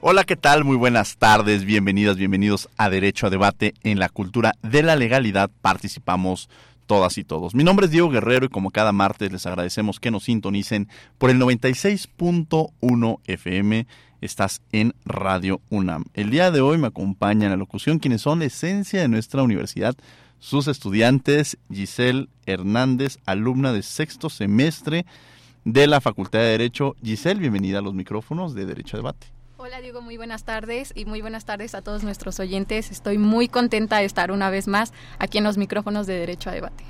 Hola, 0.00 0.22
¿qué 0.22 0.36
tal? 0.36 0.62
Muy 0.62 0.76
buenas 0.76 1.16
tardes, 1.16 1.64
bienvenidas, 1.64 2.16
bienvenidos 2.16 2.68
a 2.76 2.88
Derecho 2.88 3.26
a 3.26 3.30
Debate 3.30 3.74
en 3.82 3.98
la 3.98 4.08
cultura 4.08 4.54
de 4.62 4.84
la 4.84 4.94
legalidad. 4.94 5.50
Participamos 5.60 6.48
todas 6.86 7.18
y 7.18 7.24
todos. 7.24 7.52
Mi 7.56 7.64
nombre 7.64 7.86
es 7.86 7.90
Diego 7.90 8.08
Guerrero 8.08 8.46
y 8.46 8.48
como 8.48 8.70
cada 8.70 8.92
martes 8.92 9.32
les 9.32 9.44
agradecemos 9.44 9.98
que 9.98 10.12
nos 10.12 10.22
sintonicen 10.22 10.88
por 11.18 11.30
el 11.30 11.40
96.1 11.40 13.18
FM. 13.26 13.88
Estás 14.20 14.62
en 14.70 14.94
Radio 15.04 15.60
UNAM. 15.68 16.04
El 16.14 16.30
día 16.30 16.52
de 16.52 16.60
hoy 16.60 16.78
me 16.78 16.86
acompaña 16.86 17.46
en 17.46 17.50
la 17.50 17.56
locución 17.56 17.98
quienes 17.98 18.22
son 18.22 18.38
la 18.38 18.44
esencia 18.44 19.00
de 19.00 19.08
nuestra 19.08 19.42
universidad, 19.42 19.96
sus 20.38 20.68
estudiantes, 20.68 21.58
Giselle 21.72 22.28
Hernández, 22.46 23.18
alumna 23.26 23.72
de 23.72 23.82
sexto 23.82 24.30
semestre 24.30 25.06
de 25.64 25.88
la 25.88 26.00
Facultad 26.00 26.38
de 26.38 26.50
Derecho. 26.50 26.94
Giselle, 27.02 27.40
bienvenida 27.40 27.80
a 27.80 27.82
los 27.82 27.94
micrófonos 27.94 28.54
de 28.54 28.64
Derecho 28.64 28.96
a 28.96 29.00
Debate. 29.00 29.37
Hola 29.60 29.80
Diego, 29.80 30.02
muy 30.02 30.16
buenas 30.16 30.44
tardes 30.44 30.92
y 30.94 31.04
muy 31.04 31.20
buenas 31.20 31.44
tardes 31.44 31.74
a 31.74 31.82
todos 31.82 32.04
nuestros 32.04 32.38
oyentes. 32.38 32.92
Estoy 32.92 33.18
muy 33.18 33.48
contenta 33.48 33.98
de 33.98 34.04
estar 34.04 34.30
una 34.30 34.50
vez 34.50 34.68
más 34.68 34.92
aquí 35.18 35.38
en 35.38 35.42
los 35.42 35.58
micrófonos 35.58 36.06
de 36.06 36.14
Derecho 36.14 36.48
a 36.48 36.52
Debate. 36.52 36.84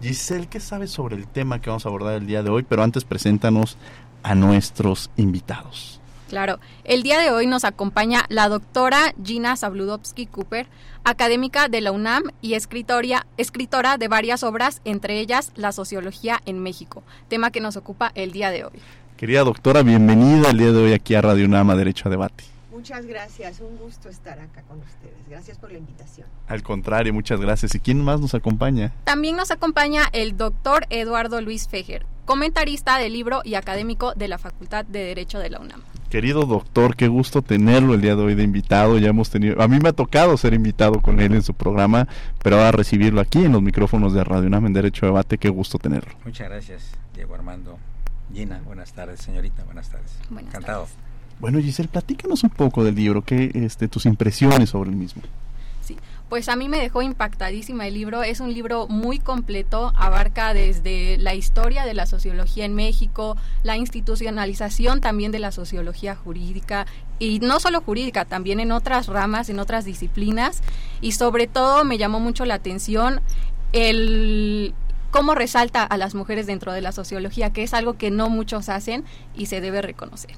Giselle, 0.00 0.46
¿qué 0.46 0.60
sabes 0.60 0.92
sobre 0.92 1.16
el 1.16 1.26
tema 1.26 1.60
que 1.60 1.70
vamos 1.70 1.86
a 1.86 1.88
abordar 1.88 2.14
el 2.14 2.28
día 2.28 2.44
de 2.44 2.50
hoy? 2.50 2.62
Pero 2.62 2.84
antes 2.84 3.02
preséntanos 3.02 3.78
a 4.22 4.36
nuestros 4.36 5.10
invitados. 5.16 6.00
Claro, 6.28 6.60
el 6.84 7.02
día 7.02 7.18
de 7.18 7.32
hoy 7.32 7.48
nos 7.48 7.64
acompaña 7.64 8.26
la 8.28 8.48
doctora 8.48 9.12
Gina 9.24 9.56
Zabludovsky 9.56 10.26
Cooper, 10.26 10.68
académica 11.02 11.68
de 11.68 11.80
la 11.80 11.90
UNAM 11.90 12.30
y 12.40 12.54
escritora, 12.54 13.26
escritora 13.38 13.98
de 13.98 14.06
varias 14.06 14.44
obras, 14.44 14.80
entre 14.84 15.18
ellas 15.18 15.50
La 15.56 15.72
Sociología 15.72 16.40
en 16.46 16.60
México, 16.60 17.02
tema 17.28 17.50
que 17.50 17.60
nos 17.60 17.76
ocupa 17.76 18.12
el 18.14 18.30
día 18.30 18.50
de 18.50 18.64
hoy. 18.64 18.80
Querida 19.16 19.44
doctora, 19.44 19.84
bienvenida 19.84 20.50
el 20.50 20.58
día 20.58 20.72
de 20.72 20.78
hoy 20.78 20.92
aquí 20.92 21.14
a 21.14 21.22
Radio 21.22 21.46
Nama 21.46 21.76
Derecho 21.76 22.08
a 22.08 22.10
Debate. 22.10 22.42
Muchas 22.72 23.06
gracias, 23.06 23.60
un 23.60 23.78
gusto 23.78 24.08
estar 24.08 24.40
acá 24.40 24.62
con 24.62 24.78
ustedes. 24.80 25.14
Gracias 25.30 25.56
por 25.56 25.70
la 25.70 25.78
invitación. 25.78 26.26
Al 26.48 26.64
contrario, 26.64 27.14
muchas 27.14 27.40
gracias. 27.40 27.76
¿Y 27.76 27.80
quién 27.80 28.02
más 28.02 28.20
nos 28.20 28.34
acompaña? 28.34 28.92
También 29.04 29.36
nos 29.36 29.52
acompaña 29.52 30.02
el 30.12 30.36
doctor 30.36 30.86
Eduardo 30.90 31.40
Luis 31.40 31.68
Fejer, 31.68 32.04
comentarista 32.24 32.98
del 32.98 33.12
libro 33.12 33.42
y 33.44 33.54
académico 33.54 34.14
de 34.14 34.26
la 34.26 34.36
Facultad 34.36 34.84
de 34.84 35.04
Derecho 35.04 35.38
de 35.38 35.48
la 35.48 35.60
UNAM. 35.60 35.82
Querido 36.10 36.44
doctor, 36.44 36.96
qué 36.96 37.06
gusto 37.06 37.40
tenerlo 37.40 37.94
el 37.94 38.00
día 38.00 38.16
de 38.16 38.22
hoy 38.22 38.34
de 38.34 38.42
invitado. 38.42 38.98
Ya 38.98 39.10
hemos 39.10 39.30
tenido, 39.30 39.62
a 39.62 39.68
mí 39.68 39.78
me 39.80 39.90
ha 39.90 39.92
tocado 39.92 40.36
ser 40.36 40.54
invitado 40.54 41.00
con 41.00 41.20
él 41.20 41.34
en 41.34 41.42
su 41.42 41.54
programa, 41.54 42.08
pero 42.42 42.56
ahora 42.56 42.72
recibirlo 42.72 43.20
aquí 43.20 43.44
en 43.44 43.52
los 43.52 43.62
micrófonos 43.62 44.12
de 44.12 44.24
Radio 44.24 44.48
UNAM 44.48 44.66
en 44.66 44.72
Derecho 44.72 45.06
a 45.06 45.10
Debate, 45.10 45.38
qué 45.38 45.50
gusto 45.50 45.78
tenerlo. 45.78 46.12
Muchas 46.24 46.48
gracias, 46.48 46.90
Diego 47.14 47.36
Armando. 47.36 47.78
Gina, 48.34 48.60
buenas 48.66 48.92
tardes, 48.92 49.20
señorita, 49.20 49.62
buenas 49.64 49.88
tardes. 49.88 50.10
Encantado. 50.36 50.88
Bueno, 51.38 51.60
Giselle, 51.60 51.88
platícanos 51.88 52.42
un 52.42 52.50
poco 52.50 52.82
del 52.82 52.94
libro, 52.94 53.22
¿qué, 53.22 53.50
este, 53.54 53.86
tus 53.86 54.06
impresiones 54.06 54.70
sobre 54.70 54.90
el 54.90 54.96
mismo. 54.96 55.22
Sí, 55.82 55.96
pues 56.28 56.48
a 56.48 56.56
mí 56.56 56.68
me 56.68 56.78
dejó 56.78 57.02
impactadísima 57.02 57.86
el 57.86 57.94
libro. 57.94 58.22
Es 58.22 58.40
un 58.40 58.52
libro 58.52 58.88
muy 58.88 59.18
completo, 59.18 59.92
abarca 59.94 60.54
desde 60.54 61.18
la 61.18 61.34
historia 61.34 61.84
de 61.84 61.94
la 61.94 62.06
sociología 62.06 62.64
en 62.64 62.74
México, 62.74 63.36
la 63.62 63.76
institucionalización 63.76 65.00
también 65.00 65.30
de 65.30 65.38
la 65.38 65.52
sociología 65.52 66.16
jurídica 66.16 66.86
y 67.18 67.38
no 67.40 67.60
solo 67.60 67.82
jurídica, 67.82 68.24
también 68.24 68.58
en 68.58 68.72
otras 68.72 69.06
ramas, 69.06 69.48
en 69.48 69.60
otras 69.60 69.84
disciplinas 69.84 70.62
y 71.00 71.12
sobre 71.12 71.46
todo 71.46 71.84
me 71.84 71.98
llamó 71.98 72.18
mucho 72.18 72.44
la 72.46 72.54
atención 72.54 73.20
el 73.72 74.74
cómo 75.14 75.36
resalta 75.36 75.84
a 75.84 75.96
las 75.96 76.16
mujeres 76.16 76.48
dentro 76.48 76.72
de 76.72 76.80
la 76.80 76.90
sociología, 76.90 77.50
que 77.50 77.62
es 77.62 77.72
algo 77.72 77.96
que 77.96 78.10
no 78.10 78.30
muchos 78.30 78.68
hacen 78.68 79.04
y 79.32 79.46
se 79.46 79.60
debe 79.60 79.80
reconocer. 79.80 80.32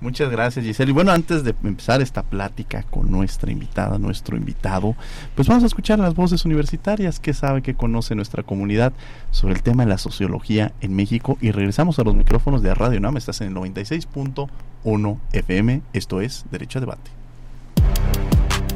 Muchas 0.00 0.28
gracias 0.28 0.64
Giselle. 0.64 0.90
Y 0.90 0.92
bueno, 0.92 1.12
antes 1.12 1.44
de 1.44 1.54
empezar 1.62 2.02
esta 2.02 2.24
plática 2.24 2.82
con 2.82 3.12
nuestra 3.12 3.52
invitada, 3.52 3.96
nuestro 3.96 4.36
invitado, 4.36 4.96
pues 5.36 5.46
vamos 5.46 5.62
a 5.62 5.68
escuchar 5.68 6.00
las 6.00 6.16
voces 6.16 6.44
universitarias 6.44 7.20
que 7.20 7.32
sabe, 7.32 7.62
que 7.62 7.74
conoce 7.74 8.16
nuestra 8.16 8.42
comunidad 8.42 8.92
sobre 9.30 9.54
el 9.54 9.62
tema 9.62 9.84
de 9.84 9.90
la 9.90 9.98
sociología 9.98 10.72
en 10.80 10.96
México. 10.96 11.38
Y 11.40 11.52
regresamos 11.52 12.00
a 12.00 12.02
los 12.02 12.16
micrófonos 12.16 12.60
de 12.60 12.74
Radio 12.74 12.98
NAM. 12.98 13.18
Estás 13.18 13.40
en 13.42 13.48
el 13.48 13.54
96.1 13.54 15.18
FM. 15.32 15.82
Esto 15.92 16.20
es 16.20 16.44
Derecho 16.50 16.78
a 16.78 16.80
Debate. 16.80 17.10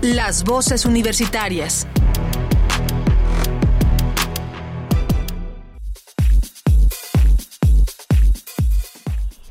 Las 0.03 0.45
voces 0.45 0.87
universitarias. 0.87 1.89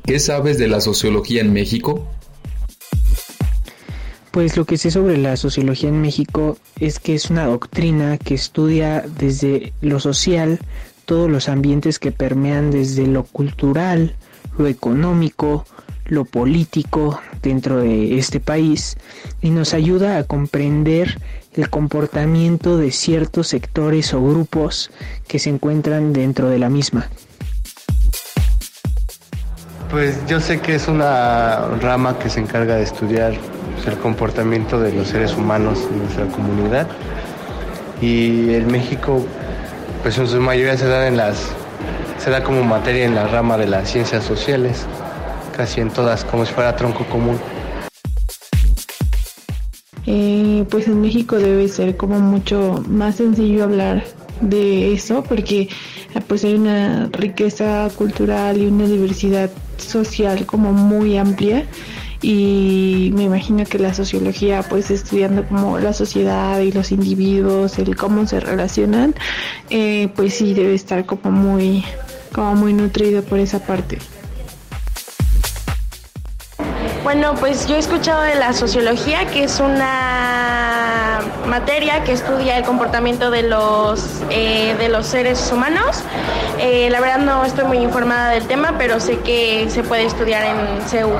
¿Qué 0.04 0.18
sabes 0.18 0.58
de 0.58 0.68
la 0.68 0.80
sociología 0.80 1.40
en 1.40 1.52
México? 1.52 2.06
Pues 4.32 4.56
lo 4.56 4.64
que 4.64 4.78
sé 4.78 4.90
sobre 4.90 5.16
la 5.18 5.36
sociología 5.36 5.90
en 5.90 6.00
México 6.00 6.56
es 6.80 6.98
que 6.98 7.14
es 7.14 7.30
una 7.30 7.46
doctrina 7.46 8.18
que 8.18 8.34
estudia 8.34 9.04
desde 9.18 9.72
lo 9.80 10.00
social 10.00 10.58
todos 11.04 11.30
los 11.30 11.48
ambientes 11.48 11.98
que 11.98 12.12
permean 12.12 12.70
desde 12.70 13.06
lo 13.06 13.24
cultural, 13.24 14.16
lo 14.58 14.66
económico, 14.66 15.66
lo 16.06 16.24
político 16.24 17.20
dentro 17.42 17.78
de 17.78 18.18
este 18.18 18.40
país 18.40 18.96
y 19.40 19.50
nos 19.50 19.74
ayuda 19.74 20.18
a 20.18 20.24
comprender 20.24 21.20
el 21.54 21.68
comportamiento 21.70 22.76
de 22.76 22.90
ciertos 22.90 23.48
sectores 23.48 24.14
o 24.14 24.22
grupos 24.22 24.90
que 25.28 25.38
se 25.38 25.50
encuentran 25.50 26.12
dentro 26.12 26.48
de 26.48 26.58
la 26.58 26.70
misma. 26.70 27.08
Pues 29.92 30.26
yo 30.26 30.40
sé 30.40 30.58
que 30.58 30.74
es 30.74 30.88
una 30.88 31.66
rama 31.82 32.18
que 32.18 32.30
se 32.30 32.40
encarga 32.40 32.76
de 32.76 32.82
estudiar 32.82 33.34
pues, 33.74 33.86
el 33.88 33.98
comportamiento 33.98 34.80
de 34.80 34.90
los 34.90 35.08
seres 35.08 35.36
humanos 35.36 35.86
en 35.92 35.98
nuestra 35.98 36.26
comunidad 36.28 36.88
y 38.00 38.54
en 38.54 38.72
México 38.72 39.22
pues 40.02 40.16
en 40.16 40.26
su 40.28 40.40
mayoría 40.40 40.78
se 40.78 40.88
da 40.88 41.06
en 41.06 41.18
las 41.18 41.52
se 42.16 42.30
da 42.30 42.42
como 42.42 42.64
materia 42.64 43.04
en 43.04 43.14
la 43.14 43.26
rama 43.26 43.58
de 43.58 43.66
las 43.66 43.90
ciencias 43.90 44.24
sociales, 44.24 44.86
casi 45.54 45.82
en 45.82 45.90
todas 45.90 46.24
como 46.24 46.46
si 46.46 46.54
fuera 46.54 46.74
tronco 46.74 47.04
común. 47.04 47.38
Eh, 50.06 50.64
pues 50.70 50.86
en 50.88 51.02
México 51.02 51.36
debe 51.36 51.68
ser 51.68 51.98
como 51.98 52.18
mucho 52.18 52.82
más 52.88 53.16
sencillo 53.16 53.64
hablar 53.64 54.04
de 54.40 54.94
eso 54.94 55.22
porque 55.22 55.68
pues 56.28 56.44
hay 56.44 56.54
una 56.54 57.10
riqueza 57.12 57.90
cultural 57.94 58.56
y 58.56 58.66
una 58.68 58.86
diversidad 58.86 59.50
social 59.82 60.46
como 60.46 60.72
muy 60.72 61.18
amplia 61.18 61.66
y 62.22 63.10
me 63.14 63.24
imagino 63.24 63.64
que 63.64 63.78
la 63.78 63.92
sociología 63.92 64.62
pues 64.62 64.90
estudiando 64.90 65.44
como 65.46 65.78
la 65.80 65.92
sociedad 65.92 66.60
y 66.60 66.70
los 66.70 66.92
individuos 66.92 67.78
el 67.78 67.96
cómo 67.96 68.26
se 68.26 68.38
relacionan 68.38 69.14
eh, 69.70 70.08
pues 70.14 70.34
sí 70.34 70.54
debe 70.54 70.74
estar 70.74 71.04
como 71.04 71.32
muy 71.32 71.84
como 72.32 72.54
muy 72.54 72.72
nutrido 72.72 73.22
por 73.22 73.40
esa 73.40 73.58
parte. 73.58 73.98
Bueno 77.02 77.34
pues 77.40 77.66
yo 77.66 77.74
he 77.74 77.80
escuchado 77.80 78.22
de 78.22 78.36
la 78.36 78.52
sociología 78.52 79.26
que 79.26 79.44
es 79.44 79.58
una 79.58 80.71
materia 81.46 82.04
que 82.04 82.12
estudia 82.12 82.56
el 82.58 82.64
comportamiento 82.64 83.30
de 83.30 83.42
los 83.42 84.22
eh, 84.30 84.74
de 84.78 84.88
los 84.88 85.06
seres 85.06 85.50
humanos. 85.52 86.02
Eh, 86.58 86.88
la 86.90 87.00
verdad 87.00 87.18
no 87.18 87.44
estoy 87.44 87.64
muy 87.64 87.78
informada 87.78 88.30
del 88.30 88.46
tema 88.46 88.74
pero 88.78 89.00
sé 89.00 89.18
que 89.20 89.66
se 89.68 89.82
puede 89.82 90.04
estudiar 90.04 90.44
en 90.44 90.82
CEU 90.88 91.10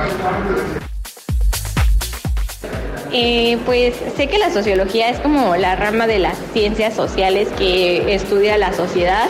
pues 3.65 3.95
sé 4.17 4.27
que 4.27 4.39
la 4.39 4.51
sociología 4.51 5.09
es 5.09 5.19
como 5.19 5.55
la 5.55 5.75
rama 5.75 6.07
de 6.07 6.19
las 6.19 6.37
ciencias 6.53 6.95
sociales 6.95 7.47
que 7.57 8.13
estudia 8.13 8.57
la 8.57 8.73
sociedad, 8.73 9.27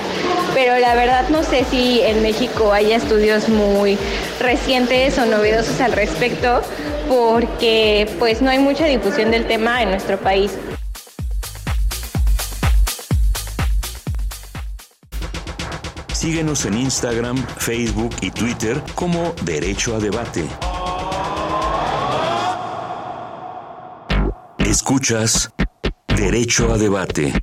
pero 0.53 0.77
la 0.79 0.95
verdad 0.95 1.27
no 1.29 1.43
sé 1.43 1.65
si 1.69 2.01
en 2.01 2.21
México 2.21 2.71
haya 2.71 2.95
estudios 2.95 3.49
muy 3.49 3.97
recientes 4.39 5.17
o 5.19 5.25
novedosos 5.25 5.81
al 5.81 5.91
respecto, 5.91 6.61
porque 7.07 8.07
pues 8.19 8.41
no 8.41 8.49
hay 8.49 8.59
mucha 8.59 8.85
difusión 8.85 9.31
del 9.31 9.45
tema 9.47 9.81
en 9.81 9.89
nuestro 9.89 10.17
país. 10.17 10.51
Síguenos 16.13 16.65
en 16.65 16.77
Instagram, 16.77 17.37
Facebook 17.57 18.15
y 18.21 18.31
Twitter 18.31 18.81
como 18.95 19.35
Derecho 19.43 19.95
a 19.95 19.99
Debate. 19.99 20.45
Escuchas 24.59 25.51
Derecho 26.15 26.71
a 26.71 26.77
Debate. 26.77 27.33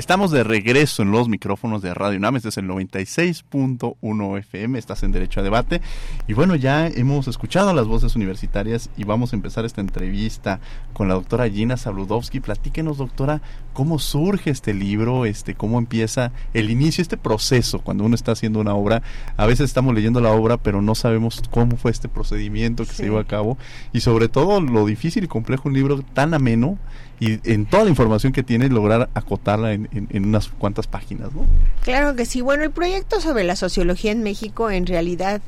Estamos 0.00 0.30
de 0.30 0.44
regreso 0.44 1.02
en 1.02 1.10
los 1.10 1.28
micrófonos 1.28 1.82
de 1.82 1.92
Radio 1.92 2.16
UNAM, 2.16 2.36
este 2.36 2.48
es 2.48 2.56
el 2.56 2.66
96.1 2.66 4.38
FM, 4.38 4.78
estás 4.78 5.02
en 5.02 5.12
Derecho 5.12 5.40
a 5.40 5.42
Debate. 5.42 5.82
Y 6.26 6.32
bueno, 6.32 6.56
ya 6.56 6.86
hemos 6.86 7.28
escuchado 7.28 7.74
las 7.74 7.86
voces 7.86 8.16
universitarias 8.16 8.88
y 8.96 9.04
vamos 9.04 9.34
a 9.34 9.36
empezar 9.36 9.66
esta 9.66 9.82
entrevista 9.82 10.58
con 10.94 11.08
la 11.08 11.12
doctora 11.12 11.50
Gina 11.50 11.76
Sabludowski. 11.76 12.40
Platíquenos, 12.40 12.96
doctora, 12.96 13.42
cómo 13.74 13.98
surge 13.98 14.48
este 14.48 14.72
libro, 14.72 15.26
este, 15.26 15.54
cómo 15.54 15.78
empieza 15.78 16.32
el 16.54 16.70
inicio, 16.70 17.02
este 17.02 17.18
proceso 17.18 17.80
cuando 17.80 18.04
uno 18.04 18.14
está 18.14 18.32
haciendo 18.32 18.58
una 18.58 18.72
obra. 18.72 19.02
A 19.36 19.44
veces 19.44 19.66
estamos 19.66 19.94
leyendo 19.94 20.22
la 20.22 20.32
obra, 20.32 20.56
pero 20.56 20.80
no 20.80 20.94
sabemos 20.94 21.42
cómo 21.50 21.76
fue 21.76 21.90
este 21.90 22.08
procedimiento 22.08 22.86
que 22.86 22.94
se 22.94 23.02
llevó 23.02 23.18
a 23.18 23.26
cabo 23.26 23.58
y 23.92 24.00
sobre 24.00 24.28
todo 24.28 24.62
lo 24.62 24.86
difícil 24.86 25.24
y 25.24 25.28
complejo 25.28 25.68
un 25.68 25.74
libro 25.74 26.00
tan 26.14 26.32
ameno 26.32 26.78
y 27.20 27.38
en 27.52 27.66
toda 27.66 27.84
la 27.84 27.90
información 27.90 28.32
que 28.32 28.42
tiene 28.42 28.68
lograr 28.70 29.10
acotarla 29.12 29.74
en, 29.74 30.08
unas 30.12 30.48
cuantas 30.48 30.86
páginas, 30.86 31.32
¿no? 31.34 31.44
Claro 31.82 32.16
que 32.16 32.24
sí. 32.24 32.40
Bueno, 32.40 32.64
el 32.64 32.70
proyecto 32.70 33.20
sobre 33.20 33.44
la 33.44 33.56
sociología 33.56 34.10
en 34.10 34.22
México 34.22 34.70
en 34.70 34.86
realidad 34.86 35.42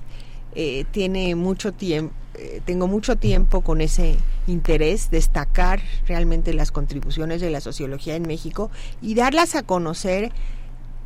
eh, 0.54 0.84
tiene 0.90 1.34
mucho 1.34 1.72
tiempo, 1.72 2.14
eh, 2.34 2.60
tengo 2.66 2.86
mucho 2.86 3.16
tiempo 3.16 3.62
con 3.62 3.80
ese 3.80 4.16
interés, 4.46 5.10
destacar 5.10 5.80
realmente 6.06 6.52
las 6.52 6.72
contribuciones 6.72 7.40
de 7.40 7.50
la 7.50 7.62
sociología 7.62 8.16
en 8.16 8.22
México 8.22 8.70
y 9.00 9.14
darlas 9.14 9.54
a 9.54 9.62
conocer 9.62 10.30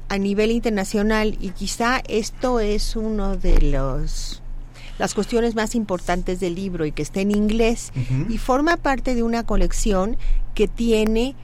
a 0.09 0.19
nivel 0.19 0.51
internacional 0.51 1.37
y 1.41 1.51
quizá 1.51 2.03
esto 2.09 2.59
es 2.59 2.97
uno 2.97 3.37
de 3.37 3.61
los 3.61 4.43
las 4.99 5.15
cuestiones 5.15 5.55
más 5.55 5.75
importantes 5.75 6.41
del 6.41 6.55
libro 6.55 6.87
y 6.87 6.93
que 6.93 7.03
está 7.03 7.21
en 7.21 7.31
inglés 7.31 7.93
y 8.29 8.39
forma 8.39 8.77
parte 8.77 9.15
de 9.15 9.23
una 9.23 9.45
colección 9.45 10.17
que 10.55 10.69
tiene 10.69 11.35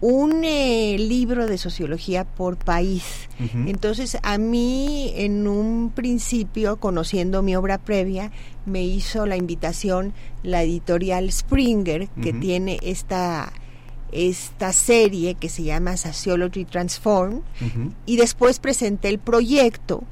un 0.00 0.44
eh, 0.44 0.96
libro 0.98 1.46
de 1.46 1.58
sociología 1.58 2.24
por 2.24 2.56
país. 2.56 3.28
Entonces, 3.66 4.18
a 4.22 4.38
mí, 4.38 5.12
en 5.16 5.46
un 5.46 5.90
principio, 5.94 6.78
conociendo 6.78 7.42
mi 7.42 7.56
obra 7.56 7.78
previa, 7.78 8.30
me 8.66 8.82
hizo 8.82 9.26
la 9.26 9.36
invitación 9.36 10.14
la 10.42 10.62
editorial 10.62 11.30
Springer, 11.30 12.08
que 12.22 12.32
tiene 12.32 12.78
esta 12.82 13.52
esta 14.12 14.72
serie 14.72 15.36
que 15.36 15.48
se 15.48 15.62
llama 15.62 15.96
Sociology 15.96 16.64
Transform 16.64 17.42
y 18.06 18.16
después 18.16 18.58
presenté 18.58 19.08
el 19.08 19.20
proyecto 19.20 20.02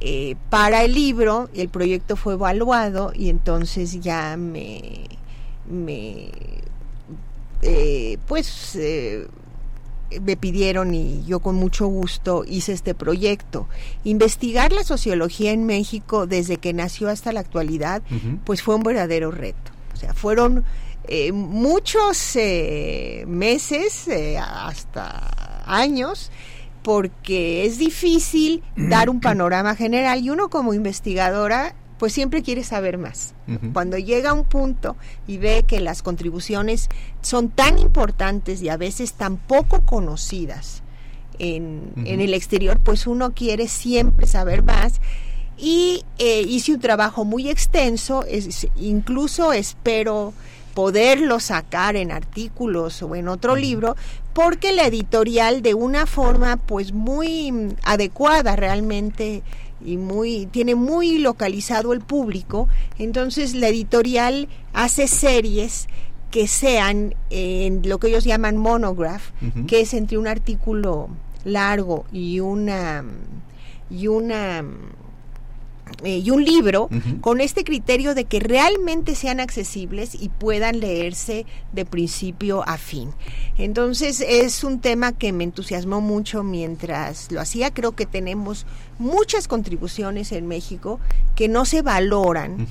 eh, 0.00 0.36
para 0.48 0.84
el 0.84 0.94
libro, 0.94 1.48
el 1.54 1.68
proyecto 1.68 2.14
fue 2.14 2.34
evaluado 2.34 3.12
y 3.14 3.30
entonces 3.30 4.00
ya 4.00 4.36
me, 4.36 5.08
me 5.68 6.30
eh, 7.62 8.18
pues 8.28 8.76
eh, 8.76 9.26
me 10.20 10.36
pidieron 10.36 10.94
y 10.94 11.24
yo 11.24 11.40
con 11.40 11.56
mucho 11.56 11.88
gusto 11.88 12.44
hice 12.46 12.74
este 12.74 12.94
proyecto. 12.94 13.66
Investigar 14.04 14.72
la 14.72 14.84
sociología 14.84 15.50
en 15.50 15.66
México 15.66 16.28
desde 16.28 16.58
que 16.58 16.72
nació 16.72 17.08
hasta 17.08 17.32
la 17.32 17.40
actualidad, 17.40 18.02
pues 18.44 18.62
fue 18.62 18.76
un 18.76 18.84
verdadero 18.84 19.32
reto. 19.32 19.72
O 19.94 19.96
sea, 19.96 20.14
fueron 20.14 20.64
muchos 21.32 22.38
meses, 23.26 24.08
hasta 24.40 25.64
años, 25.66 26.30
porque 26.88 27.66
es 27.66 27.76
difícil 27.76 28.62
dar 28.74 29.10
un 29.10 29.20
panorama 29.20 29.76
general 29.76 30.24
y 30.24 30.30
uno 30.30 30.48
como 30.48 30.72
investigadora 30.72 31.74
pues 31.98 32.14
siempre 32.14 32.42
quiere 32.42 32.64
saber 32.64 32.96
más. 32.96 33.34
Cuando 33.74 33.98
llega 33.98 34.30
a 34.30 34.32
un 34.32 34.44
punto 34.44 34.96
y 35.26 35.36
ve 35.36 35.64
que 35.66 35.80
las 35.80 36.00
contribuciones 36.00 36.88
son 37.20 37.50
tan 37.50 37.78
importantes 37.78 38.62
y 38.62 38.70
a 38.70 38.78
veces 38.78 39.12
tan 39.12 39.36
poco 39.36 39.82
conocidas 39.84 40.82
en, 41.38 41.92
el 42.06 42.32
exterior, 42.32 42.80
pues 42.80 43.06
uno 43.06 43.34
quiere 43.34 43.68
siempre 43.68 44.26
saber 44.26 44.62
más. 44.62 45.02
Y 45.58 46.06
eh, 46.18 46.40
hice 46.40 46.72
un 46.72 46.80
trabajo 46.80 47.26
muy 47.26 47.50
extenso, 47.50 48.24
incluso 48.76 49.52
espero 49.52 50.32
poderlo 50.78 51.40
sacar 51.40 51.96
en 51.96 52.12
artículos 52.12 53.02
o 53.02 53.16
en 53.16 53.26
otro 53.26 53.56
libro, 53.56 53.96
porque 54.32 54.72
la 54.72 54.86
editorial 54.86 55.60
de 55.60 55.74
una 55.74 56.06
forma 56.06 56.56
pues 56.56 56.92
muy 56.92 57.74
adecuada 57.82 58.54
realmente 58.54 59.42
y 59.84 59.96
muy 59.96 60.46
tiene 60.46 60.76
muy 60.76 61.18
localizado 61.18 61.92
el 61.92 62.00
público, 62.00 62.68
entonces 62.96 63.56
la 63.56 63.66
editorial 63.66 64.46
hace 64.72 65.08
series 65.08 65.88
que 66.30 66.46
sean 66.46 67.16
en 67.28 67.82
lo 67.88 67.98
que 67.98 68.06
ellos 68.06 68.22
llaman 68.22 68.56
monograph, 68.56 69.32
que 69.66 69.80
es 69.80 69.94
entre 69.94 70.16
un 70.16 70.28
artículo 70.28 71.08
largo 71.42 72.04
y 72.12 72.38
una 72.38 73.02
y 73.90 74.06
una 74.06 74.62
eh, 76.04 76.18
y 76.18 76.30
un 76.30 76.44
libro 76.44 76.88
con 77.20 77.40
este 77.40 77.64
criterio 77.64 78.14
de 78.14 78.24
que 78.24 78.40
realmente 78.40 79.14
sean 79.14 79.40
accesibles 79.40 80.14
y 80.14 80.28
puedan 80.28 80.80
leerse 80.80 81.46
de 81.72 81.84
principio 81.84 82.62
a 82.68 82.78
fin. 82.78 83.10
Entonces 83.56 84.24
es 84.26 84.64
un 84.64 84.80
tema 84.80 85.12
que 85.12 85.32
me 85.32 85.44
entusiasmó 85.44 86.00
mucho 86.00 86.42
mientras 86.42 87.30
lo 87.32 87.40
hacía. 87.40 87.72
Creo 87.72 87.92
que 87.92 88.06
tenemos 88.06 88.66
muchas 88.98 89.48
contribuciones 89.48 90.32
en 90.32 90.46
México 90.46 91.00
que 91.34 91.48
no 91.48 91.64
se 91.64 91.82
valoran. 91.82 92.68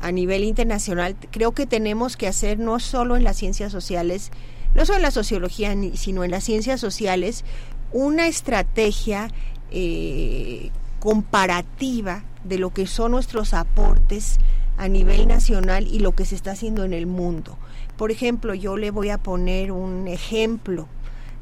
A 0.00 0.12
nivel 0.12 0.44
internacional, 0.44 1.14
creo 1.30 1.52
que 1.52 1.66
tenemos 1.66 2.16
que 2.16 2.26
hacer 2.26 2.58
no 2.58 2.80
solo 2.80 3.16
en 3.16 3.24
las 3.24 3.36
ciencias 3.36 3.70
sociales, 3.70 4.30
no 4.74 4.86
solo 4.86 4.96
en 4.96 5.02
la 5.02 5.10
sociología, 5.10 5.76
sino 5.94 6.24
en 6.24 6.30
las 6.30 6.44
ciencias 6.44 6.80
sociales, 6.80 7.44
una 7.92 8.26
estrategia 8.26 9.30
eh, 9.70 10.70
comparativa 11.00 12.22
de 12.44 12.58
lo 12.58 12.70
que 12.70 12.86
son 12.86 13.12
nuestros 13.12 13.54
aportes 13.54 14.38
a 14.76 14.88
nivel 14.88 15.28
nacional 15.28 15.86
y 15.86 15.98
lo 15.98 16.12
que 16.12 16.24
se 16.24 16.34
está 16.34 16.52
haciendo 16.52 16.84
en 16.84 16.94
el 16.94 17.06
mundo. 17.06 17.58
Por 17.96 18.10
ejemplo, 18.10 18.54
yo 18.54 18.76
le 18.76 18.90
voy 18.90 19.10
a 19.10 19.18
poner 19.18 19.72
un 19.72 20.08
ejemplo 20.08 20.88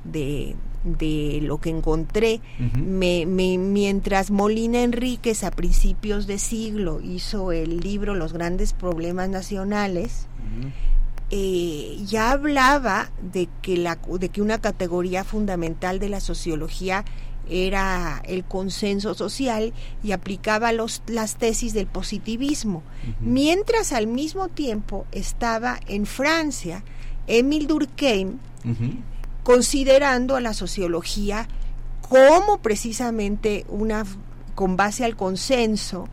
de, 0.05 0.57
de 0.85 1.41
lo 1.43 1.59
que 1.59 1.71
encontré. 1.71 2.41
me, 2.85 3.27
mientras 3.27 4.31
Molina 4.31 4.83
Enríquez 4.83 5.45
a 5.45 5.51
principios 5.51 6.27
de 6.27 6.39
siglo 6.39 7.01
hizo 7.01 7.53
el 7.53 7.81
libro 7.81 8.15
Los 8.15 8.33
grandes 8.33 8.73
problemas 8.73 9.29
nacionales, 9.29 10.27
eh, 11.31 11.99
ya 12.07 12.31
hablaba 12.31 13.11
de 13.21 13.49
que, 13.61 13.77
la, 13.77 13.99
de 14.19 14.29
que 14.31 14.41
una 14.41 14.59
categoría 14.59 15.25
fundamental 15.25 15.99
de 15.99 16.09
la 16.09 16.21
sociología 16.21 17.05
era 17.51 18.23
el 18.27 18.45
consenso 18.45 19.15
social 19.15 19.73
y 20.03 20.13
aplicaba 20.13 20.73
los, 20.73 21.03
las 21.07 21.37
tesis 21.37 21.73
del 21.73 21.87
positivismo, 21.87 22.83
mientras 23.21 23.93
al 23.93 24.07
mismo 24.07 24.49
tiempo 24.49 25.07
estaba 25.13 25.81
en 25.87 26.07
Francia 26.07 26.85
Émile 27.27 27.67
Durkheim 27.67 28.39
considerando 29.43 30.37
a 30.37 30.41
la 30.41 30.55
sociología 30.55 31.49
como 32.01 32.59
precisamente 32.59 33.65
una 33.69 34.05
con 34.55 34.77
base 34.77 35.05
al 35.05 35.15
consenso 35.15 36.09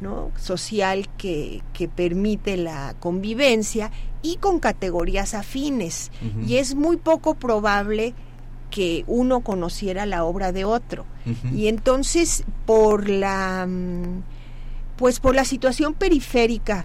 ¿no? 0.00 0.32
social 0.36 1.08
que, 1.16 1.62
que, 1.72 1.86
permite 1.86 2.56
la 2.56 2.96
convivencia 2.98 3.92
y 4.22 4.38
con 4.38 4.58
categorías 4.58 5.34
afines. 5.34 6.10
Y 6.44 6.56
es 6.56 6.74
muy 6.74 6.96
poco 6.96 7.36
probable 7.36 8.12
que 8.76 9.04
uno 9.06 9.40
conociera 9.40 10.04
la 10.04 10.24
obra 10.24 10.52
de 10.52 10.66
otro. 10.66 11.06
Y 11.50 11.68
entonces 11.68 12.44
por 12.66 13.08
la 13.08 13.64
mm, 13.66 14.22
pues 14.96 15.18
por 15.18 15.34
la 15.34 15.46
situación 15.46 15.94
periférica 15.94 16.84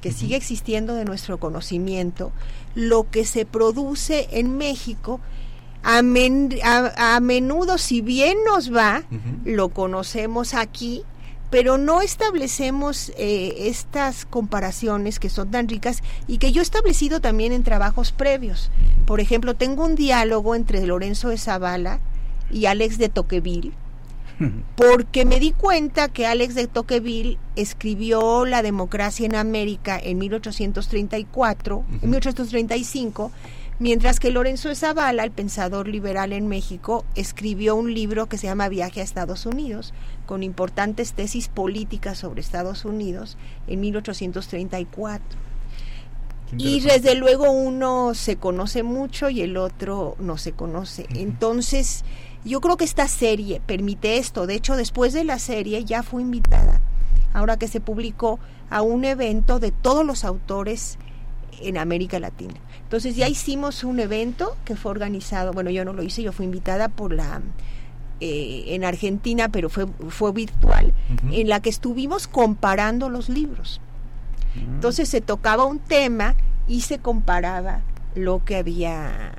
que 0.00 0.12
sigue 0.12 0.36
existiendo 0.36 0.94
de 0.94 1.04
nuestro 1.04 1.40
conocimiento, 1.40 2.30
lo 2.76 3.10
que 3.10 3.24
se 3.24 3.44
produce 3.44 4.28
en 4.30 4.56
México 4.56 5.18
a, 5.82 6.00
menudo, 7.20 7.76
si 7.76 8.02
bien 8.02 8.38
nos 8.46 8.72
va, 8.72 9.02
lo 9.44 9.70
conocemos 9.70 10.54
aquí, 10.54 11.02
pero 11.50 11.78
no 11.78 12.02
establecemos 12.02 13.12
eh, 13.16 13.68
estas 13.68 14.24
comparaciones 14.24 15.18
que 15.18 15.30
son 15.30 15.50
tan 15.50 15.68
ricas 15.68 16.02
y 16.26 16.38
que 16.38 16.52
yo 16.52 16.60
he 16.60 16.62
establecido 16.62 17.20
también 17.20 17.52
en 17.52 17.62
trabajos 17.62 18.12
previos. 18.12 18.70
Por 19.06 19.20
ejemplo, 19.20 19.54
tengo 19.54 19.84
un 19.84 19.94
diálogo 19.94 20.54
entre 20.54 20.84
Lorenzo 20.86 21.28
de 21.28 21.38
Zavala 21.38 22.00
y 22.50 22.66
Alex 22.66 22.98
de 22.98 23.08
Toqueville, 23.08 23.72
porque 24.76 25.24
me 25.24 25.40
di 25.40 25.52
cuenta 25.52 26.08
que 26.08 26.26
Alex 26.26 26.54
de 26.54 26.66
Tocqueville 26.66 27.38
escribió 27.54 28.44
La 28.44 28.62
democracia 28.62 29.26
en 29.26 29.34
América 29.34 29.98
en 30.02 30.18
1834, 30.18 31.84
en 32.02 32.10
1835, 32.10 33.30
mientras 33.78 34.20
que 34.20 34.30
Lorenzo 34.30 34.74
Zavala, 34.74 35.24
el 35.24 35.30
pensador 35.30 35.88
liberal 35.88 36.32
en 36.32 36.48
México, 36.48 37.04
escribió 37.14 37.76
un 37.76 37.92
libro 37.92 38.26
que 38.26 38.38
se 38.38 38.46
llama 38.46 38.68
Viaje 38.68 39.00
a 39.00 39.04
Estados 39.04 39.46
Unidos, 39.46 39.92
con 40.26 40.42
importantes 40.42 41.12
tesis 41.12 41.48
políticas 41.48 42.18
sobre 42.18 42.40
Estados 42.40 42.84
Unidos 42.84 43.36
en 43.66 43.80
1834. 43.80 45.46
Y 46.56 46.80
desde 46.80 47.16
luego 47.16 47.50
uno 47.50 48.14
se 48.14 48.36
conoce 48.36 48.82
mucho 48.82 49.30
y 49.30 49.42
el 49.42 49.56
otro 49.56 50.14
no 50.20 50.38
se 50.38 50.52
conoce. 50.52 51.06
Entonces, 51.10 52.04
yo 52.44 52.60
creo 52.60 52.76
que 52.76 52.84
esta 52.84 53.08
serie 53.08 53.60
permite 53.66 54.18
esto. 54.18 54.46
De 54.46 54.54
hecho, 54.54 54.76
después 54.76 55.12
de 55.12 55.24
la 55.24 55.40
serie 55.40 55.84
ya 55.84 56.04
fue 56.04 56.22
invitada, 56.22 56.80
ahora 57.32 57.56
que 57.56 57.66
se 57.66 57.80
publicó, 57.80 58.38
a 58.70 58.82
un 58.82 59.04
evento 59.04 59.58
de 59.58 59.72
todos 59.72 60.06
los 60.06 60.24
autores 60.24 60.98
en 61.60 61.78
América 61.78 62.20
Latina. 62.20 62.54
Entonces 62.86 63.16
ya 63.16 63.28
hicimos 63.28 63.82
un 63.82 63.98
evento 63.98 64.56
que 64.64 64.76
fue 64.76 64.92
organizado, 64.92 65.52
bueno, 65.52 65.70
yo 65.70 65.84
no 65.84 65.92
lo 65.92 66.04
hice, 66.04 66.22
yo 66.22 66.30
fui 66.30 66.44
invitada 66.44 66.88
por 66.88 67.12
la 67.12 67.42
eh, 68.20 68.66
en 68.68 68.84
Argentina, 68.84 69.48
pero 69.48 69.68
fue, 69.68 69.88
fue 70.08 70.30
virtual, 70.30 70.94
en 71.32 71.48
la 71.48 71.60
que 71.60 71.68
estuvimos 71.68 72.28
comparando 72.28 73.10
los 73.10 73.28
libros. 73.28 73.80
Mm. 74.54 74.74
Entonces 74.76 75.08
se 75.08 75.20
tocaba 75.20 75.64
un 75.64 75.80
tema 75.80 76.36
y 76.68 76.82
se 76.82 77.00
comparaba 77.00 77.80
lo 78.14 78.44
que 78.44 78.54
había 78.54 79.32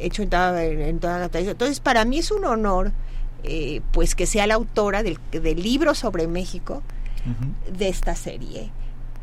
hecho 0.00 0.22
en 0.22 0.30
toda, 0.30 1.18
la 1.20 1.28
tradición. 1.28 1.52
Entonces, 1.52 1.78
para 1.78 2.04
mí 2.04 2.18
es 2.18 2.32
un 2.32 2.44
honor 2.44 2.90
eh, 3.44 3.82
pues 3.92 4.16
que 4.16 4.26
sea 4.26 4.48
la 4.48 4.54
autora 4.54 5.04
del, 5.04 5.16
libro 5.62 5.94
sobre 5.94 6.26
México 6.26 6.82
de 7.72 7.88
esta 7.88 8.16
serie 8.16 8.72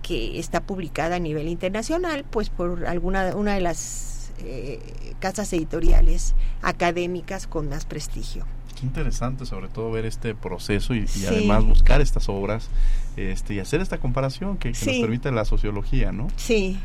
que 0.02 0.40
está 0.40 0.62
publicada 0.62 1.16
a 1.16 1.20
nivel 1.20 1.48
internacional 1.48 2.26
pues 2.30 2.50
por 2.50 2.86
alguna 2.86 3.36
una 3.36 3.56
de 3.56 3.62
las 3.62 4.32
eh, 4.40 4.80
casas 5.20 5.52
editoriales 5.54 6.36
académicas 6.62 7.48
con 7.48 7.70
más 7.70 7.86
prestigio. 7.86 8.46
Qué 8.80 8.86
interesante 8.86 9.46
sobre 9.46 9.68
todo 9.68 9.92
ver 9.92 10.06
este 10.06 10.34
proceso 10.34 10.96
y, 10.96 11.06
además 11.28 11.66
buscar 11.66 12.02
estas 12.02 12.30
obras 12.30 12.70
este 13.16 13.54
y 13.56 13.60
hacer 13.60 13.82
esta 13.82 14.00
comparación 14.00 14.58
que, 14.58 14.70
nos 14.70 14.80
permite 14.80 15.32
la 15.32 15.46
sociología 15.46 16.12
no 16.12 16.28
sí. 16.36 16.80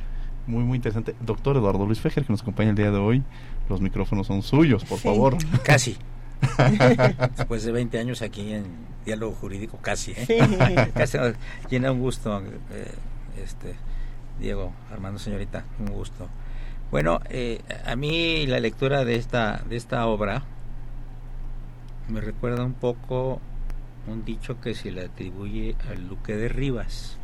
Muy 0.47 0.63
muy 0.63 0.77
interesante. 0.77 1.17
Doctor 1.21 1.57
Eduardo 1.57 1.87
Luis 1.87 2.01
Fejer 2.01 2.25
que 2.25 2.33
nos 2.33 2.43
acompaña 2.43 2.71
el 2.71 2.77
día 2.77 2.93
de 2.93 2.99
hoy. 2.99 3.23
Los 3.69 3.81
micrófonos 3.81 4.29
son 4.29 4.43
suyos, 4.43 4.85
por 4.85 4.99
favor. 4.99 5.37
Casi. 5.65 5.97
Después 7.37 7.65
de 7.65 7.73
20 7.73 7.99
años 7.99 8.23
aquí 8.23 8.53
en 8.53 8.65
diálogo 9.05 9.35
jurídico, 9.35 9.79
casi. 9.81 10.13
¿eh? 10.13 10.91
casi 10.95 11.19
llena 11.71 11.93
un 11.93 12.01
gusto, 12.01 12.43
eh, 12.73 12.95
este, 13.43 13.75
Diego, 14.39 14.73
Armando, 14.93 15.19
señorita, 15.19 15.65
un 15.79 15.87
gusto. 15.87 16.29
Bueno, 16.91 17.21
eh, 17.31 17.61
a 17.85 17.97
mí 17.97 18.47
la 18.47 18.61
lectura 18.61 19.05
de 19.05 19.17
esta, 19.17 19.63
de 19.69 19.77
esta 19.77 20.07
obra 20.07 20.43
me 22.09 22.21
recuerda 22.21 22.65
un 22.65 22.75
poco 22.75 23.41
un 24.07 24.25
dicho 24.25 24.61
que 24.61 24.75
se 24.75 24.93
le 24.93 25.03
atribuye 25.03 25.77
al 25.91 26.09
duque 26.09 26.37
de 26.37 26.49
Rivas. 26.49 27.17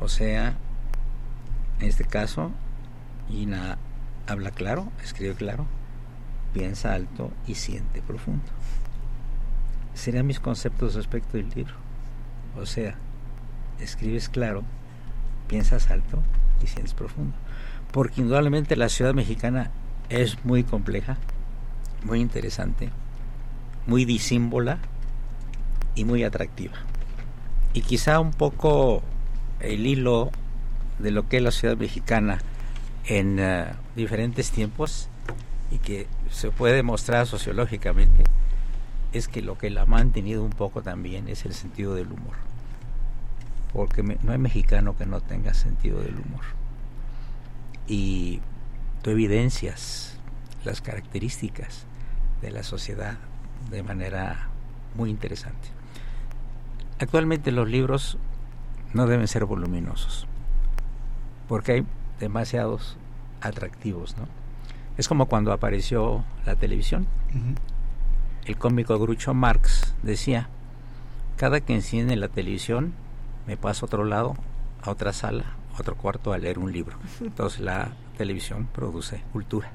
O 0.00 0.08
sea, 0.08 0.56
en 1.80 1.86
este 1.86 2.04
caso, 2.04 2.50
Gina 3.28 3.78
habla 4.28 4.50
claro, 4.50 4.92
escribe 5.02 5.34
claro, 5.34 5.66
piensa 6.52 6.92
alto 6.92 7.32
y 7.46 7.54
siente 7.54 8.02
profundo. 8.02 8.44
Serían 9.94 10.26
mis 10.26 10.38
conceptos 10.38 10.94
respecto 10.94 11.38
del 11.38 11.48
libro. 11.50 11.74
O 12.56 12.66
sea, 12.66 12.96
escribes 13.80 14.28
claro, 14.28 14.62
piensas 15.48 15.90
alto 15.90 16.22
y 16.62 16.66
sientes 16.66 16.94
profundo. 16.94 17.34
Porque 17.90 18.20
indudablemente 18.20 18.76
la 18.76 18.90
ciudad 18.90 19.14
mexicana 19.14 19.70
es 20.10 20.44
muy 20.44 20.62
compleja, 20.62 21.16
muy 22.04 22.20
interesante, 22.20 22.90
muy 23.86 24.04
disímbola 24.04 24.78
y 25.94 26.04
muy 26.04 26.22
atractiva. 26.22 26.74
Y 27.72 27.80
quizá 27.80 28.20
un 28.20 28.32
poco 28.32 29.02
el 29.60 29.86
hilo 29.86 30.30
de 30.98 31.12
lo 31.12 31.28
que 31.28 31.38
es 31.38 31.42
la 31.42 31.50
ciudad 31.50 31.76
mexicana 31.76 32.38
en 33.06 33.38
eh, 33.38 33.66
diferentes 33.98 34.50
tiempos 34.50 35.08
y 35.70 35.78
que 35.78 36.06
se 36.30 36.50
puede 36.50 36.76
demostrar 36.76 37.26
sociológicamente 37.26 38.24
es 39.12 39.28
que 39.28 39.42
lo 39.42 39.58
que 39.58 39.70
la 39.70 39.82
ha 39.82 39.86
mantenido 39.86 40.42
un 40.44 40.50
poco 40.50 40.82
también 40.82 41.28
es 41.28 41.44
el 41.44 41.52
sentido 41.52 41.94
del 41.94 42.12
humor. 42.12 42.36
Porque 43.72 44.02
no 44.02 44.32
hay 44.32 44.38
mexicano 44.38 44.96
que 44.96 45.04
no 45.04 45.20
tenga 45.20 45.52
sentido 45.52 46.00
del 46.00 46.14
humor. 46.14 46.44
Y 47.86 48.40
tú 49.02 49.10
evidencias 49.10 50.16
las 50.64 50.80
características 50.80 51.84
de 52.40 52.50
la 52.50 52.62
sociedad 52.62 53.18
de 53.70 53.82
manera 53.82 54.48
muy 54.94 55.10
interesante. 55.10 55.68
Actualmente 57.00 57.50
los 57.52 57.68
libros 57.68 58.16
no 58.94 59.06
deben 59.06 59.28
ser 59.28 59.44
voluminosos, 59.44 60.26
porque 61.48 61.72
hay 61.72 61.86
demasiados 62.20 62.96
atractivos, 63.40 64.16
¿no? 64.16 64.26
Es 64.96 65.08
como 65.08 65.26
cuando 65.26 65.52
apareció 65.52 66.24
la 66.44 66.56
televisión. 66.56 67.06
El 68.44 68.56
cómico 68.56 68.98
Grucho 68.98 69.32
Marx 69.32 69.94
decía, 70.02 70.48
cada 71.36 71.60
que 71.60 71.74
enciende 71.74 72.16
la 72.16 72.28
televisión 72.28 72.94
me 73.46 73.56
paso 73.56 73.84
a 73.84 73.86
otro 73.86 74.04
lado, 74.04 74.36
a 74.82 74.90
otra 74.90 75.12
sala, 75.12 75.44
a 75.76 75.80
otro 75.80 75.94
cuarto 75.94 76.32
a 76.32 76.38
leer 76.38 76.58
un 76.58 76.72
libro. 76.72 76.96
Entonces 77.20 77.60
la 77.60 77.92
televisión 78.16 78.68
produce 78.72 79.22
cultura. 79.32 79.70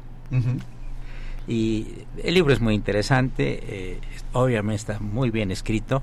Y 1.48 2.06
el 2.24 2.34
libro 2.34 2.54
es 2.54 2.62
muy 2.62 2.74
interesante, 2.74 3.60
eh, 3.64 4.02
obviamente 4.34 4.76
está 4.76 5.00
muy 5.00 5.30
bien 5.30 5.52
escrito 5.52 6.02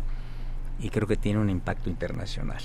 y 0.78 0.90
creo 0.90 1.06
que 1.06 1.16
tiene 1.16 1.38
un 1.38 1.50
impacto 1.50 1.90
internacional. 1.90 2.62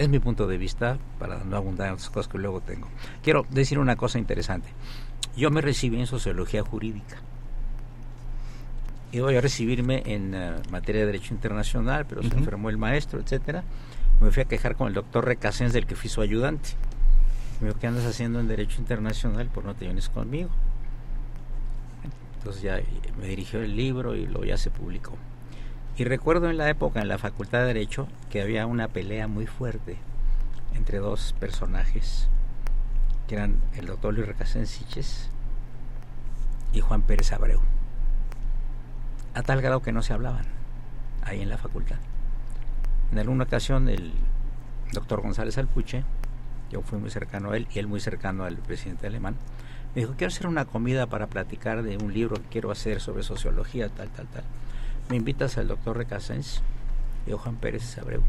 Es 0.00 0.08
mi 0.08 0.18
punto 0.18 0.46
de 0.46 0.56
vista, 0.56 0.96
para 1.18 1.44
no 1.44 1.58
abundar 1.58 1.88
en 1.88 1.92
otras 1.92 2.08
cosas 2.08 2.32
que 2.32 2.38
luego 2.38 2.62
tengo. 2.62 2.88
Quiero 3.22 3.44
decir 3.50 3.78
una 3.78 3.96
cosa 3.96 4.18
interesante. 4.18 4.70
Yo 5.36 5.50
me 5.50 5.60
recibí 5.60 6.00
en 6.00 6.06
sociología 6.06 6.62
jurídica. 6.62 7.18
Y 9.12 9.20
voy 9.20 9.36
a 9.36 9.42
recibirme 9.42 10.02
en 10.06 10.34
eh, 10.34 10.52
materia 10.70 11.02
de 11.02 11.06
derecho 11.08 11.34
internacional, 11.34 12.06
pero 12.06 12.22
se 12.22 12.34
enfermó 12.34 12.70
el 12.70 12.78
maestro, 12.78 13.20
etcétera. 13.20 13.62
Me 14.22 14.30
fui 14.30 14.42
a 14.42 14.46
quejar 14.46 14.74
con 14.74 14.88
el 14.88 14.94
doctor 14.94 15.26
Recasens, 15.26 15.74
del 15.74 15.84
que 15.84 15.96
fui 15.96 16.08
su 16.08 16.22
ayudante. 16.22 16.70
Me 17.60 17.66
dijo, 17.66 17.78
¿qué 17.78 17.86
andas 17.86 18.06
haciendo 18.06 18.40
en 18.40 18.48
derecho 18.48 18.80
internacional? 18.80 19.48
Por 19.48 19.66
no 19.66 19.74
te 19.74 19.84
vienes 19.84 20.08
conmigo. 20.08 20.48
Entonces 22.38 22.62
ya 22.62 22.80
me 23.20 23.26
dirigió 23.26 23.60
el 23.60 23.76
libro 23.76 24.16
y 24.16 24.24
luego 24.24 24.46
ya 24.46 24.56
se 24.56 24.70
publicó. 24.70 25.18
Y 26.00 26.04
recuerdo 26.04 26.48
en 26.48 26.56
la 26.56 26.70
época, 26.70 27.02
en 27.02 27.08
la 27.08 27.18
Facultad 27.18 27.58
de 27.58 27.66
Derecho, 27.66 28.08
que 28.30 28.40
había 28.40 28.64
una 28.64 28.88
pelea 28.88 29.28
muy 29.28 29.46
fuerte 29.46 29.98
entre 30.74 30.96
dos 30.96 31.34
personajes, 31.38 32.26
que 33.28 33.34
eran 33.34 33.60
el 33.76 33.84
doctor 33.84 34.14
Luis 34.14 34.26
Siches 34.64 35.28
y 36.72 36.80
Juan 36.80 37.02
Pérez 37.02 37.34
Abreu. 37.34 37.60
A 39.34 39.42
tal 39.42 39.60
grado 39.60 39.82
que 39.82 39.92
no 39.92 40.00
se 40.00 40.14
hablaban 40.14 40.46
ahí 41.22 41.42
en 41.42 41.50
la 41.50 41.58
facultad. 41.58 41.98
En 43.12 43.18
alguna 43.18 43.44
ocasión 43.44 43.86
el 43.90 44.14
doctor 44.94 45.20
González 45.20 45.58
Alpuche, 45.58 46.04
yo 46.70 46.80
fui 46.80 46.98
muy 46.98 47.10
cercano 47.10 47.50
a 47.50 47.58
él 47.58 47.68
y 47.74 47.78
él 47.78 47.88
muy 47.88 48.00
cercano 48.00 48.44
al 48.44 48.56
presidente 48.56 49.06
alemán, 49.06 49.36
me 49.94 50.00
dijo, 50.00 50.14
quiero 50.16 50.32
hacer 50.32 50.46
una 50.46 50.64
comida 50.64 51.08
para 51.08 51.26
platicar 51.26 51.82
de 51.82 51.98
un 51.98 52.14
libro 52.14 52.36
que 52.36 52.48
quiero 52.48 52.70
hacer 52.70 53.02
sobre 53.02 53.22
sociología, 53.22 53.90
tal, 53.90 54.08
tal, 54.08 54.28
tal 54.28 54.44
me 55.10 55.16
invitas 55.16 55.58
al 55.58 55.68
doctor 55.68 55.96
Recasens 55.96 56.62
y 57.26 57.32
a 57.32 57.36
Juan 57.36 57.56
Pérez 57.56 57.98
Abreu. 57.98 58.22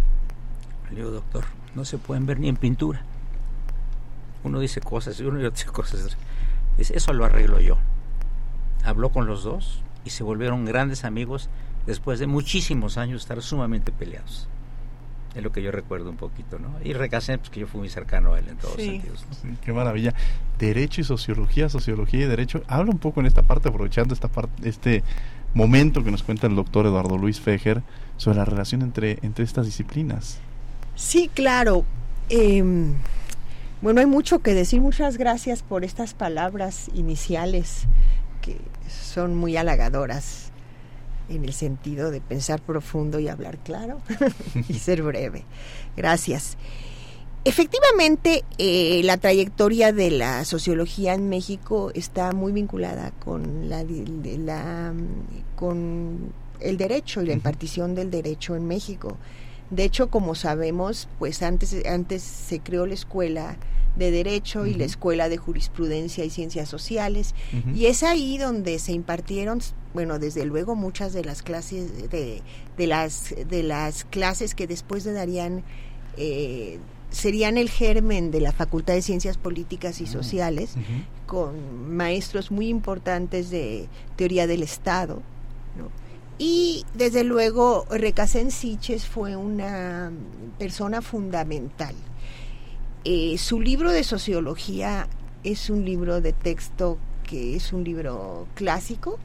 Le 0.89 0.97
digo, 0.97 1.11
doctor, 1.11 1.45
no 1.75 1.85
se 1.85 1.97
pueden 1.99 2.25
ver 2.25 2.39
ni 2.39 2.49
en 2.49 2.57
pintura. 2.57 3.03
Uno 4.43 4.59
dice 4.59 4.81
cosas 4.81 5.19
y 5.19 5.23
uno 5.23 5.37
dice 5.37 5.67
cosas. 5.67 6.17
Dice, 6.77 6.97
eso 6.97 7.13
lo 7.13 7.23
arreglo 7.23 7.59
yo. 7.59 7.77
Habló 8.83 9.09
con 9.09 9.27
los 9.27 9.43
dos 9.43 9.83
y 10.03 10.09
se 10.09 10.23
volvieron 10.23 10.65
grandes 10.65 11.05
amigos 11.05 11.49
después 11.85 12.19
de 12.19 12.25
muchísimos 12.25 12.97
años 12.97 13.13
de 13.13 13.17
estar 13.19 13.41
sumamente 13.43 13.91
peleados. 13.91 14.49
Es 15.35 15.43
lo 15.43 15.51
que 15.51 15.61
yo 15.61 15.71
recuerdo 15.71 16.09
un 16.09 16.17
poquito, 16.17 16.59
¿no? 16.59 16.75
Y 16.83 16.93
Recasens, 16.93 17.39
pues 17.39 17.51
que 17.51 17.61
yo 17.61 17.67
fui 17.67 17.79
muy 17.79 17.89
cercano 17.89 18.33
a 18.33 18.39
él 18.39 18.49
en 18.49 18.57
todos 18.57 18.75
sentidos. 18.75 19.25
qué 19.61 19.71
maravilla. 19.71 20.13
Derecho 20.57 20.99
y 20.99 21.03
sociología, 21.03 21.69
sociología 21.69 22.25
y 22.25 22.27
derecho. 22.27 22.63
Habla 22.67 22.91
un 22.91 22.99
poco 22.99 23.21
en 23.21 23.27
esta 23.27 23.43
parte, 23.43 23.69
aprovechando 23.69 24.13
esta 24.13 24.27
parte, 24.27 24.67
este 24.67 25.03
momento 25.53 26.03
que 26.03 26.11
nos 26.11 26.23
cuenta 26.23 26.47
el 26.47 26.55
doctor 26.55 26.85
Eduardo 26.85 27.17
Luis 27.17 27.39
Fejer 27.39 27.83
sobre 28.17 28.37
la 28.37 28.45
relación 28.45 28.81
entre, 28.81 29.19
entre 29.21 29.43
estas 29.43 29.65
disciplinas. 29.65 30.39
Sí, 30.95 31.29
claro. 31.33 31.83
Em, 32.29 32.93
bueno, 33.81 33.99
hay 33.99 34.05
mucho 34.05 34.39
que 34.39 34.53
decir. 34.53 34.81
Muchas 34.81 35.17
gracias 35.17 35.63
por 35.63 35.83
estas 35.83 36.13
palabras 36.13 36.89
iniciales 36.93 37.85
que 38.41 38.57
son 38.87 39.35
muy 39.35 39.57
halagadoras 39.57 40.51
en 41.29 41.45
el 41.45 41.53
sentido 41.53 42.11
de 42.11 42.21
pensar 42.21 42.61
profundo 42.61 43.19
y 43.19 43.27
hablar 43.27 43.57
claro 43.59 44.01
y 44.67 44.73
ser 44.75 45.01
breve. 45.01 45.43
Gracias. 45.95 46.57
Efectivamente, 47.43 48.43
eh, 48.59 49.01
la 49.03 49.17
trayectoria 49.17 49.91
de 49.91 50.11
la 50.11 50.45
sociología 50.45 51.15
en 51.15 51.27
México 51.27 51.91
está 51.95 52.33
muy 52.33 52.51
vinculada 52.51 53.11
con 53.11 53.67
la, 53.67 53.83
la 53.83 54.93
con 55.55 56.33
el 56.59 56.77
derecho 56.77 57.23
y 57.23 57.25
la 57.25 57.33
impartición 57.33 57.95
del 57.95 58.11
derecho 58.11 58.55
en 58.55 58.67
México. 58.67 59.17
De 59.71 59.85
hecho, 59.85 60.09
como 60.11 60.35
sabemos, 60.35 61.07
pues 61.17 61.41
antes 61.41 61.75
antes 61.87 62.21
se 62.21 62.59
creó 62.59 62.85
la 62.85 62.93
escuela 62.93 63.57
de 63.95 64.11
derecho 64.11 64.67
y 64.67 64.75
la 64.75 64.85
escuela 64.85 65.27
de 65.27 65.37
jurisprudencia 65.37 66.23
y 66.23 66.29
ciencias 66.29 66.69
sociales 66.69 67.35
y 67.75 67.87
es 67.87 68.03
ahí 68.03 68.37
donde 68.37 68.79
se 68.79 68.93
impartieron 68.93 69.59
bueno 69.93 70.17
desde 70.17 70.45
luego 70.45 70.75
muchas 70.75 71.11
de 71.11 71.25
las 71.25 71.41
clases 71.41 72.09
de, 72.09 72.41
de 72.77 72.87
las 72.87 73.35
de 73.49 73.63
las 73.63 74.05
clases 74.05 74.55
que 74.55 74.65
después 74.65 75.05
le 75.05 75.11
darían 75.11 75.65
eh, 76.15 76.79
serían 77.11 77.57
el 77.57 77.69
germen 77.69 78.31
de 78.31 78.41
la 78.41 78.51
Facultad 78.51 78.93
de 78.93 79.01
Ciencias 79.01 79.37
Políticas 79.37 80.01
y 80.01 80.05
ah, 80.05 80.07
Sociales, 80.07 80.73
con 81.27 81.95
maestros 81.95 82.51
muy 82.51 82.67
importantes 82.67 83.49
de 83.49 83.87
teoría 84.15 84.47
del 84.47 84.63
Estado. 84.63 85.21
Y 86.37 86.85
desde 86.95 87.23
luego 87.23 87.85
Recasén 87.91 88.49
Siches 88.49 89.05
fue 89.05 89.35
una 89.35 90.11
persona 90.57 91.03
fundamental. 91.03 91.93
Eh, 93.03 93.37
su 93.37 93.59
libro 93.59 93.91
de 93.91 94.03
sociología 94.03 95.07
es 95.43 95.69
un 95.69 95.85
libro 95.85 96.21
de 96.21 96.33
texto 96.33 96.97
que 97.23 97.55
es 97.55 97.73
un 97.73 97.83
libro 97.83 98.47
clásico 98.55 99.19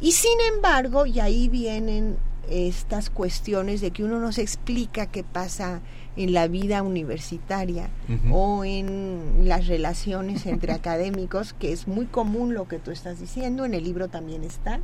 y 0.00 0.12
sin 0.12 0.38
embargo, 0.54 1.06
y 1.06 1.20
ahí 1.20 1.48
vienen 1.48 2.18
estas 2.50 3.08
cuestiones 3.08 3.80
de 3.80 3.90
que 3.90 4.04
uno 4.04 4.18
no 4.20 4.32
se 4.32 4.42
explica 4.42 5.06
qué 5.06 5.24
pasa 5.24 5.80
en 6.16 6.32
la 6.32 6.46
vida 6.46 6.82
universitaria 6.82 7.88
o 8.30 8.64
en 8.64 9.42
las 9.44 9.66
relaciones 9.66 10.46
entre 10.46 10.72
académicos, 10.80 11.52
que 11.54 11.72
es 11.72 11.88
muy 11.88 12.06
común 12.06 12.54
lo 12.54 12.68
que 12.68 12.78
tú 12.78 12.90
estás 12.90 13.20
diciendo, 13.20 13.64
en 13.64 13.74
el 13.74 13.84
libro 13.84 14.08
también 14.08 14.44
está, 14.44 14.80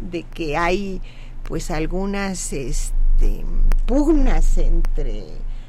de 0.00 0.22
que 0.22 0.56
hay 0.56 1.00
pues 1.44 1.70
algunas 1.70 2.52
este, 2.52 3.44
pugnas 3.86 4.58
entre 4.58 5.24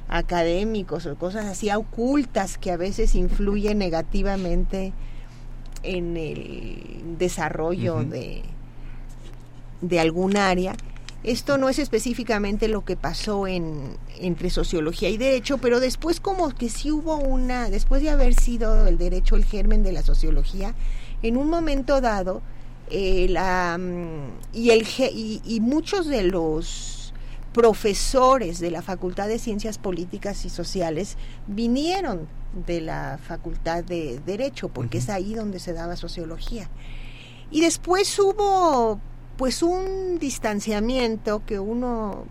académicos 0.07 1.05
o 1.05 1.15
cosas 1.15 1.45
así 1.45 1.71
ocultas 1.71 2.57
que 2.57 2.71
a 2.71 2.77
veces 2.77 3.15
influyen 3.15 3.77
negativamente 3.77 4.93
en 5.83 6.15
el 6.17 7.17
desarrollo 7.17 8.03
de, 8.03 8.43
de 9.81 9.99
algún 9.99 10.37
área 10.37 10.75
esto 11.23 11.57
no 11.57 11.69
es 11.69 11.77
específicamente 11.77 12.67
lo 12.67 12.83
que 12.83 12.95
pasó 12.95 13.45
en, 13.45 13.97
entre 14.19 14.49
sociología 14.49 15.09
y 15.09 15.17
derecho, 15.17 15.59
pero 15.59 15.79
después 15.79 16.19
como 16.19 16.49
que 16.49 16.69
sí 16.69 16.91
hubo 16.91 17.15
una, 17.17 17.69
después 17.69 18.01
de 18.01 18.09
haber 18.09 18.33
sido 18.33 18.87
el 18.87 18.97
derecho 18.97 19.35
el 19.35 19.45
germen 19.45 19.83
de 19.83 19.91
la 19.91 20.01
sociología, 20.01 20.73
en 21.21 21.37
un 21.37 21.49
momento 21.49 22.01
dado, 22.01 22.41
eh, 22.89 23.27
la, 23.29 23.77
mm, 23.77 24.55
y, 24.57 24.71
el, 24.71 24.85
y, 25.13 25.41
y 25.45 25.59
muchos 25.59 26.07
de 26.07 26.23
los 26.23 27.13
profesores 27.53 28.59
de 28.59 28.71
la 28.71 28.81
Facultad 28.81 29.27
de 29.27 29.37
Ciencias 29.37 29.77
Políticas 29.77 30.45
y 30.45 30.49
Sociales 30.49 31.17
vinieron 31.47 32.27
de 32.65 32.81
la 32.81 33.19
Facultad 33.21 33.83
de 33.83 34.19
Derecho, 34.25 34.69
porque 34.69 34.97
es 34.97 35.09
ahí 35.09 35.35
donde 35.35 35.59
se 35.59 35.73
daba 35.73 35.95
sociología. 35.95 36.69
Y 37.51 37.61
después 37.61 38.17
hubo 38.17 38.99
pues 39.41 39.63
un 39.63 40.19
distanciamiento 40.19 41.43
que 41.47 41.59
uno 41.59 42.25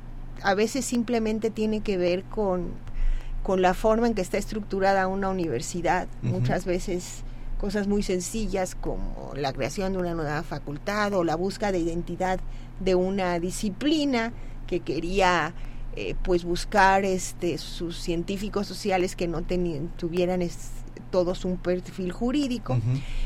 a 0.44 0.55
veces 0.55 0.85
simplemente 0.85 1.51
tiene 1.51 1.81
que 1.81 1.99
ver 1.99 2.23
con, 2.23 2.68
con 3.42 3.62
la 3.62 3.75
forma 3.75 4.07
en 4.07 4.14
que 4.14 4.23
está 4.23 4.38
estructurada 4.38 5.09
una 5.09 5.29
universidad. 5.29 6.07
Muchas 6.23 6.66
veces 6.66 7.25
cosas 7.61 7.88
muy 7.88 8.05
sencillas 8.05 8.77
como 8.77 9.33
la 9.35 9.53
creación 9.53 9.94
de 9.94 9.99
una 9.99 10.14
nueva 10.14 10.44
facultad 10.44 11.12
o 11.14 11.25
la 11.25 11.35
búsqueda 11.35 11.73
de 11.73 11.81
identidad 11.81 12.38
de 12.79 12.94
una 12.94 13.40
disciplina 13.40 14.33
que 14.68 14.79
quería 14.79 15.53
eh, 15.96 16.14
pues 16.23 16.44
buscar 16.44 17.05
este 17.05 17.59
sus 17.59 17.99
científicos 17.99 18.68
sociales 18.68 19.16
que 19.16 19.27
no 19.27 19.42
tenían, 19.42 19.88
tuvieran 19.96 20.42
todos 21.11 21.44
un 21.44 21.57
perfil 21.57 22.12
jurídico. 22.12 22.79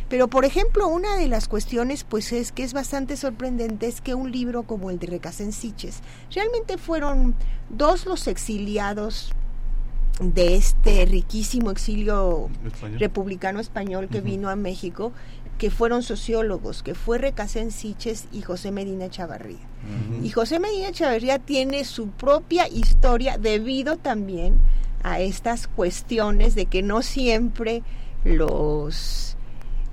Pero, 0.08 0.28
por 0.28 0.44
ejemplo, 0.44 0.88
una 0.88 1.16
de 1.16 1.28
las 1.28 1.48
cuestiones, 1.48 2.04
pues 2.04 2.32
es 2.32 2.52
que 2.52 2.64
es 2.64 2.72
bastante 2.72 3.16
sorprendente, 3.16 3.86
es 3.86 4.00
que 4.00 4.14
un 4.14 4.32
libro 4.32 4.64
como 4.64 4.90
el 4.90 4.98
de 4.98 5.06
Recasensiches, 5.06 6.00
realmente 6.32 6.78
fueron 6.78 7.34
dos 7.70 8.06
los 8.06 8.26
exiliados 8.26 9.32
de 10.20 10.54
este 10.54 11.06
riquísimo 11.06 11.70
exilio 11.70 12.48
republicano 12.98 13.60
español 13.60 14.08
que 14.08 14.20
vino 14.20 14.48
a 14.48 14.56
México, 14.56 15.12
que 15.58 15.70
fueron 15.70 16.02
sociólogos, 16.02 16.82
que 16.82 16.94
fue 16.94 17.18
Recasensiches 17.18 18.26
y 18.32 18.42
José 18.42 18.70
Medina 18.70 19.08
Chavarría. 19.08 19.58
Y 20.22 20.30
José 20.30 20.60
Medina 20.60 20.92
Chavarría 20.92 21.38
tiene 21.38 21.84
su 21.84 22.08
propia 22.08 22.68
historia 22.68 23.38
debido 23.38 23.96
también 23.96 24.58
a 25.04 25.20
estas 25.20 25.68
cuestiones 25.68 26.56
de 26.56 26.66
que 26.66 26.82
no 26.82 27.02
siempre 27.02 27.82
los 28.24 29.36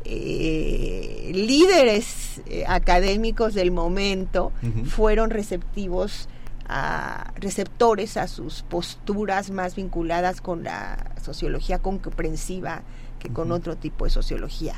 eh, 0.06 1.32
líderes 1.36 2.42
eh, 2.48 2.64
académicos 2.68 3.54
del 3.54 3.72
momento 3.72 4.52
fueron 4.86 5.30
receptivos 5.30 6.28
a 6.68 7.34
receptores 7.36 8.16
a 8.16 8.28
sus 8.28 8.64
posturas 8.64 9.52
más 9.52 9.76
vinculadas 9.76 10.40
con 10.40 10.64
la 10.64 11.14
sociología 11.22 11.80
comprensiva 11.80 12.82
que 13.20 13.30
con 13.30 13.52
otro 13.52 13.76
tipo 13.76 14.06
de 14.06 14.12
sociología. 14.12 14.76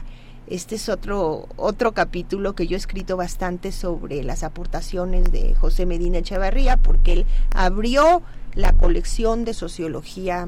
Este 0.53 0.75
es 0.75 0.87
otro, 0.87 1.47
otro 1.55 1.93
capítulo 1.93 2.53
que 2.53 2.67
yo 2.67 2.75
he 2.75 2.77
escrito 2.77 3.17
bastante 3.17 3.71
sobre 3.71 4.21
las 4.21 4.43
aportaciones 4.43 5.31
de 5.31 5.55
José 5.55 5.87
Medina 5.87 6.19
Echevarría, 6.19 6.77
porque 6.77 7.13
él 7.13 7.25
abrió 7.55 8.21
la 8.53 8.71
colección 8.73 9.45
de 9.45 9.55
sociología 9.55 10.47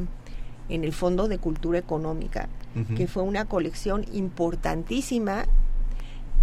en 0.69 0.83
el 0.83 0.93
Fondo 0.93 1.27
de 1.27 1.39
Cultura 1.39 1.79
Económica, 1.79 2.49
que 2.95 3.07
fue 3.07 3.23
una 3.23 3.45
colección 3.45 4.05
importantísima 4.13 5.47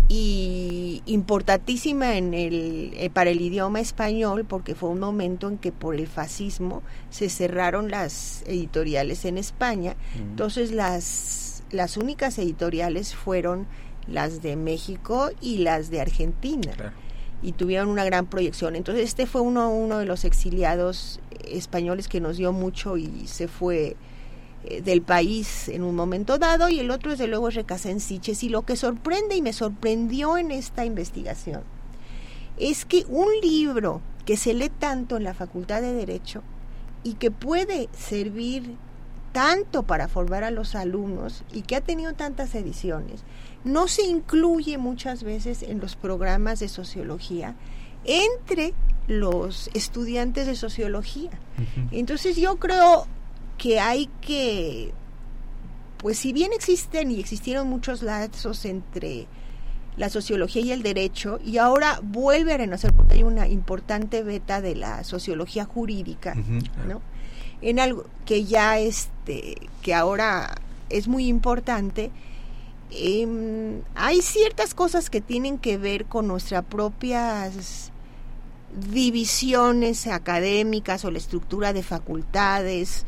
y 0.09 1.01
importantísima 1.07 2.17
en 2.17 2.35
el, 2.35 2.93
eh, 2.97 3.11
para 3.11 3.31
el 3.31 3.41
idioma 3.41 3.79
español 3.79 4.45
porque 4.45 4.75
fue 4.75 4.89
un 4.89 4.99
momento 4.99 5.49
en 5.49 5.59
que 5.59 5.71
por 5.71 5.95
el 5.95 6.09
fascismo 6.09 6.83
se 7.11 7.29
cerraron 7.29 7.93
las 7.93 8.43
editoriales 8.47 9.25
en 9.25 9.39
España. 9.39 9.95
Entonces 10.17 10.73
las 10.73 11.52
las 11.73 11.97
únicas 11.97 12.39
editoriales 12.39 13.15
fueron 13.15 13.67
las 14.07 14.43
de 14.43 14.57
México 14.57 15.31
y 15.41 15.59
las 15.59 15.91
de 15.91 16.01
Argentina. 16.01 16.73
Y 17.43 17.53
tuvieron 17.53 17.89
una 17.89 18.05
gran 18.05 18.27
proyección. 18.27 18.77
Entonces 18.77 19.05
este 19.05 19.27
fue 19.27 19.41
uno, 19.41 19.75
uno 19.75 19.99
de 19.99 20.07
los 20.07 20.25
exiliados 20.25 21.19
españoles 21.45 22.07
que 22.07 22.21
nos 22.21 22.37
dio 22.37 22.53
mucho 22.53 22.97
y 22.97 23.27
se 23.27 23.49
fue 23.49 23.97
eh, 24.65 24.81
del 24.81 25.03
país 25.03 25.69
en 25.69 25.83
un 25.83 25.97
momento 25.97 26.39
dado 26.39 26.69
y 26.69 26.79
el 26.79 26.93
otro 26.93 27.11
desde 27.11 27.27
luego 27.27 27.49
es 27.49 27.59
Siches 27.99 28.45
y 28.45 28.49
lo 28.49 28.63
que 28.63 28.77
sorprende 28.77 29.35
y 29.35 29.43
me 29.43 29.53
sorprendió 29.53 30.39
en 30.39 30.53
esta 30.53 30.85
investigación 30.85 31.63
es 32.59 32.85
que 32.85 33.05
un 33.09 33.29
libro 33.43 34.01
que 34.25 34.37
se 34.37 34.55
lee 34.55 34.69
tanto 34.69 35.17
en 35.17 35.25
la 35.25 35.35
Facultad 35.35 35.83
de 35.83 35.93
Derecho 35.93 36.43
y 37.03 37.15
que 37.15 37.33
puede 37.33 37.89
servir 37.93 38.77
tanto 39.33 39.83
para 39.83 40.09
formar 40.09 40.45
a 40.45 40.51
los 40.51 40.75
alumnos 40.75 41.43
y 41.53 41.63
que 41.63 41.77
ha 41.77 41.81
tenido 41.81 42.13
tantas 42.15 42.55
ediciones, 42.55 43.25
no 43.65 43.89
se 43.89 44.03
incluye 44.03 44.79
muchas 44.79 45.23
veces 45.23 45.63
en 45.63 45.81
los 45.81 45.97
programas 45.97 46.61
de 46.61 46.69
sociología 46.69 47.57
entre 48.05 48.75
los 49.07 49.71
estudiantes 49.75 50.47
de 50.47 50.55
sociología. 50.55 51.31
Entonces 51.91 52.37
yo 52.37 52.57
creo 52.57 53.07
que 53.59 53.81
hay 53.81 54.09
que, 54.21 54.93
pues 55.99 56.19
si 56.19 56.33
bien 56.33 56.53
existen 56.53 57.11
y 57.11 57.21
existieron 57.21 57.69
muchos 57.69 58.03
lazos 58.03 58.65
entre 58.65 59.27
la 59.97 60.09
sociología 60.09 60.63
y 60.63 60.73
el 60.73 60.83
derecho, 60.83 61.39
y 61.45 61.59
ahora 61.59 62.01
vuelve 62.03 62.55
a 62.55 62.57
renacer 62.57 62.95
porque 62.95 63.15
hay 63.15 63.23
una 63.23 63.47
importante 63.47 64.23
beta 64.23 64.63
de 64.63 64.75
la 64.75 65.05
sociología 65.05 65.67
jurídica, 65.67 66.35
¿no? 66.89 67.03
En 67.63 67.79
algo 67.79 68.05
que 68.27 68.45
ya 68.45 68.79
este 68.79 69.57
que 69.83 69.95
ahora 69.95 70.55
es 70.91 71.09
muy 71.09 71.27
importante 71.29 72.11
em, 72.91 73.81
hay 73.95 74.21
ciertas 74.21 74.75
cosas 74.75 75.09
que 75.09 75.21
tienen 75.21 75.59
que 75.59 75.79
ver 75.79 76.05
con 76.05 76.29
nuestras 76.29 76.65
propias 76.65 77.91
divisiones 78.91 80.07
académicas 80.07 81.05
o 81.05 81.11
la 81.11 81.19
estructura 81.19 81.73
de 81.73 81.83
facultades 81.83 83.07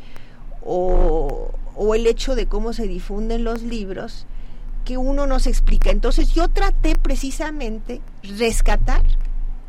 o, 0.62 1.50
o 1.74 1.94
el 1.94 2.06
hecho 2.06 2.34
de 2.34 2.46
cómo 2.46 2.72
se 2.72 2.86
difunden 2.86 3.44
los 3.44 3.62
libros 3.62 4.26
que 4.84 4.98
uno 4.98 5.26
nos 5.26 5.46
explica. 5.46 5.90
Entonces 5.90 6.32
yo 6.32 6.48
traté 6.48 6.96
precisamente 6.96 8.00
rescatar 8.22 9.02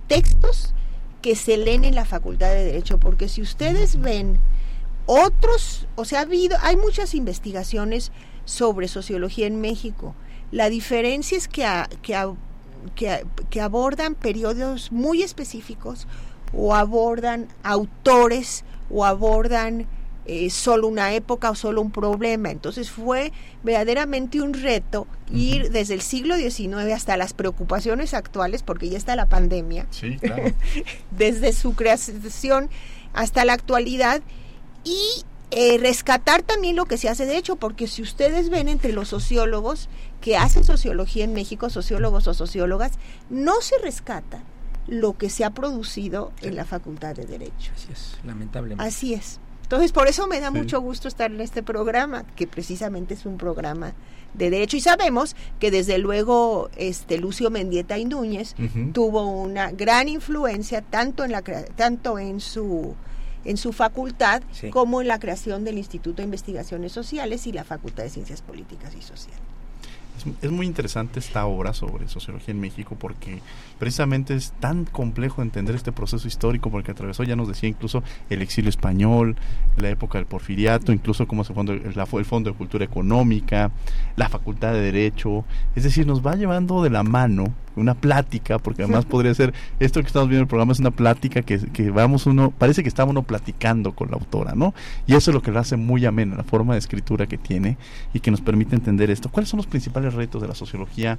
textos 0.07 0.73
que 1.21 1.35
se 1.35 1.57
leen 1.57 1.85
en 1.85 1.95
la 1.95 2.05
Facultad 2.05 2.49
de 2.49 2.65
Derecho, 2.65 2.99
porque 2.99 3.29
si 3.29 3.41
ustedes 3.41 3.99
ven 3.99 4.39
otros, 5.05 5.87
o 5.95 6.05
sea, 6.05 6.19
ha 6.19 6.21
habido, 6.23 6.57
hay 6.61 6.77
muchas 6.77 7.13
investigaciones 7.13 8.11
sobre 8.45 8.87
sociología 8.87 9.47
en 9.47 9.61
México. 9.61 10.15
La 10.51 10.69
diferencia 10.69 11.37
es 11.37 11.47
que, 11.47 11.67
que, 12.01 13.25
que, 13.49 13.61
abordan 13.61 14.15
periodos 14.15 14.91
muy 14.91 15.23
específicos 15.23 16.07
o 16.53 16.75
abordan 16.75 17.47
autores 17.63 18.63
o 18.89 19.05
abordan 19.05 19.87
eh, 20.27 20.49
solo 20.49 20.87
una 20.87 21.13
época 21.13 21.51
o 21.51 21.55
solo 21.55 21.81
un 21.81 21.91
problema. 21.91 22.49
Entonces 22.49 22.89
fue 22.89 23.31
verdaderamente 23.63 24.41
un 24.41 24.53
reto 24.53 25.07
ir 25.31 25.71
desde 25.71 25.95
el 25.95 26.01
siglo 26.01 26.35
XIX 26.37 26.93
hasta 26.93 27.17
las 27.17 27.33
preocupaciones 27.33 28.13
actuales, 28.13 28.63
porque 28.63 28.89
ya 28.89 28.97
está 28.97 29.15
la 29.15 29.25
pandemia, 29.27 29.87
sí, 29.89 30.17
claro. 30.17 30.43
desde 31.11 31.53
su 31.53 31.75
creación 31.75 32.69
hasta 33.13 33.45
la 33.45 33.53
actualidad 33.53 34.21
y 34.85 35.25
eh, 35.51 35.77
rescatar 35.77 36.43
también 36.43 36.75
lo 36.75 36.85
que 36.85 36.97
se 36.97 37.09
hace 37.09 37.25
de 37.25 37.37
hecho, 37.37 37.57
porque 37.57 37.87
si 37.87 38.01
ustedes 38.01 38.49
ven 38.49 38.69
entre 38.69 38.93
los 38.93 39.09
sociólogos 39.09 39.89
que 40.21 40.37
hacen 40.37 40.63
sociología 40.63 41.25
en 41.25 41.33
México, 41.33 41.69
sociólogos 41.69 42.27
o 42.27 42.33
sociólogas, 42.33 42.93
no 43.29 43.59
se 43.61 43.77
rescata 43.79 44.43
lo 44.87 45.17
que 45.17 45.29
se 45.29 45.43
ha 45.43 45.49
producido 45.49 46.31
en 46.41 46.55
la 46.55 46.65
Facultad 46.65 47.15
de 47.15 47.25
Derecho. 47.25 47.71
Así 47.75 47.87
es, 47.91 48.17
lamentablemente. 48.23 48.83
Así 48.83 49.13
es. 49.13 49.39
Entonces, 49.63 49.91
por 49.91 50.07
eso 50.07 50.27
me 50.27 50.39
da 50.39 50.51
mucho 50.51 50.79
gusto 50.79 51.07
estar 51.07 51.31
en 51.31 51.41
este 51.41 51.63
programa, 51.63 52.23
que 52.35 52.45
precisamente 52.45 53.15
es 53.15 53.25
un 53.25 53.37
programa 53.37 53.93
de 54.35 54.49
derecho 54.49 54.77
y 54.77 54.81
sabemos 54.81 55.35
que 55.59 55.71
desde 55.71 55.97
luego 55.97 56.69
este 56.75 57.17
Lucio 57.17 57.49
Mendieta 57.49 57.97
y 57.97 58.05
Núñez 58.05 58.55
tuvo 58.93 59.27
una 59.27 59.71
gran 59.71 60.07
influencia 60.09 60.81
tanto 60.81 61.23
en 61.23 61.31
la 61.31 61.41
tanto 61.75 62.19
en 62.19 62.41
su 62.41 62.95
en 63.45 63.57
su 63.57 63.71
facultad 63.73 64.43
como 64.71 65.01
en 65.01 65.07
la 65.07 65.19
creación 65.19 65.63
del 65.63 65.77
Instituto 65.77 66.17
de 66.17 66.23
Investigaciones 66.23 66.91
Sociales 66.91 67.47
y 67.47 67.51
la 67.51 67.63
Facultad 67.63 68.03
de 68.03 68.09
Ciencias 68.09 68.41
Políticas 68.41 68.93
y 68.95 69.01
Sociales. 69.01 69.39
Es, 70.41 70.49
muy 70.49 70.65
interesante 70.65 71.19
esta 71.19 71.45
obra 71.45 71.73
sobre 71.73 72.07
sociología 72.07 72.53
en 72.53 72.61
México 72.61 72.95
porque 72.97 73.41
precisamente 73.77 74.33
es 74.33 74.53
tan 74.59 74.85
complejo 74.85 75.41
entender 75.41 75.75
este 75.75 75.91
proceso 75.91 76.27
histórico 76.27 76.71
porque 76.71 76.91
atravesó, 76.91 77.23
ya 77.23 77.35
nos 77.35 77.49
decía 77.49 77.67
incluso 77.67 78.01
el 78.29 78.41
exilio 78.41 78.69
español, 78.69 79.35
la 79.77 79.89
época 79.89 80.17
del 80.17 80.25
porfiriato, 80.25 80.93
incluso 80.93 81.27
cómo 81.27 81.43
se 81.43 81.53
fundó 81.53 81.73
el, 81.73 81.81
el 81.85 82.25
Fondo 82.25 82.49
de 82.49 82.55
Cultura 82.55 82.85
Económica, 82.85 83.71
la 84.15 84.29
Facultad 84.29 84.71
de 84.71 84.79
Derecho, 84.79 85.43
es 85.75 85.83
decir, 85.83 86.07
nos 86.07 86.25
va 86.25 86.35
llevando 86.35 86.81
de 86.81 86.89
la 86.89 87.03
mano 87.03 87.53
una 87.75 87.93
plática, 87.93 88.59
porque 88.59 88.83
además 88.83 89.05
podría 89.09 89.33
ser, 89.33 89.53
esto 89.79 90.01
que 90.01 90.07
estamos 90.07 90.29
viendo 90.29 90.41
en 90.41 90.43
el 90.43 90.47
programa 90.47 90.73
es 90.73 90.79
una 90.79 90.91
plática 90.91 91.41
que, 91.41 91.59
que 91.59 91.91
vamos 91.91 92.25
uno, 92.25 92.51
parece 92.51 92.83
que 92.83 92.89
está 92.89 93.03
uno 93.05 93.23
platicando 93.23 93.93
con 93.93 94.09
la 94.11 94.17
autora, 94.17 94.53
¿no? 94.55 94.73
Y 95.07 95.15
eso 95.15 95.31
es 95.31 95.35
lo 95.35 95.41
que 95.41 95.51
lo 95.51 95.59
hace 95.59 95.77
muy 95.77 96.05
ameno, 96.05 96.35
la 96.35 96.43
forma 96.43 96.73
de 96.73 96.79
escritura 96.79 97.27
que 97.27 97.37
tiene 97.37 97.77
y 98.13 98.19
que 98.19 98.31
nos 98.31 98.41
permite 98.41 98.75
entender 98.75 99.09
esto. 99.11 99.29
¿Cuáles 99.29 99.49
son 99.49 99.57
los 99.57 99.67
principales 99.67 100.13
retos 100.13 100.41
de 100.41 100.47
la 100.47 100.55
sociología 100.55 101.17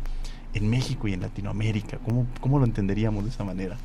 en 0.55 0.71
México 0.71 1.09
y 1.09 1.13
en 1.13 1.21
Latinoamérica? 1.21 1.99
¿Cómo, 1.99 2.27
cómo 2.41 2.59
lo 2.59 2.65
entenderíamos 2.65 3.25
de 3.25 3.31
esa 3.31 3.45
manera? 3.45 3.77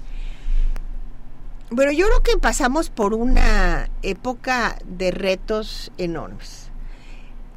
Bueno, 1.70 1.94
yo 1.94 2.06
creo 2.08 2.22
que 2.22 2.38
pasamos 2.38 2.90
por 2.90 3.14
una 3.14 3.90
época 4.02 4.78
de 4.86 5.12
retos 5.12 5.92
enormes. 5.98 6.71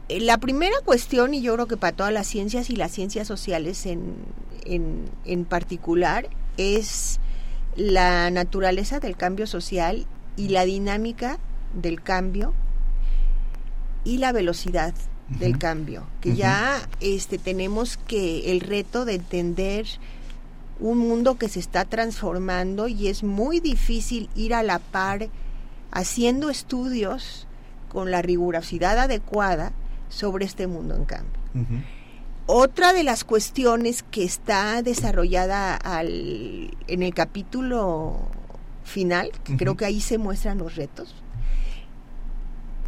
Eh, 0.09 0.21
la 0.21 0.39
primera 0.39 0.77
cuestión, 0.85 1.35
y 1.35 1.41
yo 1.41 1.55
creo 1.55 1.67
que 1.67 1.77
para 1.77 1.97
todas 1.97 2.13
las 2.13 2.27
ciencias 2.27 2.71
y 2.71 2.77
las 2.77 2.93
ciencias 2.93 3.27
sociales 3.27 3.87
en, 3.87 4.17
en, 4.67 5.45
particular 5.45 6.29
es 6.57 7.21
la 7.77 8.31
naturaleza 8.31 9.01
del 9.01 9.17
cambio 9.17 9.47
social 9.47 10.07
y 10.37 10.49
la 10.49 10.65
dinámica 10.65 11.39
del 11.75 12.03
cambio 12.03 12.55
y 14.05 14.19
la 14.19 14.33
velocidad 14.33 14.95
del 15.29 15.59
cambio, 15.59 16.07
que 16.21 16.37
ya 16.37 16.87
este 17.01 17.39
tenemos 17.39 17.97
que 17.97 18.53
el 18.53 18.61
reto 18.61 19.07
de 19.07 19.15
entender 19.15 19.87
un 20.81 20.99
mundo 20.99 21.39
que 21.39 21.49
se 21.49 21.61
está 21.61 21.87
transformando 21.87 22.89
y 22.89 23.09
es 23.09 23.23
muy 23.23 23.59
difícil 23.59 24.29
ir 24.35 24.53
a 24.53 24.63
la 24.63 24.81
par 24.81 25.29
haciendo 25.91 26.51
estudios 26.51 27.47
con 27.89 28.11
la 28.11 28.21
rigurosidad 28.21 28.99
adecuada 28.99 29.73
sobre 30.15 30.45
este 30.45 30.67
mundo 30.67 30.95
en 30.95 31.05
cambio. 31.05 31.41
Otra 32.47 32.93
de 32.93 33.03
las 33.03 33.25
cuestiones 33.25 34.03
que 34.03 34.25
está 34.25 34.83
desarrollada 34.83 35.77
al, 35.77 36.77
en 36.89 37.03
el 37.03 37.15
capítulo 37.15 38.19
final, 38.85 39.31
que 39.45 39.57
creo 39.57 39.77
que 39.77 39.87
ahí 39.87 40.01
se 40.01 40.19
muestran 40.19 40.59
los 40.59 40.77
retos, 40.77 41.15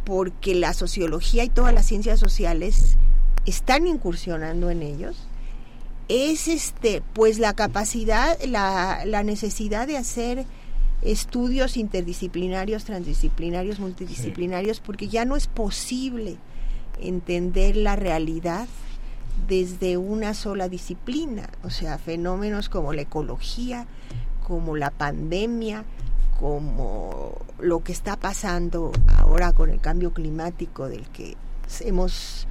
porque 0.05 0.55
la 0.55 0.73
sociología 0.73 1.43
y 1.43 1.49
todas 1.49 1.73
las 1.73 1.85
ciencias 1.85 2.19
sociales 2.19 2.97
están 3.45 3.87
incursionando 3.87 4.69
en 4.69 4.83
ellos, 4.83 5.27
es 6.07 6.47
este, 6.47 7.01
pues 7.13 7.39
la 7.39 7.53
capacidad, 7.53 8.37
la, 8.45 9.03
la 9.05 9.23
necesidad 9.23 9.87
de 9.87 9.97
hacer 9.97 10.45
estudios 11.01 11.77
interdisciplinarios, 11.77 12.85
transdisciplinarios, 12.85 13.79
multidisciplinarios, 13.79 14.79
porque 14.79 15.07
ya 15.07 15.25
no 15.25 15.35
es 15.35 15.47
posible 15.47 16.37
entender 16.99 17.75
la 17.75 17.95
realidad 17.95 18.67
desde 19.47 19.97
una 19.97 20.33
sola 20.33 20.67
disciplina, 20.67 21.49
o 21.63 21.69
sea, 21.69 21.97
fenómenos 21.97 22.69
como 22.69 22.93
la 22.93 23.03
ecología, 23.03 23.85
como 24.43 24.75
la 24.75 24.89
pandemia, 24.89 25.85
como 26.39 27.33
lo 27.59 27.83
que 27.83 27.91
está 27.91 28.15
pasando 28.15 28.91
ahora 29.17 29.53
con 29.53 29.69
el 29.69 29.79
cambio 29.79 30.13
climático 30.13 30.87
del 30.87 31.07
que 31.09 31.35
hemos 31.81 32.47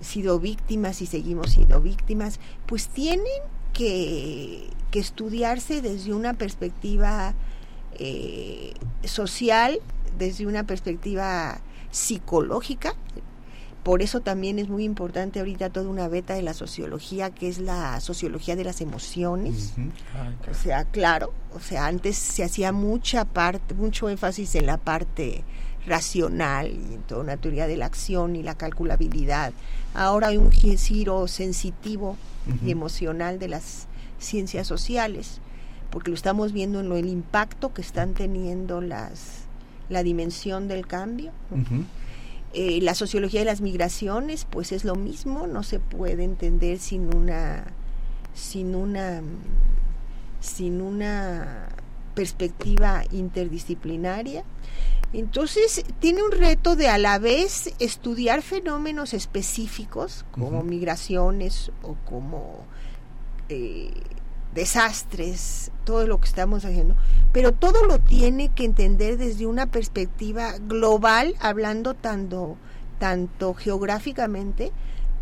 sido 0.00 0.38
víctimas 0.38 1.00
y 1.00 1.06
seguimos 1.06 1.52
siendo 1.52 1.80
víctimas, 1.80 2.40
pues 2.66 2.88
tienen 2.88 3.42
que, 3.72 4.70
estudiarse 4.92 5.80
desde 5.80 6.12
una 6.12 6.34
perspectiva 6.34 7.32
eh, 7.98 8.74
social, 9.04 9.80
desde 10.18 10.46
una 10.46 10.64
perspectiva 10.64 11.62
psicológica, 11.90 12.94
por 13.82 14.02
eso 14.02 14.20
también 14.20 14.58
es 14.58 14.68
muy 14.68 14.84
importante 14.84 15.40
ahorita 15.40 15.70
toda 15.70 15.88
una 15.88 16.06
beta 16.06 16.34
de 16.34 16.42
la 16.42 16.54
sociología, 16.54 17.30
que 17.30 17.48
es 17.48 17.58
la 17.58 18.00
sociología 18.00 18.54
de 18.54 18.64
las 18.64 18.80
emociones. 18.80 19.74
O 20.50 20.54
sea, 20.54 20.84
claro, 20.84 21.32
o 21.54 21.60
sea, 21.60 21.86
antes 21.86 22.16
se 22.16 22.44
hacía 22.44 22.70
mucha 22.70 23.24
parte, 23.24 23.74
mucho 23.74 24.08
énfasis 24.08 24.54
en 24.54 24.66
la 24.66 24.76
parte 24.76 25.42
racional 25.84 26.68
y 26.68 26.94
en 26.94 27.02
toda 27.02 27.22
una 27.22 27.36
teoría 27.36 27.66
de 27.66 27.76
la 27.76 27.86
acción 27.86 28.36
y 28.36 28.42
la 28.44 28.54
calculabilidad. 28.54 29.52
Ahora 29.94 30.28
hay 30.28 30.36
un 30.36 30.52
giro 30.52 31.26
sensitivo 31.26 32.16
y 32.64 32.70
emocional 32.70 33.40
de 33.40 33.48
las 33.48 33.88
ciencias 34.20 34.68
sociales, 34.68 35.40
porque 35.90 36.10
lo 36.10 36.16
estamos 36.16 36.52
viendo 36.52 36.78
en 36.78 36.88
lo 36.88 36.96
el 36.96 37.08
impacto 37.08 37.74
que 37.74 37.82
están 37.82 38.14
teniendo 38.14 38.80
las 38.80 39.42
la 39.88 40.02
dimensión 40.02 40.68
del 40.68 40.86
cambio. 40.86 41.32
Eh, 42.54 42.80
la 42.82 42.94
sociología 42.94 43.40
de 43.40 43.46
las 43.46 43.60
migraciones, 43.62 44.46
pues 44.48 44.72
es 44.72 44.84
lo 44.84 44.94
mismo, 44.94 45.46
no 45.46 45.62
se 45.62 45.78
puede 45.78 46.24
entender 46.24 46.78
sin 46.78 47.14
una, 47.14 47.64
sin 48.34 48.74
una, 48.74 49.22
sin 50.40 50.82
una 50.82 51.68
perspectiva 52.14 53.04
interdisciplinaria. 53.10 54.44
Entonces, 55.14 55.84
tiene 56.00 56.22
un 56.22 56.30
reto 56.30 56.76
de 56.76 56.88
a 56.88 56.98
la 56.98 57.18
vez 57.18 57.74
estudiar 57.78 58.42
fenómenos 58.42 59.14
específicos 59.14 60.24
como 60.30 60.62
migraciones 60.62 61.70
o 61.82 61.96
como 62.04 62.64
eh, 63.48 63.90
desastres, 64.54 65.70
todo 65.84 66.06
lo 66.06 66.20
que 66.20 66.28
estamos 66.28 66.64
haciendo, 66.64 66.94
pero 67.32 67.52
todo 67.52 67.86
lo 67.86 67.98
tiene 67.98 68.50
que 68.50 68.64
entender 68.64 69.16
desde 69.16 69.46
una 69.46 69.66
perspectiva 69.66 70.54
global, 70.58 71.34
hablando 71.40 71.94
tanto, 71.94 72.56
tanto 72.98 73.54
geográficamente 73.54 74.72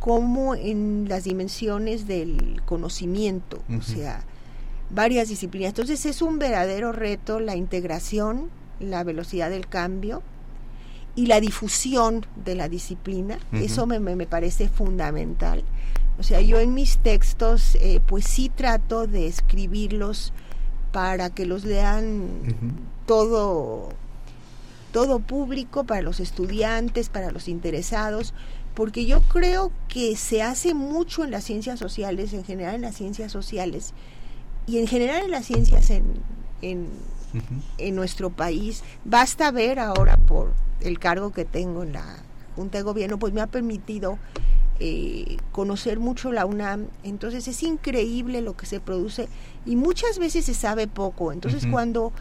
como 0.01 0.55
en 0.55 1.07
las 1.09 1.25
dimensiones 1.25 2.07
del 2.07 2.63
conocimiento, 2.65 3.63
o 3.79 3.83
sea, 3.83 4.25
varias 4.89 5.29
disciplinas. 5.29 5.71
Entonces 5.71 6.07
es 6.07 6.23
un 6.23 6.39
verdadero 6.39 6.93
reto 6.93 7.39
la 7.39 7.55
integración, 7.55 8.49
la 8.81 9.05
velocidad 9.05 9.51
del 9.51 9.69
cambio 9.69 10.23
y 11.15 11.27
la 11.27 11.39
difusión 11.39 12.25
de 12.45 12.55
la 12.55 12.69
disciplina. 12.69 13.39
Eso 13.53 13.87
me, 13.87 14.01
me 14.01 14.27
parece 14.27 14.69
fundamental 14.69 15.65
O 16.21 16.23
sea, 16.23 16.43
yo 16.43 16.61
en 16.61 16.75
mis 16.75 16.99
textos, 16.99 17.77
eh, 17.77 17.99
pues 18.07 18.27
sí 18.27 18.51
trato 18.55 19.07
de 19.07 19.27
escribirlos 19.27 20.35
para 20.93 21.31
que 21.31 21.47
los 21.47 21.65
lean 21.65 22.43
todo, 23.07 23.89
todo 24.93 25.21
público, 25.21 25.85
para 25.85 26.03
los 26.03 26.21
estudiantes, 26.21 27.09
para 27.09 27.31
los 27.31 27.49
interesados, 27.49 28.35
porque 28.75 29.07
yo 29.07 29.23
creo 29.23 29.73
que 29.89 30.15
se 30.15 30.43
hace 30.43 30.75
mucho 30.75 31.25
en 31.25 31.31
las 31.31 31.45
ciencias 31.45 31.79
sociales, 31.79 32.35
en 32.35 32.45
general 32.45 32.75
en 32.75 32.83
las 32.83 32.97
ciencias 32.97 33.33
sociales, 33.33 33.95
y 34.67 34.79
en 34.79 34.89
general 34.89 35.25
en 35.25 35.31
las 35.31 35.47
ciencias 35.47 35.89
en, 35.89 36.05
en, 36.61 36.89
en 37.79 37.95
nuestro 37.95 38.29
país. 38.29 38.85
Basta 39.07 39.51
ver 39.53 39.79
ahora 39.79 40.19
por 40.19 40.53
el 40.83 40.99
cargo 40.99 41.33
que 41.33 41.47
tengo 41.47 41.83
en 41.83 41.95
la 41.95 42.19
Junta 42.57 42.77
de 42.77 42.83
Gobierno, 42.85 43.19
pues 43.19 43.33
me 43.33 43.41
ha 43.41 43.47
permitido 43.47 44.19
eh, 44.81 45.37
conocer 45.53 45.99
mucho 45.99 46.33
la 46.33 46.47
UNAM, 46.47 46.87
entonces 47.03 47.47
es 47.49 47.63
increíble 47.63 48.41
lo 48.41 48.57
que 48.57 48.67
se 48.67 48.81
produce 48.81 49.29
y 49.67 49.77
muchas 49.77 50.19
veces 50.19 50.47
se 50.47 50.55
sabe 50.55 50.87
poco, 50.87 51.33
entonces 51.33 51.67
cuando 51.71 52.13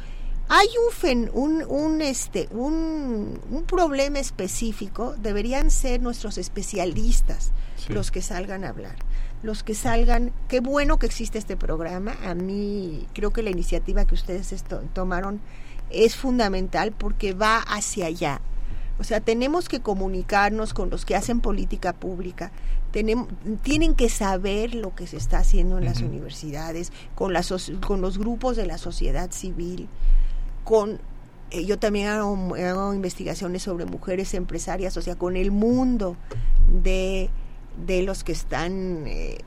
hay 0.50 0.68
un, 0.86 0.92
fen, 0.92 1.32
un, 1.34 1.64
un, 1.68 2.02
este, 2.02 2.50
un, 2.52 3.40
un, 3.50 3.64
problema 3.64 4.20
específico, 4.20 5.16
deberían 5.18 5.72
ser 5.72 6.02
nuestros 6.02 6.38
especialistas 6.38 7.52
sí. 7.78 7.94
los 7.94 8.12
que 8.12 8.22
salgan 8.22 8.66
a 8.66 8.70
hablar, 8.70 8.96
los 9.42 9.64
que 9.64 9.76
salgan, 9.76 10.34
qué 10.48 10.60
bueno 10.60 10.98
que 10.98 11.06
existe 11.06 11.38
este 11.38 11.56
programa, 11.56 12.18
a 12.26 12.34
mí 12.34 13.08
creo 13.14 13.32
que 13.32 13.42
la 13.42 13.52
iniciativa 13.52 14.06
que 14.06 14.16
ustedes 14.16 14.52
esto, 14.52 14.82
tomaron 14.94 15.40
es 15.92 16.16
fundamental 16.16 16.92
porque 16.92 17.34
va 17.34 17.60
hacia 17.60 18.08
allá, 18.08 18.42
o 19.00 19.04
sea, 19.04 19.22
tenemos 19.22 19.70
que 19.70 19.80
comunicarnos 19.80 20.74
con 20.74 20.90
los 20.90 21.06
que 21.06 21.16
hacen 21.16 21.40
política 21.40 21.94
pública. 21.94 22.52
Tenemos, 22.92 23.30
tienen 23.62 23.96
que 23.96 24.10
saber 24.10 24.76
lo 24.76 24.94
que 24.94 25.08
se 25.08 25.16
está 25.16 25.40
haciendo 25.40 25.78
en 25.78 25.84
uh 25.84 25.86
-huh. 25.86 25.90
las 25.90 26.02
universidades, 26.02 26.92
con, 27.16 27.32
las, 27.32 27.54
con 27.86 28.02
los 28.02 28.18
grupos 28.18 28.58
de 28.58 28.66
la 28.66 28.78
sociedad 28.78 29.32
civil, 29.32 29.88
con 30.66 31.00
eh, 31.52 31.66
yo 31.66 31.80
también 31.80 32.08
hago, 32.10 32.56
hago, 32.56 32.94
investigaciones 32.94 33.64
sobre 33.64 33.86
mujeres 33.86 34.34
empresarias, 34.34 34.98
o 34.98 35.02
sea, 35.02 35.16
con 35.16 35.36
el 35.36 35.52
mundo 35.52 36.16
de, 36.84 37.30
de 37.88 38.04
los 38.04 38.24
que 38.24 38.34
están 38.34 39.06
eh, 39.08 39.38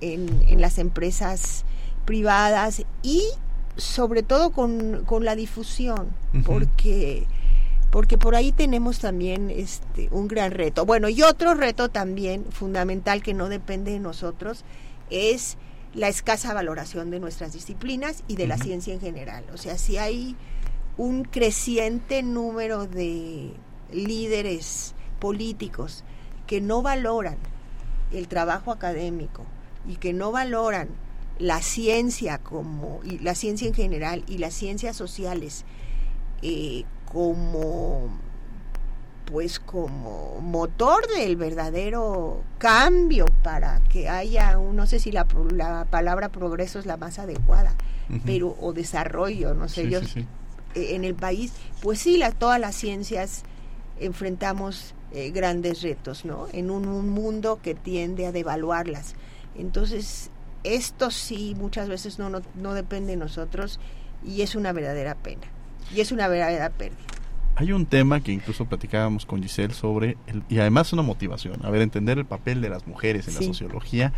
en, 0.00 0.28
en, 0.48 0.60
las 0.60 0.78
empresas 0.78 1.64
privadas 2.04 2.82
y 3.02 3.22
sobre 3.76 4.22
todo 4.22 4.50
con, 4.50 5.04
con 5.04 5.24
la 5.24 5.36
difusión, 5.36 6.08
uh 6.32 6.38
-huh. 6.38 6.42
porque 6.44 7.26
porque 7.94 8.18
por 8.18 8.34
ahí 8.34 8.50
tenemos 8.50 8.98
también 8.98 9.50
este 9.50 10.08
un 10.10 10.26
gran 10.26 10.50
reto. 10.50 10.84
Bueno, 10.84 11.08
y 11.08 11.22
otro 11.22 11.54
reto 11.54 11.90
también 11.90 12.44
fundamental 12.50 13.22
que 13.22 13.34
no 13.34 13.48
depende 13.48 13.92
de 13.92 14.00
nosotros 14.00 14.64
es 15.10 15.58
la 15.94 16.08
escasa 16.08 16.52
valoración 16.52 17.12
de 17.12 17.20
nuestras 17.20 17.52
disciplinas 17.52 18.24
y 18.26 18.34
de 18.34 18.42
uh 18.42 18.46
-huh. 18.46 18.48
la 18.48 18.58
ciencia 18.58 18.94
en 18.94 19.00
general. 19.00 19.44
O 19.54 19.58
sea, 19.58 19.78
si 19.78 19.96
hay 19.96 20.34
un 20.96 21.22
creciente 21.22 22.24
número 22.24 22.88
de 22.88 23.52
líderes 23.92 24.96
políticos 25.20 26.02
que 26.48 26.60
no 26.60 26.82
valoran 26.82 27.36
el 28.10 28.26
trabajo 28.26 28.72
académico 28.72 29.44
y 29.88 29.98
que 29.98 30.12
no 30.12 30.32
valoran 30.32 30.88
la 31.38 31.62
ciencia 31.62 32.38
como 32.38 32.98
y 33.04 33.20
la 33.20 33.36
ciencia 33.36 33.68
en 33.68 33.74
general 33.74 34.24
y 34.26 34.38
las 34.38 34.52
ciencias 34.52 34.96
sociales 34.96 35.64
eh, 36.42 36.84
como 37.14 38.10
pues 39.24 39.58
como 39.58 40.38
motor 40.42 41.06
del 41.16 41.36
verdadero 41.36 42.42
cambio 42.58 43.24
para 43.42 43.80
que 43.88 44.08
haya 44.08 44.58
un, 44.58 44.76
no 44.76 44.86
sé 44.86 44.98
si 44.98 45.12
la, 45.12 45.26
la 45.52 45.86
palabra 45.86 46.28
progreso 46.28 46.78
es 46.78 46.84
la 46.84 46.98
más 46.98 47.18
adecuada, 47.18 47.74
uh 48.10 48.14
-huh. 48.14 48.20
pero 48.26 48.54
o 48.60 48.74
desarrollo, 48.74 49.54
no 49.54 49.68
sé, 49.68 49.84
sí, 49.84 49.90
yo 49.90 50.00
sí, 50.00 50.06
sí. 50.06 50.26
Eh, 50.74 50.94
en 50.94 51.04
el 51.04 51.14
país, 51.14 51.52
pues 51.80 52.00
sí, 52.00 52.18
la, 52.18 52.32
todas 52.32 52.60
las 52.60 52.74
ciencias 52.74 53.44
enfrentamos 53.98 54.94
eh, 55.12 55.30
grandes 55.30 55.80
retos, 55.80 56.24
¿no? 56.24 56.48
En 56.52 56.70
un, 56.70 56.86
un, 56.86 57.08
mundo 57.08 57.60
que 57.62 57.74
tiende 57.74 58.26
a 58.26 58.32
devaluarlas. 58.32 59.14
Entonces, 59.56 60.30
esto 60.64 61.10
sí 61.10 61.54
muchas 61.56 61.88
veces 61.88 62.18
no, 62.18 62.28
no, 62.28 62.42
no 62.56 62.74
depende 62.74 63.12
de 63.12 63.16
nosotros 63.16 63.78
y 64.24 64.42
es 64.42 64.54
una 64.54 64.72
verdadera 64.72 65.14
pena 65.14 65.46
y 65.94 66.00
es 66.00 66.12
una 66.12 66.28
verdadera 66.28 66.70
pérdida. 66.70 66.98
Hay 67.56 67.72
un 67.72 67.86
tema 67.86 68.20
que 68.20 68.32
incluso 68.32 68.64
platicábamos 68.64 69.26
con 69.26 69.40
Giselle 69.40 69.74
sobre, 69.74 70.16
el, 70.26 70.42
y 70.48 70.58
además 70.58 70.92
una 70.92 71.02
motivación, 71.02 71.64
a 71.64 71.70
ver, 71.70 71.82
entender 71.82 72.18
el 72.18 72.24
papel 72.24 72.60
de 72.60 72.68
las 72.68 72.86
mujeres 72.86 73.28
en 73.28 73.34
sí. 73.34 73.40
la 73.40 73.46
sociología, 73.46 74.12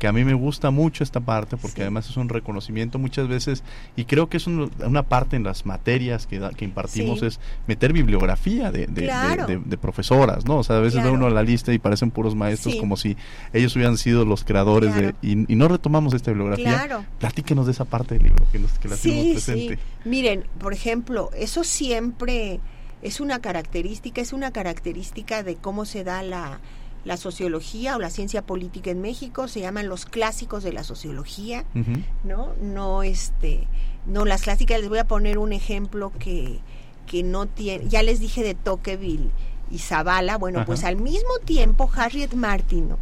que 0.00 0.08
a 0.08 0.12
mí 0.12 0.24
me 0.24 0.32
gusta 0.32 0.70
mucho 0.70 1.04
esta 1.04 1.20
parte 1.20 1.58
porque 1.58 1.76
sí. 1.76 1.82
además 1.82 2.08
es 2.08 2.16
un 2.16 2.30
reconocimiento 2.30 2.98
muchas 2.98 3.28
veces, 3.28 3.62
y 3.96 4.06
creo 4.06 4.30
que 4.30 4.38
es 4.38 4.46
un, 4.46 4.70
una 4.84 5.02
parte 5.02 5.36
en 5.36 5.44
las 5.44 5.66
materias 5.66 6.26
que, 6.26 6.38
da, 6.38 6.50
que 6.50 6.64
impartimos, 6.64 7.20
sí. 7.20 7.26
es 7.26 7.40
meter 7.66 7.92
bibliografía 7.92 8.72
de, 8.72 8.86
de, 8.86 9.02
claro. 9.02 9.46
de, 9.46 9.58
de, 9.58 9.76
profesoras, 9.76 10.46
¿no? 10.46 10.56
O 10.56 10.64
sea, 10.64 10.78
a 10.78 10.80
veces 10.80 10.94
claro. 10.94 11.10
ve 11.10 11.16
uno 11.18 11.26
a 11.26 11.30
la 11.30 11.42
lista 11.42 11.74
y 11.74 11.78
parecen 11.78 12.10
puros 12.10 12.34
maestros 12.34 12.76
como 12.76 12.96
si 12.96 13.14
ellos 13.52 13.76
hubieran 13.76 13.98
sido 13.98 14.24
los 14.24 14.42
creadores 14.42 14.94
claro. 14.94 15.08
de, 15.08 15.14
y, 15.20 15.52
y, 15.52 15.56
no 15.56 15.68
retomamos 15.68 16.14
esta 16.14 16.30
bibliografía. 16.30 16.72
Claro. 16.72 17.04
Platíquenos 17.18 17.66
de 17.66 17.72
esa 17.72 17.84
parte 17.84 18.14
del 18.14 18.24
libro, 18.24 18.46
que, 18.50 18.58
nos, 18.58 18.72
que 18.78 18.88
la 18.88 18.96
tenemos 18.96 19.32
presente. 19.32 19.78
Miren, 20.06 20.44
por 20.58 20.72
ejemplo, 20.72 21.30
eso 21.36 21.62
siempre 21.62 22.58
es 23.02 23.20
una 23.20 23.40
característica, 23.40 24.22
es 24.22 24.32
una 24.32 24.50
característica 24.50 25.42
de 25.42 25.56
cómo 25.56 25.84
se 25.84 26.04
da 26.04 26.22
la, 26.22 26.58
la 27.04 27.16
sociología 27.16 27.96
o 27.96 27.98
la 27.98 28.10
ciencia 28.10 28.42
política 28.42 28.90
en 28.90 29.00
México, 29.00 29.48
se 29.48 29.60
llaman 29.60 29.88
los 29.88 30.04
clásicos 30.04 30.62
de 30.62 30.72
la 30.72 30.84
sociología, 30.84 31.64
uh 31.74 31.78
-huh. 31.78 32.04
¿no? 32.24 32.52
No 32.60 33.02
este, 33.02 33.66
no 34.06 34.24
las 34.24 34.42
clásicas, 34.42 34.80
les 34.80 34.88
voy 34.88 34.98
a 34.98 35.06
poner 35.06 35.38
un 35.38 35.52
ejemplo 35.52 36.12
que, 36.18 36.60
que 37.06 37.22
no 37.22 37.46
tiene, 37.46 37.88
ya 37.88 38.02
les 38.02 38.20
dije 38.20 38.42
de 38.42 38.54
Tocqueville 38.54 39.30
y 39.70 39.78
Zavala, 39.78 40.36
bueno, 40.36 40.60
Ajá. 40.60 40.66
pues 40.66 40.84
al 40.84 40.96
mismo 40.96 41.38
tiempo 41.44 41.90
Harriet 41.94 42.34
Martineau, 42.34 42.98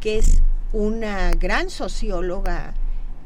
que 0.00 0.18
es 0.18 0.42
una 0.72 1.30
gran 1.32 1.70
socióloga 1.70 2.74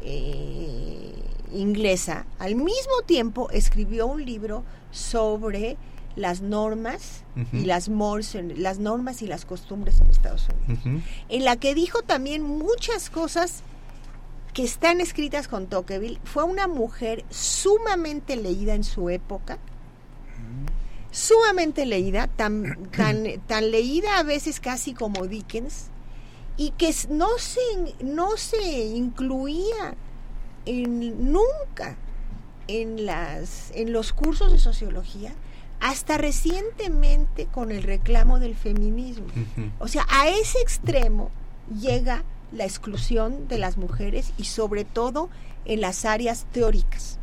eh, 0.03 1.12
inglesa, 1.53 2.27
al 2.38 2.57
mismo 2.57 3.03
tiempo 3.07 3.49
escribió 3.51 4.07
un 4.07 4.25
libro 4.25 4.64
sobre 4.90 5.77
las 6.16 6.40
normas 6.40 7.24
uh 7.37 7.40
-huh. 7.40 7.62
y 7.62 7.64
las, 7.66 7.88
las 8.57 8.79
normas 8.79 9.22
y 9.22 9.26
las 9.26 9.44
costumbres 9.44 10.00
en 10.00 10.09
Estados 10.09 10.48
Unidos, 10.48 10.85
uh 10.85 10.88
-huh. 10.88 11.02
en 11.29 11.44
la 11.44 11.57
que 11.57 11.74
dijo 11.74 12.02
también 12.02 12.42
muchas 12.42 13.11
cosas 13.11 13.62
que 14.55 14.64
están 14.64 15.02
escritas 15.02 15.48
con 15.48 15.66
Tocqueville. 15.66 16.18
Fue 16.24 16.42
una 16.42 16.66
mujer 16.66 17.26
sumamente 17.29 18.37
leída 18.37 18.74
en 18.74 18.85
su 18.85 19.11
época, 19.11 19.59
sumamente 21.11 21.85
leída, 21.85 22.26
tan, 22.26 22.88
tan, 22.96 23.24
tan 23.46 23.70
leída 23.70 24.18
a 24.18 24.22
veces 24.22 24.59
casi 24.59 24.94
como 24.94 25.26
Dickens, 25.26 25.88
y 26.57 26.70
que 26.70 26.94
no 27.11 27.29
se, 27.38 27.61
no 28.02 28.38
se 28.38 28.87
incluía 28.87 29.94
en, 30.64 31.33
nunca 31.33 31.98
en, 32.66 33.05
las, 33.05 33.70
en 33.74 33.92
los 33.92 34.14
cursos 34.14 34.50
de 34.52 34.59
sociología 34.59 35.35
hasta 35.81 36.19
recientemente 36.19 37.47
con 37.47 37.71
el 37.71 37.83
reclamo 37.83 38.39
del 38.39 38.55
feminismo. 38.55 39.27
Uh 39.27 39.61
-huh. 39.61 39.71
O 39.79 39.89
sea, 39.89 40.07
a 40.11 40.29
ese 40.29 40.59
extremo 40.61 41.31
llega 41.81 42.25
la 42.53 42.65
exclusión 42.65 43.49
de 43.49 43.59
las 43.59 43.77
mujeres 43.77 44.33
y 44.39 44.45
sobre 44.45 44.85
todo 44.85 45.29
en 45.65 45.81
las 45.81 46.05
áreas 46.05 46.47
teóricas. 46.53 47.19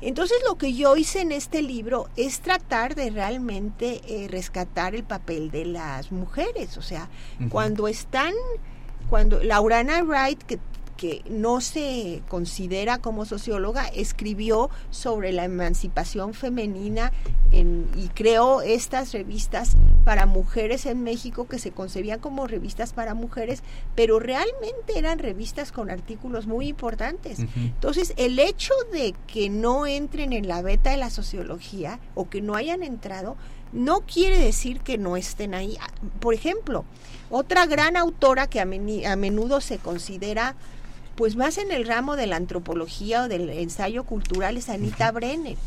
Entonces 0.00 0.38
lo 0.48 0.56
que 0.56 0.72
yo 0.72 0.96
hice 0.96 1.20
en 1.20 1.30
este 1.30 1.60
libro 1.62 2.08
es 2.16 2.40
tratar 2.40 2.94
de 2.94 3.10
realmente 3.10 4.00
eh, 4.08 4.28
rescatar 4.28 4.94
el 4.94 5.04
papel 5.04 5.50
de 5.50 5.66
las 5.66 6.10
mujeres, 6.10 6.78
o 6.78 6.82
sea, 6.82 7.08
uh 7.38 7.44
-huh. 7.44 7.48
cuando 7.50 7.86
están, 7.86 8.32
cuando 9.10 9.42
Laurana 9.42 10.02
Wright, 10.02 10.42
que 10.42 10.58
que 11.00 11.22
no 11.30 11.62
se 11.62 12.20
considera 12.28 12.98
como 12.98 13.24
socióloga, 13.24 13.86
escribió 13.86 14.68
sobre 14.90 15.32
la 15.32 15.44
emancipación 15.44 16.34
femenina 16.34 17.10
en, 17.52 17.88
y 17.96 18.08
creó 18.08 18.60
estas 18.60 19.14
revistas 19.14 19.78
para 20.04 20.26
mujeres 20.26 20.84
en 20.84 21.02
México 21.02 21.48
que 21.48 21.58
se 21.58 21.70
concebían 21.70 22.20
como 22.20 22.46
revistas 22.46 22.92
para 22.92 23.14
mujeres, 23.14 23.62
pero 23.94 24.18
realmente 24.18 24.98
eran 24.98 25.18
revistas 25.20 25.72
con 25.72 25.88
artículos 25.88 26.46
muy 26.46 26.68
importantes. 26.68 27.38
Uh 27.38 27.42
-huh. 27.44 27.66
Entonces, 27.68 28.12
el 28.18 28.38
hecho 28.38 28.74
de 28.92 29.14
que 29.26 29.48
no 29.48 29.86
entren 29.86 30.34
en 30.34 30.48
la 30.48 30.60
beta 30.60 30.90
de 30.90 30.98
la 30.98 31.08
sociología 31.08 31.98
o 32.14 32.28
que 32.28 32.42
no 32.42 32.56
hayan 32.56 32.82
entrado, 32.82 33.38
no 33.72 34.00
quiere 34.00 34.38
decir 34.38 34.80
que 34.80 34.98
no 34.98 35.16
estén 35.16 35.54
ahí. 35.54 35.78
Por 36.18 36.34
ejemplo, 36.34 36.84
otra 37.30 37.64
gran 37.64 37.96
autora 37.96 38.48
que 38.48 38.60
a, 38.60 38.64
a 38.64 39.16
menudo 39.16 39.62
se 39.62 39.78
considera 39.78 40.56
pues 41.20 41.36
más 41.36 41.58
en 41.58 41.70
el 41.70 41.86
ramo 41.86 42.16
de 42.16 42.26
la 42.26 42.36
antropología 42.36 43.24
o 43.24 43.28
del 43.28 43.50
ensayo 43.50 44.04
cultural 44.04 44.56
es 44.56 44.70
Anita. 44.70 45.12
Brenner. 45.12 45.58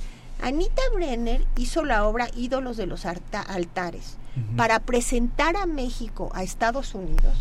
Anita 0.41 0.81
Brenner 0.95 1.45
hizo 1.57 1.85
la 1.85 2.07
obra 2.07 2.27
Ídolos 2.35 2.75
de 2.75 2.87
los 2.87 3.05
altares 3.05 4.17
uh 4.35 4.39
-huh. 4.39 4.55
para 4.55 4.79
presentar 4.79 5.55
a 5.55 5.67
México, 5.67 6.31
a 6.33 6.41
Estados 6.41 6.95
Unidos, 6.95 7.35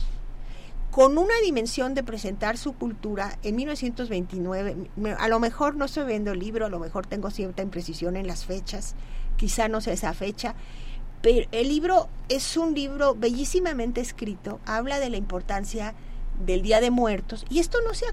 con 0.90 1.16
una 1.16 1.32
dimensión 1.42 1.94
de 1.94 2.02
presentar 2.02 2.58
su 2.58 2.74
cultura 2.74 3.38
en 3.42 3.56
1929. 3.56 4.90
A 5.18 5.28
lo 5.28 5.40
mejor 5.40 5.76
no 5.76 5.86
estoy 5.86 6.04
viendo 6.04 6.32
el 6.32 6.38
libro, 6.38 6.66
a 6.66 6.68
lo 6.68 6.80
mejor 6.80 7.06
tengo 7.06 7.30
cierta 7.30 7.62
imprecisión 7.62 8.16
en 8.16 8.26
las 8.26 8.44
fechas, 8.44 8.94
quizá 9.38 9.68
no 9.68 9.80
sea 9.80 9.94
esa 9.94 10.12
fecha, 10.12 10.54
pero 11.22 11.48
el 11.50 11.68
libro 11.68 12.10
es 12.28 12.58
un 12.58 12.74
libro 12.74 13.14
bellísimamente 13.14 14.02
escrito, 14.02 14.60
habla 14.66 14.98
de 14.98 15.08
la 15.08 15.16
importancia 15.16 15.94
del 16.44 16.62
Día 16.62 16.80
de 16.80 16.90
Muertos, 16.90 17.44
y 17.48 17.58
esto 17.58 17.78
no 17.86 17.94
se 17.94 18.06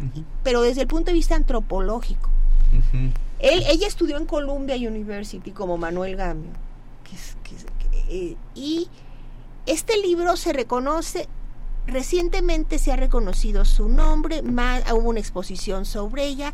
pero 0.43 0.61
desde 0.61 0.81
el 0.81 0.87
punto 0.87 1.07
de 1.07 1.13
vista 1.13 1.35
antropológico. 1.35 2.29
Él, 3.39 3.63
ella 3.69 3.87
estudió 3.87 4.17
en 4.17 4.25
Columbia 4.25 4.75
University 4.75 5.51
como 5.51 5.77
Manuel 5.77 6.15
Gamio, 6.15 6.51
eh, 8.09 8.35
y 8.55 8.87
este 9.65 9.97
libro 9.97 10.35
se 10.35 10.53
reconoce, 10.53 11.27
recientemente 11.85 12.79
se 12.79 12.91
ha 12.91 12.95
reconocido 12.95 13.65
su 13.65 13.87
nombre, 13.87 14.41
más, 14.41 14.83
hubo 14.91 15.09
una 15.09 15.19
exposición 15.19 15.85
sobre 15.85 16.25
ella, 16.25 16.53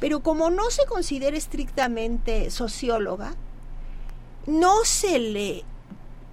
pero 0.00 0.20
como 0.20 0.50
no 0.50 0.70
se 0.70 0.84
considera 0.86 1.36
estrictamente 1.36 2.50
socióloga, 2.50 3.34
no 4.46 4.84
se 4.84 5.18
le 5.18 5.64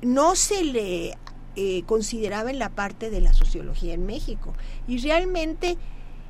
no 0.01 0.36
se 0.36 0.63
le 0.63 1.17
eh, 1.55 1.83
consideraba 1.85 2.49
en 2.49 2.59
la 2.59 2.69
parte 2.69 3.09
de 3.09 3.21
la 3.21 3.33
sociología 3.33 3.93
en 3.93 4.05
México. 4.05 4.53
Y 4.87 4.99
realmente 4.99 5.77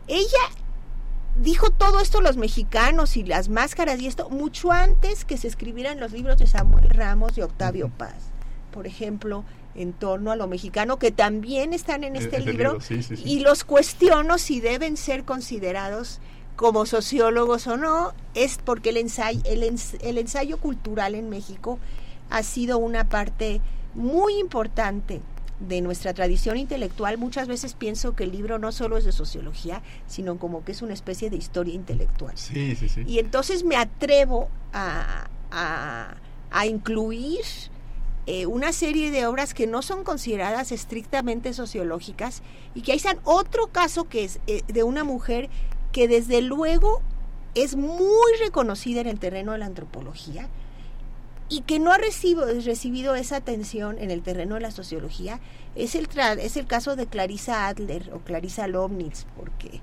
ella 0.07 0.49
dijo 1.39 1.69
todo 1.69 1.99
esto 1.99 2.21
los 2.21 2.37
mexicanos 2.37 3.15
y 3.17 3.23
las 3.23 3.49
máscaras 3.49 3.99
y 4.01 4.07
esto 4.07 4.29
mucho 4.29 4.71
antes 4.71 5.25
que 5.25 5.37
se 5.37 5.47
escribieran 5.47 5.99
los 5.99 6.11
libros 6.11 6.37
de 6.37 6.47
Samuel 6.47 6.89
Ramos 6.89 7.37
y 7.37 7.41
Octavio 7.41 7.89
Paz, 7.89 8.31
por 8.71 8.87
ejemplo, 8.87 9.45
en 9.75 9.93
torno 9.93 10.31
a 10.31 10.35
lo 10.35 10.47
mexicano, 10.47 10.97
que 10.97 11.11
también 11.11 11.73
están 11.73 12.03
en 12.03 12.15
este, 12.15 12.39
libro, 12.39 12.79
y 13.23 13.39
los 13.39 13.63
cuestiono 13.63 14.37
si 14.37 14.59
deben 14.59 14.97
ser 14.97 15.23
considerados 15.23 16.19
como 16.57 16.85
sociólogos 16.85 17.67
o 17.67 17.77
no, 17.77 18.13
es 18.33 18.57
porque 18.63 18.89
el 18.89 18.97
ensayo, 18.97 19.41
el 19.45 20.17
ensayo 20.17 20.57
cultural 20.57 21.15
en 21.15 21.29
México 21.29 21.79
ha 22.29 22.43
sido 22.43 22.77
una 22.77 23.07
parte 23.07 23.61
muy 23.93 24.39
importante 24.39 25.21
de 25.67 25.81
nuestra 25.81 26.13
tradición 26.13 26.57
intelectual, 26.57 27.17
muchas 27.17 27.47
veces 27.47 27.75
pienso 27.75 28.15
que 28.15 28.23
el 28.23 28.31
libro 28.31 28.57
no 28.57 28.71
solo 28.71 28.97
es 28.97 29.05
de 29.05 29.11
sociología, 29.11 29.81
sino 30.07 30.37
como 30.39 30.63
que 30.63 30.71
es 30.71 30.81
una 30.81 30.93
especie 30.93 31.29
de 31.29 31.37
historia 31.37 31.73
intelectual. 31.73 32.35
Sí, 32.37 32.75
sí, 32.75 32.89
sí. 32.89 33.03
Y 33.05 33.19
entonces 33.19 33.63
me 33.63 33.75
atrevo 33.75 34.49
a, 34.73 35.27
a, 35.51 36.65
incluir 36.65 37.41
eh, 38.25 38.45
una 38.45 38.71
serie 38.71 39.11
de 39.11 39.25
obras 39.25 39.53
que 39.53 39.67
no 39.67 39.81
son 39.81 40.03
consideradas 40.03 40.71
estrictamente 40.71 41.53
sociológicas 41.53 42.41
y 42.75 42.81
que 42.81 42.91
ahí 42.91 42.97
están 42.97 43.19
otro 43.23 43.67
caso 43.67 44.07
que 44.07 44.23
es 44.23 44.39
eh, 44.47 44.61
de 44.67 44.83
una 44.83 45.03
mujer 45.03 45.49
que 45.91 46.07
desde 46.07 46.41
luego 46.41 47.01
es 47.55 47.75
muy 47.75 48.31
reconocida 48.39 49.01
en 49.01 49.07
el 49.07 49.19
terreno 49.19 49.51
de 49.51 49.57
la 49.57 49.65
antropología, 49.65 50.47
y 51.51 51.63
que 51.63 51.79
no 51.79 51.91
ha 51.91 51.97
recibido, 51.97 52.45
recibido 52.61 53.13
esa 53.13 53.35
atención 53.35 53.97
en 53.99 54.09
el 54.09 54.21
terreno 54.21 54.55
de 54.55 54.61
la 54.61 54.71
sociología 54.71 55.41
es 55.75 55.95
el, 55.95 56.07
es 56.39 56.55
el 56.55 56.65
caso 56.65 56.95
de 56.95 57.07
Clarisa 57.07 57.67
Adler 57.67 58.09
o 58.13 58.19
Clarisa 58.19 58.67
Lobnitz, 58.67 59.25
porque 59.35 59.81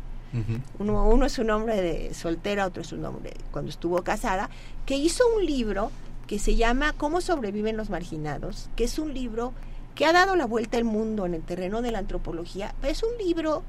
uno, 0.78 1.06
uno 1.06 1.26
es 1.26 1.38
un 1.38 1.50
hombre 1.50 1.80
de 1.80 2.14
soltera, 2.14 2.66
otro 2.66 2.80
es 2.80 2.92
un 2.92 3.04
hombre 3.04 3.34
cuando 3.50 3.70
estuvo 3.70 4.02
casada, 4.02 4.48
que 4.86 4.96
hizo 4.96 5.22
un 5.36 5.44
libro 5.44 5.92
que 6.26 6.38
se 6.38 6.56
llama 6.56 6.94
Cómo 6.94 7.20
sobreviven 7.20 7.76
los 7.76 7.90
marginados, 7.90 8.70
que 8.74 8.84
es 8.84 8.98
un 8.98 9.12
libro 9.12 9.52
que 9.94 10.06
ha 10.06 10.12
dado 10.14 10.36
la 10.36 10.46
vuelta 10.46 10.78
al 10.78 10.84
mundo 10.84 11.26
en 11.26 11.34
el 11.34 11.42
terreno 11.42 11.82
de 11.82 11.92
la 11.92 11.98
antropología. 11.98 12.74
Es 12.82 13.02
un 13.02 13.14
libro 13.18 13.62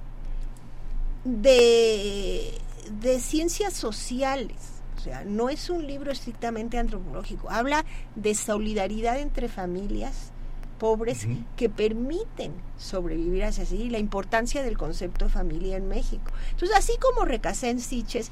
de, 1.26 2.54
de 3.02 3.20
ciencias 3.20 3.74
sociales 3.74 4.79
o 5.00 5.02
sea, 5.02 5.24
no 5.24 5.50
es 5.50 5.70
un 5.70 5.88
libro 5.88 6.12
estrictamente 6.12 6.78
antropológico. 6.78 7.50
Habla 7.50 7.86
de 8.16 8.36
solidaridad 8.36 9.18
entre 9.20 9.48
familias 9.48 10.34
pobres 10.78 11.26
que 11.56 11.70
permiten 11.70 12.52
sobrevivir 12.78 13.46
hacia 13.46 13.64
así 13.64 13.78
y 13.78 13.90
la 13.90 13.98
importancia 13.98 14.62
del 14.62 14.78
concepto 14.78 15.26
de 15.26 15.32
familia 15.32 15.78
en 15.78 15.88
México. 15.88 16.32
Entonces, 16.52 16.76
así 16.76 16.94
como 17.00 17.26
Recasén 17.26 17.80
Siches 17.80 18.30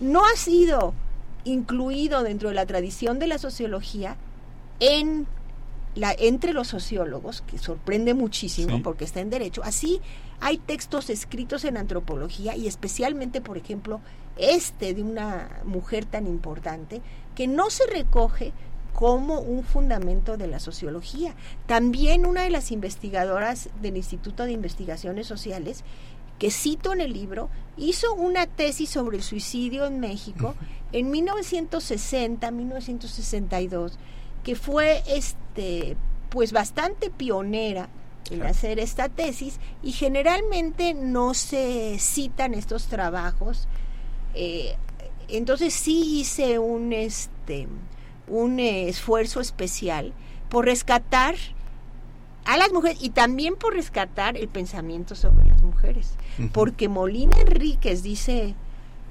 no 0.00 0.24
ha 0.26 0.36
sido 0.36 0.92
incluido 1.44 2.22
dentro 2.22 2.50
de 2.50 2.56
la 2.56 2.66
tradición 2.66 3.18
de 3.18 3.26
la 3.26 3.38
sociología 3.38 4.16
en 4.80 5.26
la, 5.94 6.14
entre 6.18 6.52
los 6.52 6.68
sociólogos, 6.68 7.42
que 7.42 7.58
sorprende 7.58 8.14
muchísimo 8.14 8.82
porque 8.82 9.04
está 9.04 9.20
en 9.20 9.30
derecho, 9.30 9.62
así 9.64 10.00
hay 10.40 10.58
textos 10.58 11.10
escritos 11.10 11.64
en 11.64 11.76
antropología 11.76 12.56
y 12.56 12.66
especialmente, 12.66 13.40
por 13.40 13.56
ejemplo, 13.56 14.00
este 14.36 14.94
de 14.94 15.02
una 15.02 15.60
mujer 15.64 16.04
tan 16.04 16.26
importante 16.26 17.00
que 17.34 17.46
no 17.46 17.70
se 17.70 17.86
recoge 17.86 18.52
como 18.92 19.40
un 19.40 19.64
fundamento 19.64 20.36
de 20.36 20.48
la 20.48 20.60
sociología. 20.60 21.34
También 21.66 22.26
una 22.26 22.42
de 22.42 22.50
las 22.50 22.70
investigadoras 22.72 23.70
del 23.80 23.96
Instituto 23.96 24.44
de 24.44 24.52
Investigaciones 24.52 25.26
Sociales, 25.26 25.82
que 26.38 26.50
cito 26.50 26.92
en 26.92 27.00
el 27.00 27.12
libro, 27.12 27.48
hizo 27.76 28.14
una 28.14 28.46
tesis 28.46 28.90
sobre 28.90 29.16
el 29.16 29.22
suicidio 29.22 29.86
en 29.86 30.00
México 30.00 30.56
en 30.92 31.12
1960-1962, 31.12 33.92
que 34.42 34.56
fue 34.56 35.02
este 35.06 35.96
pues 36.30 36.52
bastante 36.52 37.10
pionera 37.10 37.88
en 38.30 38.42
hacer 38.44 38.78
esta 38.78 39.08
tesis 39.08 39.60
y 39.82 39.92
generalmente 39.92 40.94
no 40.94 41.34
se 41.34 41.98
citan 41.98 42.54
estos 42.54 42.86
trabajos. 42.86 43.68
Eh, 44.34 44.76
entonces 45.28 45.74
sí 45.74 46.20
hice 46.20 46.58
un, 46.58 46.92
este, 46.92 47.68
un 48.28 48.60
esfuerzo 48.60 49.40
especial 49.40 50.14
por 50.48 50.64
rescatar 50.64 51.34
a 52.44 52.56
las 52.56 52.72
mujeres 52.72 52.98
y 53.02 53.10
también 53.10 53.56
por 53.56 53.74
rescatar 53.74 54.36
el 54.36 54.48
pensamiento 54.48 55.14
sobre 55.14 55.44
las 55.46 55.62
mujeres. 55.62 56.14
Porque 56.52 56.88
Molina 56.88 57.38
Enríquez 57.40 58.02
dice, 58.02 58.54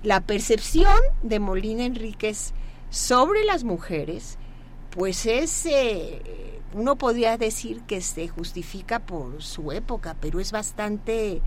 la 0.03 0.21
percepción 0.21 0.99
de 1.21 1.39
Molina 1.39 1.85
Enríquez 1.85 2.53
sobre 2.89 3.45
las 3.45 3.63
mujeres, 3.63 4.37
pues 4.91 5.25
es, 5.25 5.65
eh, 5.65 6.21
uno 6.73 6.97
podría 6.97 7.37
decir 7.37 7.81
que 7.81 8.01
se 8.01 8.27
justifica 8.27 8.99
por 8.99 9.41
su 9.41 9.71
época, 9.71 10.15
pero 10.19 10.39
es 10.39 10.51
bastante, 10.51 11.41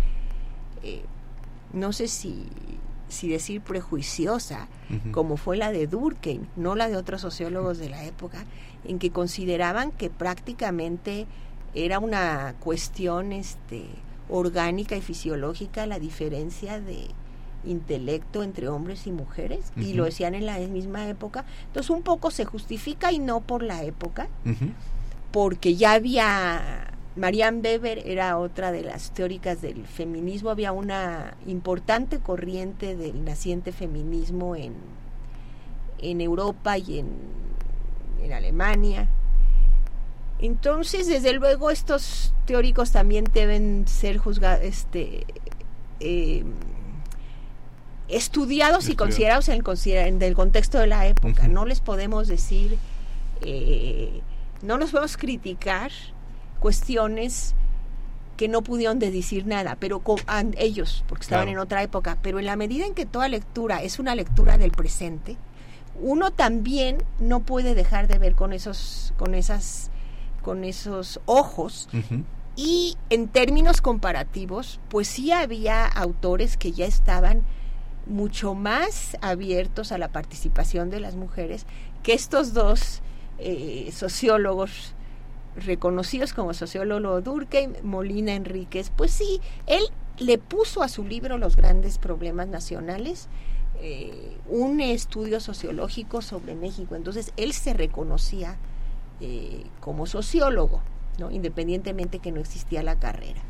eh, 0.83 1.03
no 1.73 1.93
sé 1.93 2.09
si 2.09 2.49
si 3.15 3.29
decir 3.29 3.61
prejuiciosa, 3.61 4.69
como 5.13 5.37
fue 5.37 5.57
la 5.57 5.73
de 5.73 5.87
Durkheim, 5.87 6.47
no 6.57 6.75
la 6.75 6.89
de 6.89 6.97
otros 6.97 7.21
sociólogos 7.21 7.79
de 7.79 7.89
la 7.89 8.05
época, 8.05 8.45
en 8.85 8.99
que 8.99 9.11
consideraban 9.11 9.93
que 9.93 10.11
prácticamente 10.11 11.27
era 11.75 11.99
una 11.99 12.55
cuestión 12.61 13.33
este, 13.33 13.87
orgánica 14.29 14.97
y 14.97 15.01
fisiológica 15.01 15.87
la 15.87 15.99
diferencia 15.99 16.81
de 16.81 17.09
intelecto 17.67 18.43
entre 18.43 18.69
hombres 18.69 19.07
y 19.07 19.13
mujeres, 19.13 19.73
y 19.77 19.95
lo 19.95 20.05
decían 20.05 20.35
en 20.35 20.47
la 20.47 20.59
misma 20.59 21.09
época. 21.09 21.45
Entonces 21.67 21.91
un 21.91 22.03
poco 22.03 22.31
se 22.31 22.45
justifica 22.45 23.13
y 23.13 23.19
no 23.19 23.41
por 23.41 23.63
la 23.63 23.83
época, 23.85 24.29
porque 25.33 25.75
ya 25.75 25.93
había 25.93 26.95
Marianne 27.17 27.61
Weber 27.63 28.03
era 28.07 28.39
otra 28.39 28.73
de 28.73 28.83
las 28.83 29.13
teóricas 29.13 29.63
del 29.63 29.87
feminismo. 29.87 30.51
Había 30.51 30.73
una 30.73 31.37
importante 31.47 32.19
corriente 32.19 32.97
del 32.97 33.25
naciente 33.25 33.71
feminismo 33.73 34.57
en, 34.57 34.75
en 35.99 36.21
Europa 36.21 36.77
y 36.77 36.99
en, 36.99 37.09
en 38.21 38.33
Alemania. 38.33 39.09
Entonces, 40.41 41.07
desde 41.07 41.33
luego, 41.35 41.71
estos 41.71 42.35
teóricos 42.47 42.91
también 42.91 43.25
deben 43.33 43.87
ser 43.87 44.19
juzgados, 44.19 44.65
este, 44.65 45.25
em, 46.01 46.53
estudiados 48.09 48.89
y 48.89 48.97
considerados 48.97 49.49
en 49.49 49.63
el, 49.65 50.23
el 50.23 50.35
contexto 50.35 50.79
de 50.79 50.87
la 50.87 51.07
época. 51.07 51.49
No 51.49 51.65
les 51.65 51.81
podemos 51.81 52.29
decir, 52.29 52.79
eh, 53.43 54.21
no 54.63 54.79
los 54.79 54.91
podemos 54.91 55.17
criticar 55.17 55.91
cuestiones 56.61 57.55
que 58.37 58.49
no 58.49 58.63
pudieron 58.63 58.99
decir 58.99 59.47
nada, 59.47 59.77
pero 59.79 60.01
con, 60.01 60.19
ellos, 60.59 61.05
porque 61.09 61.23
estaban 61.23 61.49
en 61.49 61.59
otra 61.59 61.83
época, 61.83 62.19
pero 62.21 62.39
en 62.39 62.47
la 62.47 62.57
medida 62.57 62.85
en 62.85 62.95
que 62.95 63.07
toda 63.07 63.29
lectura 63.29 63.83
es 63.83 63.99
una 63.99 64.15
lectura 64.15 64.59
del 64.59 64.73
presente, 64.73 65.37
uno 66.01 66.33
también 66.33 66.99
no 67.21 67.41
puede 67.41 67.75
dejar 67.75 68.09
de 68.09 68.19
ver 68.19 68.35
con 68.35 68.53
esos, 68.53 69.15
con 69.17 69.35
esas, 69.35 69.91
con 70.43 70.65
esos 70.65 71.21
ojos. 71.27 71.89
Y 72.57 72.97
en 73.11 73.29
términos 73.29 73.81
comparativos, 73.81 74.81
pues 74.89 75.07
sí 75.07 75.31
había 75.31 75.87
autores 75.87 76.57
que 76.57 76.73
ya 76.73 76.87
estaban 76.87 77.43
mucho 78.07 78.55
más 78.55 79.17
abiertos 79.21 79.93
a 79.93 79.99
la 79.99 80.09
participación 80.09 80.91
de 80.91 81.01
las 81.01 81.17
mujeres 81.17 81.67
que 82.03 82.13
estos 82.13 82.53
dos 82.53 83.03
eh, 83.39 83.91
sociólogos 83.93 84.95
reconocidos 85.57 86.33
como 86.33 86.53
sociólogo 86.55 87.21
Durkheim, 87.21 87.75
Molina 87.83 88.35
Enríquez, 88.35 88.91
pues 88.97 89.13
sí, 89.13 89.41
él 89.67 89.83
le 90.19 90.39
puso 90.39 90.83
a 90.83 90.89
su 90.89 91.05
libro 91.05 91.39
Los 91.39 91.57
grandes 91.57 91.99
problemas 91.99 92.49
nacionales 92.49 93.29
eh, 93.81 94.37
un 94.49 94.81
estudio 94.81 95.41
sociológico 95.41 96.23
sobre 96.23 96.55
México. 96.55 96.95
Entonces 96.95 97.33
él 97.37 97.53
se 97.53 97.75
reconocía 97.75 98.57
eh, 99.21 99.65
como 99.81 100.07
sociólogo, 100.07 100.81
¿no? 101.19 101.31
independientemente 101.31 102.19
que 102.19 102.33
no 102.33 102.41
existía 102.41 102.83
la 102.83 102.99
carrera. 102.99 103.43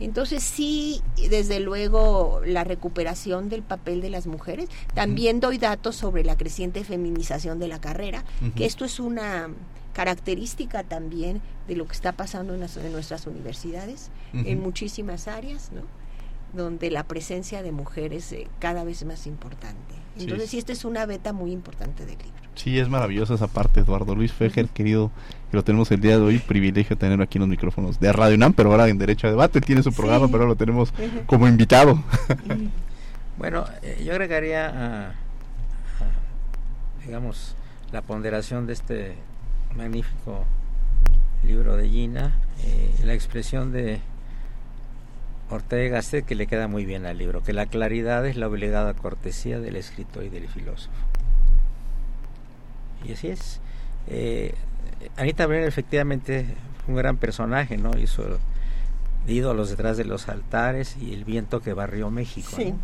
Entonces 0.00 0.42
sí, 0.42 1.02
desde 1.30 1.60
luego, 1.60 2.40
la 2.44 2.64
recuperación 2.64 3.48
del 3.48 3.62
papel 3.62 4.00
de 4.00 4.10
las 4.10 4.26
mujeres. 4.26 4.68
También 4.94 5.40
doy 5.40 5.58
datos 5.58 5.96
sobre 5.96 6.24
la 6.24 6.36
creciente 6.36 6.84
feminización 6.84 7.58
de 7.58 7.68
la 7.68 7.80
carrera, 7.80 8.24
que 8.56 8.66
esto 8.66 8.84
es 8.84 9.00
una 9.00 9.48
característica 9.92 10.84
también 10.84 11.40
de 11.68 11.76
lo 11.76 11.86
que 11.86 11.92
está 11.92 12.12
pasando 12.12 12.54
en, 12.54 12.60
nuestras 12.92 13.26
universidades, 13.26 14.10
en 14.32 14.60
muchísimas 14.60 15.28
áreas, 15.28 15.70
¿no? 15.72 15.82
Donde 16.52 16.90
la 16.90 17.04
presencia 17.04 17.62
de 17.62 17.72
mujeres 17.72 18.32
eh, 18.32 18.46
cada 18.58 18.84
vez 18.84 19.02
es 19.02 19.08
más 19.08 19.26
importante. 19.26 19.94
Entonces, 20.18 20.50
sí. 20.50 20.58
esta 20.58 20.72
es 20.72 20.84
una 20.84 21.06
beta 21.06 21.32
muy 21.32 21.52
importante 21.52 22.04
del 22.04 22.18
libro. 22.18 22.42
Sí, 22.54 22.78
es 22.78 22.88
maravillosa 22.88 23.34
esa 23.34 23.46
parte, 23.46 23.80
Eduardo 23.80 24.14
Luis 24.14 24.32
Fejer, 24.32 24.68
querido, 24.68 25.10
que 25.50 25.56
lo 25.56 25.64
tenemos 25.64 25.90
el 25.90 26.00
día 26.00 26.18
de 26.18 26.22
hoy, 26.22 26.38
privilegio 26.38 26.98
tenerlo 26.98 27.24
aquí 27.24 27.38
en 27.38 27.42
los 27.42 27.48
micrófonos 27.48 27.98
de 27.98 28.12
Radio 28.12 28.36
UNAM, 28.36 28.52
pero 28.52 28.70
ahora 28.70 28.88
en 28.88 28.98
Derecho 28.98 29.26
a 29.26 29.30
Debate, 29.30 29.62
tiene 29.62 29.82
su 29.82 29.92
programa, 29.92 30.26
pero 30.26 30.40
ahora 30.40 30.50
lo 30.50 30.56
tenemos 30.56 30.92
como 31.26 31.48
invitado. 31.48 32.02
bueno, 33.38 33.64
eh, 33.80 34.02
yo 34.04 34.12
agregaría, 34.12 34.68
a, 35.08 35.14
digamos, 37.06 37.56
la 37.90 38.02
ponderación 38.02 38.66
de 38.66 38.74
este 38.74 39.14
magnífico 39.74 40.44
libro 41.42 41.76
de 41.76 41.88
Gina, 41.88 42.36
eh, 42.64 42.94
la 43.04 43.14
expresión 43.14 43.72
de 43.72 44.00
Ortega 45.50 45.96
Gasset 45.96 46.24
que 46.24 46.34
le 46.34 46.46
queda 46.46 46.68
muy 46.68 46.84
bien 46.84 47.06
al 47.06 47.18
libro, 47.18 47.42
que 47.42 47.52
la 47.52 47.66
claridad 47.66 48.26
es 48.26 48.36
la 48.36 48.48
obligada 48.48 48.94
cortesía 48.94 49.60
del 49.60 49.76
escritor 49.76 50.24
y 50.24 50.28
del 50.28 50.48
filósofo. 50.48 50.96
Y 53.04 53.12
así 53.12 53.28
es. 53.28 53.60
Eh, 54.08 54.54
Anita 55.16 55.46
Brenner 55.46 55.68
efectivamente 55.68 56.46
fue 56.84 56.94
un 56.94 56.98
gran 56.98 57.16
personaje, 57.16 57.76
¿no? 57.76 57.96
Hizo 57.98 58.38
ídolos 59.26 59.70
detrás 59.70 59.96
de 59.96 60.04
los 60.04 60.28
altares 60.28 60.96
y 61.00 61.12
el 61.12 61.24
viento 61.24 61.60
que 61.60 61.72
barrió 61.72 62.10
México. 62.10 62.52
Sí. 62.56 62.74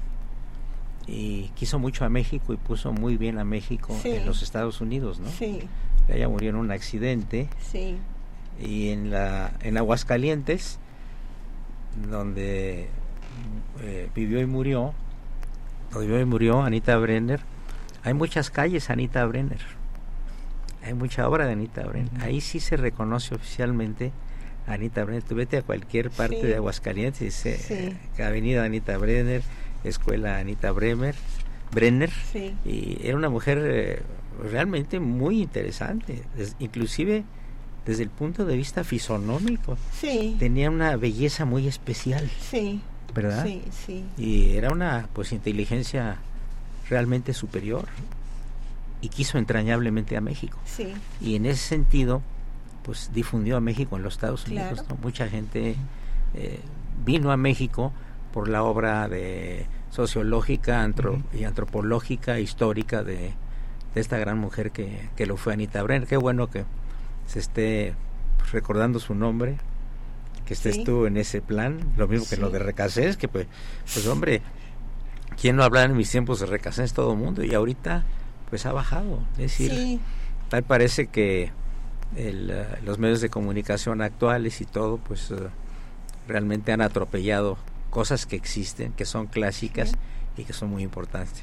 Y 1.07 1.51
quiso 1.55 1.79
mucho 1.79 2.05
a 2.05 2.09
México 2.09 2.53
y 2.53 2.57
puso 2.57 2.93
muy 2.93 3.17
bien 3.17 3.39
a 3.39 3.45
México 3.45 3.97
en 4.05 4.27
los 4.27 4.43
Estados 4.43 4.81
Unidos, 4.81 5.21
¿no? 5.21 5.31
Sí. 5.31 5.61
Ella 6.09 6.29
murió 6.29 6.51
en 6.51 6.57
un 6.57 6.71
accidente. 6.71 7.49
Sí. 7.61 7.97
Y 8.61 8.91
en 8.91 9.11
la 9.11 9.53
en 9.63 9.79
Aguascalientes 9.79 10.79
donde 12.11 12.89
eh, 13.81 14.09
vivió 14.15 14.41
y 14.41 14.47
murió, 14.47 14.95
donde 15.93 16.07
vivió 16.07 16.21
y 16.21 16.25
murió 16.25 16.63
Anita 16.63 16.97
Brenner, 16.99 17.41
hay 18.03 18.15
muchas 18.15 18.51
calles 18.51 18.91
Anita 18.91 19.25
Brenner, 19.27 19.61
hay 20.83 20.95
mucha 20.95 21.29
obra 21.29 21.47
de 21.47 21.53
Anita 21.53 21.83
Brenner, 21.85 22.23
ahí 22.23 22.41
sí 22.41 22.61
se 22.61 22.77
reconoce 22.77 23.35
oficialmente 23.35 24.13
Anita 24.67 25.05
Brenner, 25.05 25.23
tú 25.23 25.35
vete 25.35 25.59
a 25.59 25.63
cualquier 25.63 26.11
parte 26.11 26.47
de 26.47 26.57
Aguascalientes 26.57 27.21
y 27.23 27.25
dice 27.27 27.97
Avenida 28.19 28.65
Anita 28.65 28.97
Brenner, 28.99 29.43
Escuela 29.85 30.39
Anita 30.39 30.73
Bremer, 30.73 31.15
Brenner, 31.73 32.11
y 32.65 32.99
era 33.03 33.17
una 33.17 33.29
mujer 33.29 33.59
eh, 33.63 34.03
realmente 34.51 35.01
muy 35.01 35.43
interesante, 35.43 36.23
inclusive 36.59 37.25
desde 37.89 38.03
el 38.03 38.11
punto 38.11 38.45
de 38.45 38.55
vista 38.55 38.84
fisonómico. 38.84 39.78
Sí. 39.99 40.36
Tenía 40.39 40.70
una 40.70 40.95
belleza 40.97 41.47
muy 41.47 41.66
especial. 41.66 42.28
Sí. 42.39 42.82
¿Verdad? 43.14 43.47
Sí, 43.47 43.62
sí. 43.86 44.05
Y 44.18 44.57
era 44.59 44.70
una 44.70 45.09
pues 45.14 45.32
inteligencia 45.32 46.18
realmente 46.91 47.32
superior 47.32 47.86
y 49.01 49.09
quiso 49.09 49.39
entrañablemente 49.39 50.18
a 50.18 50.20
México. 50.20 50.59
Sí. 50.66 50.93
Y 51.22 51.36
en 51.36 51.47
ese 51.47 51.66
sentido 51.66 52.20
pues 52.82 53.11
difundió 53.14 53.57
a 53.57 53.61
México 53.61 53.97
en 53.97 54.03
los 54.03 54.14
Estados 54.14 54.47
Unidos. 54.47 54.84
Mucha 55.03 55.26
gente 55.26 55.74
eh, 56.34 56.61
vino 57.07 57.32
a 57.32 57.39
México 57.39 57.95
por 58.34 58.49
la 58.49 58.64
obra 58.64 59.09
de 59.09 59.66
sociológica 59.91 60.86
y 61.32 61.45
antropológica 61.45 62.39
histórica 62.39 63.03
de, 63.03 63.32
de, 63.95 64.01
esta 64.01 64.18
gran 64.18 64.36
mujer 64.36 64.72
que, 64.72 65.09
que 65.16 65.24
lo 65.24 65.39
fue 65.39 65.55
Anita 65.55 65.82
Brenner. 65.82 66.07
Qué 66.07 66.18
bueno 66.18 66.51
que 66.51 66.66
se 67.29 67.39
esté 67.39 67.95
recordando 68.51 68.99
su 68.99 69.14
nombre, 69.14 69.59
que 70.47 70.55
estés 70.55 70.83
tú 70.83 71.05
en 71.07 71.18
ese 71.18 71.43
plan, 71.43 71.79
lo 71.97 72.09
mismo 72.09 72.26
que 72.29 72.39
lo 72.39 72.49
de 72.49 72.59
Recasés, 72.59 73.18
que 73.18 73.29
pues, 73.29 73.47
pues 73.93 74.07
hombre, 74.07 74.41
¿quién 75.41 75.55
no 75.57 75.62
hablaba 75.62 75.85
en 75.85 75.97
mis 75.97 76.11
tiempos 76.11 76.41
de 76.41 76.47
Recasés? 76.47 76.95
Todo 76.95 77.12
el 77.12 77.18
mundo, 77.18 77.45
y 77.45 77.55
ahorita 77.55 78.05
pues 78.49 78.64
ha 78.64 78.72
bajado, 78.72 79.20
es 79.33 79.59
decir, 79.59 80.01
tal 80.49 80.62
parece 80.62 81.09
que 81.09 81.53
el, 82.16 82.51
uh, 82.51 82.85
los 82.87 82.99
medios 82.99 83.20
de 83.20 83.29
comunicación 83.29 84.01
actuales 84.01 84.62
y 84.62 84.64
todo, 84.64 84.97
pues 84.97 85.31
uh, 85.31 85.51
realmente 86.26 86.72
han 86.72 86.81
atropellado 86.81 87.59
cosas 87.91 88.24
que 88.24 88.37
existen, 88.37 88.93
que 88.93 89.05
son 89.05 89.26
clásicas 89.26 89.93
y 90.39 90.45
que 90.45 90.55
son 90.55 90.70
muy 90.70 90.83
importantes. 90.83 91.43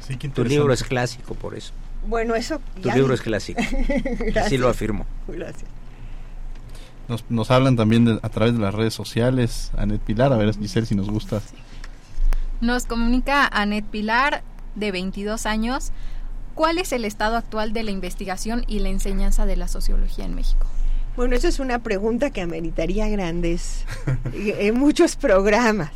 Sí, 0.00 0.16
tu 0.16 0.44
libro 0.44 0.72
es 0.72 0.82
clásico 0.82 1.34
por 1.34 1.54
eso. 1.54 1.72
Bueno, 2.06 2.34
eso. 2.34 2.60
Tu 2.82 2.90
libro 2.90 3.14
es 3.14 3.20
clásico. 3.20 3.60
Así 4.40 4.56
lo 4.56 4.68
afirmo. 4.68 5.06
Gracias. 5.26 5.68
Nos, 7.08 7.24
nos 7.30 7.50
hablan 7.50 7.76
también 7.76 8.04
de, 8.04 8.20
a 8.22 8.28
través 8.28 8.54
de 8.54 8.60
las 8.60 8.74
redes 8.74 8.94
sociales. 8.94 9.70
Anet 9.76 10.00
Pilar, 10.00 10.32
a 10.32 10.36
ver, 10.36 10.54
Giselle, 10.54 10.86
si 10.86 10.94
nos 10.94 11.10
gusta. 11.10 11.40
Nos 12.60 12.86
comunica 12.86 13.46
Anet 13.46 13.84
Pilar, 13.84 14.42
de 14.74 14.92
22 14.92 15.46
años. 15.46 15.92
¿Cuál 16.54 16.78
es 16.78 16.92
el 16.92 17.04
estado 17.04 17.36
actual 17.36 17.72
de 17.72 17.82
la 17.82 17.90
investigación 17.90 18.64
y 18.66 18.80
la 18.80 18.88
enseñanza 18.88 19.46
de 19.46 19.56
la 19.56 19.68
sociología 19.68 20.24
en 20.24 20.34
México? 20.34 20.66
Bueno, 21.16 21.34
esa 21.34 21.48
es 21.48 21.60
una 21.60 21.80
pregunta 21.80 22.30
que 22.30 22.40
ameritaría 22.40 23.08
grandes, 23.08 23.84
en 24.32 24.78
muchos 24.78 25.16
programas. 25.16 25.90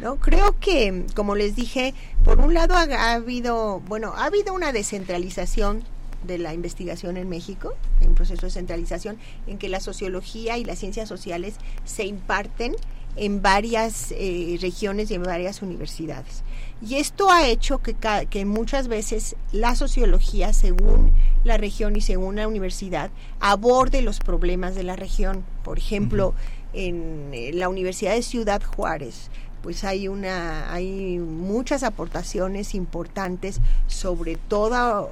¿No? 0.00 0.16
Creo 0.16 0.58
que, 0.58 1.04
como 1.14 1.34
les 1.34 1.56
dije, 1.56 1.94
por 2.24 2.40
un 2.40 2.54
lado 2.54 2.74
ha, 2.74 3.12
habido, 3.12 3.80
bueno, 3.80 4.12
ha 4.16 4.26
habido 4.26 4.54
una 4.54 4.72
descentralización 4.72 5.84
de 6.26 6.38
la 6.38 6.54
investigación 6.54 7.16
en 7.16 7.28
México, 7.28 7.74
un 8.06 8.14
proceso 8.14 8.46
de 8.46 8.52
centralización 8.52 9.18
en 9.46 9.58
que 9.58 9.68
la 9.68 9.80
sociología 9.80 10.58
y 10.58 10.64
las 10.64 10.78
ciencias 10.78 11.08
sociales 11.08 11.56
se 11.84 12.04
imparten 12.06 12.74
en 13.16 13.42
varias 13.42 14.12
eh, 14.12 14.58
regiones 14.60 15.10
y 15.10 15.14
en 15.14 15.22
varias 15.22 15.62
universidades. 15.62 16.42
Y 16.82 16.96
esto 16.96 17.30
ha 17.30 17.46
hecho 17.46 17.78
que, 17.78 17.94
que 18.28 18.44
muchas 18.44 18.88
veces 18.88 19.36
la 19.52 19.74
sociología, 19.76 20.52
según 20.52 21.12
la 21.44 21.56
región 21.56 21.96
y 21.96 22.00
según 22.00 22.36
la 22.36 22.48
universidad, 22.48 23.10
aborde 23.40 24.02
los 24.02 24.18
problemas 24.18 24.74
de 24.74 24.82
la 24.82 24.96
región. 24.96 25.44
Por 25.62 25.78
ejemplo, 25.78 26.34
en 26.72 27.30
la 27.58 27.68
Universidad 27.68 28.14
de 28.14 28.22
Ciudad 28.22 28.62
Juárez, 28.62 29.30
pues 29.64 29.82
hay 29.82 30.08
una 30.08 30.70
hay 30.74 31.18
muchas 31.18 31.84
aportaciones 31.84 32.74
importantes 32.74 33.62
sobre 33.86 34.36
toda 34.36 35.08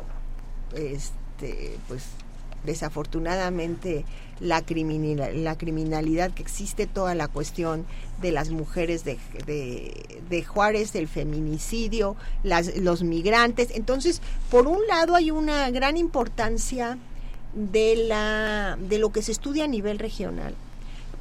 este 0.76 1.78
pues 1.88 2.04
desafortunadamente 2.62 4.04
la 4.40 4.60
criminalidad, 4.60 5.32
la 5.32 5.56
criminalidad 5.56 6.32
que 6.32 6.42
existe 6.42 6.86
toda 6.86 7.14
la 7.14 7.28
cuestión 7.28 7.86
de 8.20 8.30
las 8.30 8.50
mujeres 8.50 9.04
de, 9.04 9.18
de, 9.46 10.44
Juárez 10.44 10.92
del 10.92 11.08
feminicidio 11.08 12.14
las, 12.42 12.76
los 12.76 13.02
migrantes. 13.04 13.70
Entonces 13.70 14.20
por 14.50 14.66
un 14.66 14.86
lado 14.86 15.16
hay 15.16 15.30
una 15.30 15.70
gran 15.70 15.96
importancia 15.96 16.98
de 17.54 17.96
la 18.06 18.76
de 18.78 18.98
lo 18.98 19.12
que 19.12 19.22
se 19.22 19.32
estudia 19.32 19.64
a 19.64 19.68
nivel 19.68 19.98
regional 19.98 20.54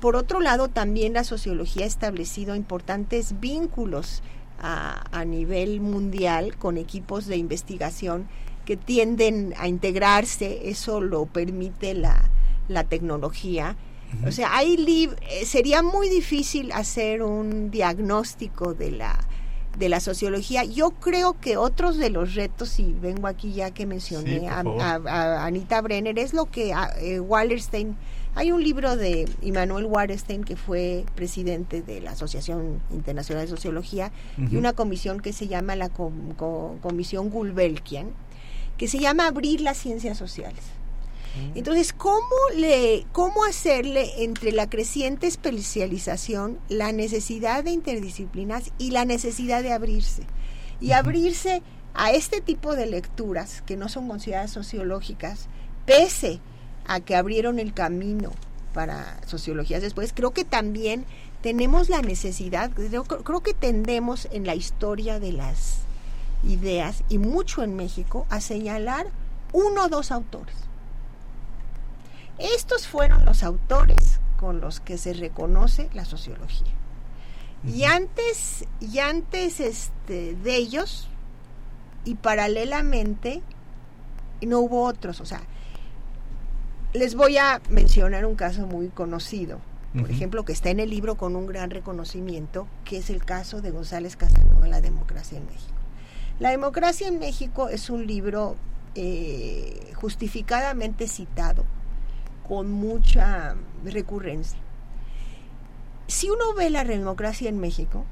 por 0.02 0.16
otro 0.16 0.42
lado, 0.42 0.68
también 0.68 1.14
la 1.14 1.24
sociología 1.24 1.86
ha 1.86 1.88
establecido 1.88 2.56
importantes 2.56 3.40
vínculos 3.40 4.24
a, 4.60 5.24
nivel 5.26 5.80
mundial 5.80 6.56
con 6.58 6.78
equipos 6.78 7.26
de 7.26 7.38
investigación 7.38 8.28
que 8.66 8.78
tienden 8.78 9.54
a 9.58 9.68
integrarse, 9.68 10.70
eso 10.70 11.02
lo 11.02 11.26
permite 11.26 11.94
la, 11.94 12.30
tecnología. 12.90 13.76
O 14.26 14.32
sea, 14.32 14.52
eh, 14.62 15.10
sería 15.46 15.82
muy 15.82 16.10
difícil 16.10 16.72
hacer 16.72 17.22
un 17.22 17.72
diagnóstico 17.72 18.74
de 18.74 18.92
la, 18.92 19.18
de 19.78 19.90
la 19.90 20.00
sociología. 20.00 20.64
Yo 20.64 20.92
creo 20.92 21.40
que 21.40 21.58
otros 21.58 21.98
de 21.98 22.10
los 22.10 22.36
retos, 22.36 22.80
y 22.80 22.94
vengo 22.94 23.28
aquí 23.28 23.54
ya 23.54 23.72
que 23.72 23.86
mencioné 23.86 24.50
a, 24.50 25.46
Anita 25.46 25.82
Brenner, 25.82 26.18
es 26.20 26.34
lo 26.34 26.46
que 26.46 26.74
eh, 27.00 27.20
Wallerstein 27.20 27.98
hay 28.34 28.52
un 28.52 28.64
libro 28.64 28.96
de 28.96 29.28
Immanuel 29.42 29.86
Warstein, 29.86 30.44
que 30.44 30.56
fue 30.56 31.06
presidente 31.16 31.82
de 31.82 32.00
la 32.00 32.12
Asociación 32.12 32.82
Internacional 32.92 33.46
de 33.46 33.50
Sociología, 33.50 34.12
y 34.38 34.56
una 34.56 34.74
comisión 34.74 35.20
que 35.20 35.34
se 35.34 35.48
llama 35.48 35.76
la 35.76 35.90
Comisión 35.90 37.30
Gulbenkian, 37.30 38.12
que 38.78 38.88
se 38.88 39.00
llama 39.00 39.28
Abrir 39.28 39.62
las 39.62 39.78
Ciencias 39.78 40.18
Sociales. 40.18 40.64
Entonces, 41.56 41.94
¿cómo, 41.94 42.36
le, 42.56 43.06
¿cómo 43.12 43.46
hacerle 43.46 44.24
entre 44.24 44.52
la 44.52 44.70
creciente 44.70 45.28
especialización, 45.28 46.60
la 46.68 46.92
necesidad 46.92 47.64
de 47.64 47.72
interdisciplinas 47.72 48.72
y 48.78 48.92
la 48.92 49.06
necesidad 49.06 49.64
de 49.64 49.72
abrirse? 49.72 50.24
Y 50.82 50.92
abrirse 50.92 51.62
a 51.94 52.12
este 52.12 52.42
tipo 52.42 52.76
de 52.76 52.86
lecturas 52.86 53.62
que 53.66 53.78
no 53.78 53.88
son 53.88 54.08
consideradas 54.08 54.52
sociológicas, 54.52 55.48
pese 55.86 56.40
a 56.94 57.00
que 57.00 57.16
abrieron 57.16 57.60
el 57.60 57.74
camino 57.74 58.32
para 58.74 59.20
sociologías 59.28 59.82
después, 59.82 60.14
creo 60.14 60.32
que 60.32 60.46
también 60.46 61.06
tenemos 61.42 61.90
la 61.90 62.02
necesidad, 62.02 62.72
creo, 62.72 63.04
creo 63.04 63.42
que 63.42 63.54
tendemos 63.54 64.28
en 64.32 64.46
la 64.46 64.56
historia 64.56 65.20
de 65.20 65.32
las 65.32 65.80
ideas 66.44 67.04
y 67.10 67.18
mucho 67.18 67.64
en 67.64 67.76
México 67.76 68.26
a 68.30 68.42
señalar 68.42 69.08
uno 69.54 69.86
o 69.86 69.90
dos 69.90 70.12
autores. 70.12 70.56
Estos 72.38 72.88
fueron 72.88 73.26
los 73.26 73.44
autores 73.44 74.20
con 74.40 74.62
los 74.62 74.80
que 74.80 74.98
se 74.98 75.14
reconoce 75.14 75.90
la 75.94 76.06
sociología. 76.06 76.74
Y 77.64 77.84
antes, 77.84 78.66
y 78.80 78.98
antes 79.00 79.60
este, 79.60 80.34
de 80.34 80.56
ellos, 80.56 81.08
y 82.06 82.16
paralelamente, 82.16 83.44
no 84.42 84.60
hubo 84.60 84.86
otros. 84.86 85.22
O 85.22 85.26
sea, 85.26 85.42
les 86.94 87.16
voy 87.16 87.38
a 87.38 87.62
mencionar 87.70 88.26
un 88.26 88.36
caso 88.36 88.68
muy 88.68 88.90
conocido, 88.90 89.60
por 89.98 90.10
ejemplo, 90.10 90.46
que 90.46 90.54
está 90.54 90.70
en 90.70 90.80
el 90.80 90.90
libro 90.90 91.16
con 91.16 91.36
un 91.36 91.48
gran 91.48 91.70
reconocimiento, 91.70 92.66
que 92.86 92.98
es 92.98 93.10
el 93.10 93.26
caso 93.26 93.62
de 93.62 93.72
González 93.72 94.16
Casanova, 94.16 94.68
La 94.68 94.80
democracia 94.80 95.38
en 95.38 95.46
México. 95.46 95.74
La 96.40 96.52
democracia 96.52 97.10
en 97.10 97.20
México 97.20 97.68
es 97.68 97.90
un 97.90 98.08
libro 98.08 98.56
eh, 98.96 99.92
justificadamente 99.96 101.08
citado, 101.08 101.66
con 102.48 102.72
mucha 102.72 103.56
recurrencia. 103.84 104.60
Si 106.08 106.30
uno 106.30 106.54
ve 106.54 106.70
la 106.70 106.86
democracia 106.86 107.50
en 107.50 107.60
México, 107.60 108.06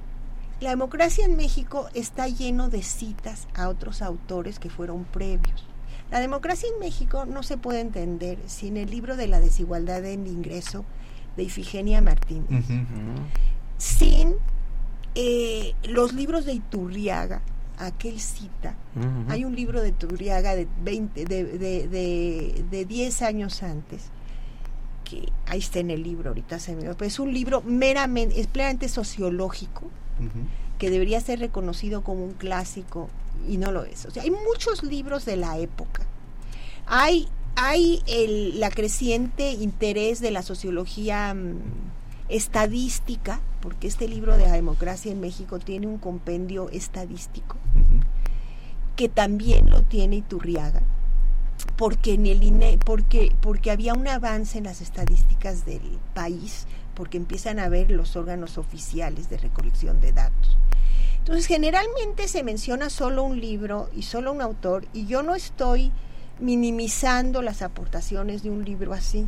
la 0.60 0.72
democracia 0.72 1.24
en 1.24 1.38
México 1.38 1.88
está 1.94 2.28
lleno 2.28 2.68
de 2.68 2.84
citas 2.84 3.48
a 3.56 3.70
otros 3.70 4.02
autores 4.02 4.60
que 4.60 4.70
fueron 4.70 5.06
previos. 5.06 5.69
La 6.12 6.20
democracia 6.20 6.68
en 6.74 6.80
México 6.80 7.26
no 7.26 7.44
se 7.44 7.58
puede 7.58 7.82
entender 7.82 8.40
sin 8.48 8.78
el 8.78 8.90
libro 8.90 9.16
de 9.16 9.28
la 9.28 9.40
desigualdad 9.40 10.04
en 10.06 10.26
ingreso 10.26 10.84
de 11.38 11.44
Ifigenia 11.44 12.02
Martínez, 12.02 12.66
sin 13.78 14.36
eh, 15.14 15.76
los 15.84 16.14
libros 16.14 16.46
de 16.46 16.54
Iturriaga, 16.54 17.42
aquel 17.78 18.20
cita. 18.20 18.76
Hay 19.30 19.46
un 19.46 19.56
libro 19.56 19.82
de 19.82 19.90
Iturriaga 19.90 20.56
de, 20.56 20.68
20, 20.84 21.26
de, 21.26 21.44
de, 21.44 22.66
de, 22.70 22.86
10 22.86 23.22
años 23.22 23.64
antes, 23.64 24.06
que 25.04 25.32
ahí 25.46 25.60
está 25.60 25.80
en 25.80 25.92
el 25.92 26.04
libro, 26.04 26.30
ahorita 26.30 26.60
se 26.60 26.76
me... 26.76 26.94
Pues 26.96 27.14
es 27.14 27.20
un 27.20 27.34
libro 27.34 27.62
meramente, 27.62 28.40
es 28.42 28.48
plenamente 28.48 28.90
sociológico, 28.90 29.84
que 30.78 30.90
debería 30.90 31.22
ser 31.22 31.40
reconocido 31.40 32.04
como 32.04 32.26
un 32.26 32.34
clásico 32.34 33.10
y 33.48 33.58
no 33.58 33.72
lo 33.72 33.84
es. 33.84 34.06
O 34.06 34.12
sea, 34.12 34.24
hay 34.24 34.32
muchos 34.32 34.84
libros 34.84 35.26
de 35.26 35.38
la 35.38 35.58
época. 35.58 36.04
Hay, 36.86 37.28
hay 37.56 38.02
el 38.08 38.60
la 38.60 38.70
creciente 38.70 39.52
interés 39.52 40.20
de 40.20 40.32
la 40.32 40.42
sociología 40.42 41.34
mm, 41.34 41.60
estadística, 42.30 43.40
porque 43.62 43.88
este 43.88 44.08
libro 44.08 44.38
de 44.38 44.46
la 44.46 44.54
democracia 44.54 45.12
en 45.12 45.20
México 45.20 45.60
tiene 45.60 45.88
un 45.88 45.98
compendio 45.98 46.70
estadístico, 46.70 47.58
que 48.96 49.10
también 49.10 49.70
lo 49.70 49.84
tiene 49.84 50.18
Iturriaga, 50.18 50.82
porque 51.76 52.14
en 52.14 52.26
el 52.26 52.44
INE, 52.44 52.80
porque, 52.84 53.34
porque 53.42 53.72
había 53.72 53.94
un 53.94 54.08
avance 54.08 54.58
en 54.58 54.66
las 54.66 54.82
estadísticas 54.82 55.66
del 55.66 56.00
país 56.14 56.66
porque 57.00 57.16
empiezan 57.16 57.60
a 57.60 57.70
ver 57.70 57.92
los 57.92 58.18
órganos 58.18 58.58
oficiales 58.58 59.30
de 59.30 59.38
recolección 59.38 60.02
de 60.02 60.12
datos. 60.12 60.58
Entonces, 61.20 61.46
generalmente 61.46 62.28
se 62.28 62.44
menciona 62.44 62.90
solo 62.90 63.24
un 63.24 63.40
libro 63.40 63.90
y 63.96 64.04
solo 64.04 64.32
un 64.32 64.42
autor, 64.42 64.86
y 64.94 65.06
yo 65.06 65.24
no 65.24 65.36
estoy 65.36 65.92
minimizando 66.40 67.42
las 67.42 67.62
aportaciones 67.62 68.44
de 68.44 68.50
un 68.50 68.66
libro 68.66 68.94
así. 68.94 69.28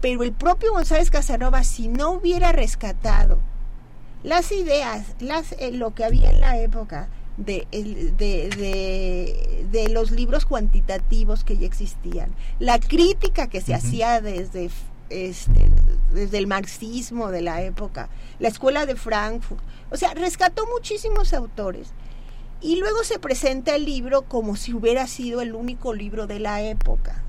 Pero 0.00 0.22
el 0.22 0.32
propio 0.32 0.72
González 0.72 1.10
Casanova, 1.10 1.62
si 1.62 1.88
no 1.88 2.12
hubiera 2.12 2.52
rescatado 2.52 3.38
las 4.22 4.50
ideas, 4.50 5.14
las, 5.20 5.52
eh, 5.52 5.72
lo 5.72 5.94
que 5.94 6.04
había 6.04 6.30
en 6.30 6.40
la 6.40 6.58
época 6.58 7.08
de, 7.36 7.66
de, 7.70 9.68
de, 9.70 9.88
los 9.88 10.10
libros 10.10 10.46
cuantitativos 10.46 11.44
que 11.44 11.58
ya 11.58 11.66
existían, 11.66 12.34
la 12.58 12.78
crítica 12.78 13.48
que 13.48 13.60
se 13.60 13.74
hacía 13.74 14.20
desde 14.20 14.70
este, 15.12 15.70
desde 16.12 16.38
el 16.38 16.46
marxismo 16.46 17.30
de 17.30 17.42
la 17.42 17.62
época, 17.62 18.08
la 18.38 18.48
escuela 18.48 18.86
de 18.86 18.96
Frankfurt, 18.96 19.62
o 19.90 19.96
sea, 19.96 20.14
rescató 20.14 20.66
muchísimos 20.66 21.32
autores. 21.32 21.92
Y 22.60 22.76
luego 22.76 23.02
se 23.02 23.18
presenta 23.18 23.74
el 23.74 23.84
libro 23.84 24.22
como 24.22 24.54
si 24.54 24.72
hubiera 24.72 25.06
sido 25.08 25.40
el 25.40 25.54
único 25.54 25.94
libro 25.94 26.28
de 26.28 26.38
la 26.38 26.62
época. 26.62 27.22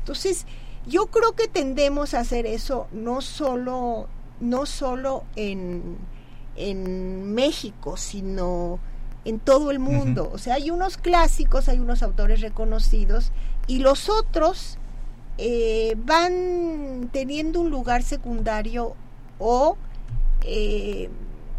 Entonces, 0.00 0.44
yo 0.86 1.06
creo 1.06 1.32
que 1.32 1.48
tendemos 1.48 2.14
a 2.14 2.20
hacer 2.20 2.46
eso 2.46 2.86
no 2.92 3.22
solo, 3.22 4.06
no 4.38 4.66
solo 4.66 5.24
en, 5.34 5.96
en 6.56 7.34
México, 7.34 7.96
sino 7.96 8.78
en 9.24 9.40
todo 9.40 9.70
el 9.70 9.78
mundo. 9.78 10.30
O 10.32 10.38
sea, 10.38 10.54
hay 10.54 10.70
unos 10.70 10.96
clásicos, 10.96 11.68
hay 11.68 11.80
unos 11.80 12.02
autores 12.02 12.40
reconocidos 12.40 13.32
y 13.66 13.80
los 13.80 14.08
otros 14.08 14.78
eh, 15.38 15.94
van 15.98 17.10
teniendo 17.12 17.60
un 17.60 17.70
lugar 17.70 18.02
secundario 18.02 18.94
o 19.38 19.76
eh, 20.42 21.10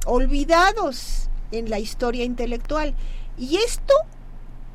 olvidados 0.05 1.30
en 1.51 1.69
la 1.69 1.80
historia 1.80 2.23
intelectual. 2.23 2.95
Y 3.38 3.57
esto 3.57 3.93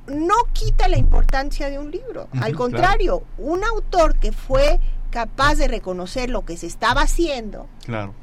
no 0.07 0.34
quita 0.53 0.88
la 0.88 0.98
importancia 0.98 1.70
de 1.70 1.78
un 1.78 1.90
libro. 1.90 2.28
Al 2.40 2.55
contrario, 2.55 3.22
un 3.38 3.64
autor 3.64 4.18
que 4.18 4.32
fue 4.32 4.78
capaz 5.11 5.57
de 5.57 5.68
reconocer 5.68 6.30
lo 6.30 6.44
que 6.44 6.57
se 6.57 6.66
estaba 6.66 7.03
haciendo. 7.03 7.66
Claro. 7.84 8.14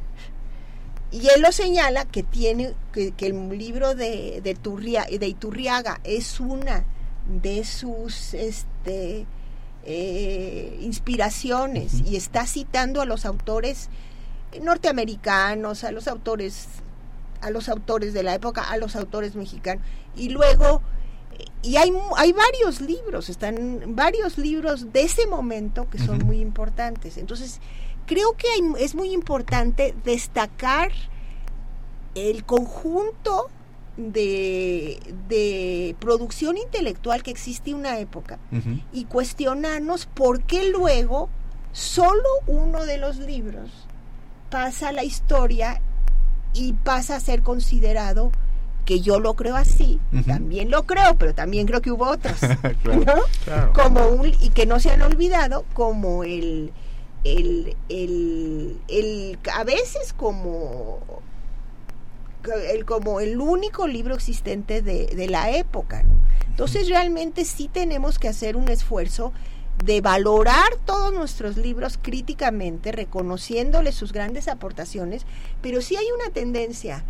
Y 1.12 1.28
él 1.30 1.42
lo 1.42 1.52
señala 1.52 2.06
que 2.06 2.24
tiene 2.24 2.74
que, 2.94 3.14
el 3.20 3.58
libro 3.58 3.96
de, 3.96 4.42
de, 4.42 5.20
de 5.20 5.28
Iturriaga 5.28 6.00
es 6.04 6.40
una 6.40 6.86
de 7.28 7.64
sus 7.64 8.34
este, 8.34 9.26
eh, 9.92 10.78
inspiraciones 10.82 12.02
y 12.06 12.16
está 12.16 12.46
citando 12.46 13.02
a 13.02 13.06
los 13.06 13.26
autores 13.26 13.90
norteamericanos, 14.62 15.84
a 15.84 15.92
los 15.92 16.08
autores 16.08 16.68
a 17.42 17.50
los 17.50 17.70
autores 17.70 18.14
de 18.14 18.22
la 18.22 18.36
época, 18.36 18.70
a 18.70 18.78
los 18.78 18.96
autores 18.96 19.34
mexicanos. 19.34 19.84
Y 20.16 20.30
luego 20.30 20.84
y 21.64 21.78
hay 21.78 21.92
hay 22.18 22.34
varios 22.34 22.82
libros, 22.82 23.30
están 23.30 23.96
varios 23.96 24.38
libros 24.38 24.94
de 24.94 25.02
ese 25.02 25.26
momento 25.26 25.90
que 25.90 25.98
son 25.98 26.20
muy 26.20 26.40
importantes. 26.40 27.18
Entonces, 27.18 27.60
creo 28.06 28.38
que 28.38 28.48
es 28.78 28.94
muy 28.94 29.12
importante 29.12 29.96
destacar 30.04 30.92
el 32.14 32.46
conjunto 32.46 33.50
de, 34.00 35.96
producción 36.00 36.58
intelectual 36.58 37.22
que 37.24 37.32
existe 37.32 37.74
una 37.74 38.00
época 38.00 38.40
y 38.94 39.06
cuestionarnos 39.06 40.06
por 40.06 40.42
qué 40.44 40.70
luego 40.70 41.30
solo 41.72 42.24
uno 42.48 42.86
de 42.86 42.98
los 42.98 43.18
libros 43.18 43.70
pasa 44.50 44.90
a 44.90 44.92
la 44.92 45.04
historia 45.04 45.82
y 46.54 46.74
pasa 46.74 47.18
a 47.18 47.20
ser 47.20 47.44
considerado 47.44 48.32
que 48.86 49.02
yo 49.02 49.20
lo 49.20 49.36
creo 49.36 49.56
así, 49.56 50.00
también 50.26 50.72
lo 50.72 50.88
creo, 50.88 51.16
pero 51.16 51.36
también 51.36 51.68
creo 51.68 51.80
que 51.80 51.92
hubo 51.92 52.08
otros, 52.08 52.40
Como 53.74 54.08
un, 54.08 54.30
y 54.30 54.50
que 54.50 54.66
no 54.66 54.80
se 54.80 54.90
han 54.90 55.04
olvidado 55.04 55.64
como 55.74 56.24
el, 56.24 56.72
el, 57.24 57.76
el, 57.90 58.82
el 58.88 59.38
a 59.54 59.64
veces 59.64 60.14
como 60.14 61.22
el, 62.72 62.86
como 62.86 63.20
el 63.20 63.40
único 63.40 63.88
libro 63.88 64.16
existente 64.16 64.82
de, 64.82 65.08
de 65.08 65.28
la 65.28 65.52
época. 65.52 66.04
Entonces 66.48 66.90
realmente 66.90 67.46
sí 67.46 67.70
tenemos 67.72 68.20
que 68.20 68.28
hacer 68.28 68.58
un 68.58 68.70
esfuerzo 68.70 69.34
de 69.84 70.02
valorar 70.02 70.76
todos 70.86 71.14
nuestros 71.14 71.56
libros 71.56 71.98
críticamente, 72.02 72.92
reconociéndoles 72.92 73.96
sus 73.96 74.12
grandes 74.12 74.48
aportaciones, 74.48 75.26
pero 75.62 75.82
sí 75.82 75.96
hay 75.96 76.06
una 76.20 76.34
tendencia 76.34 77.06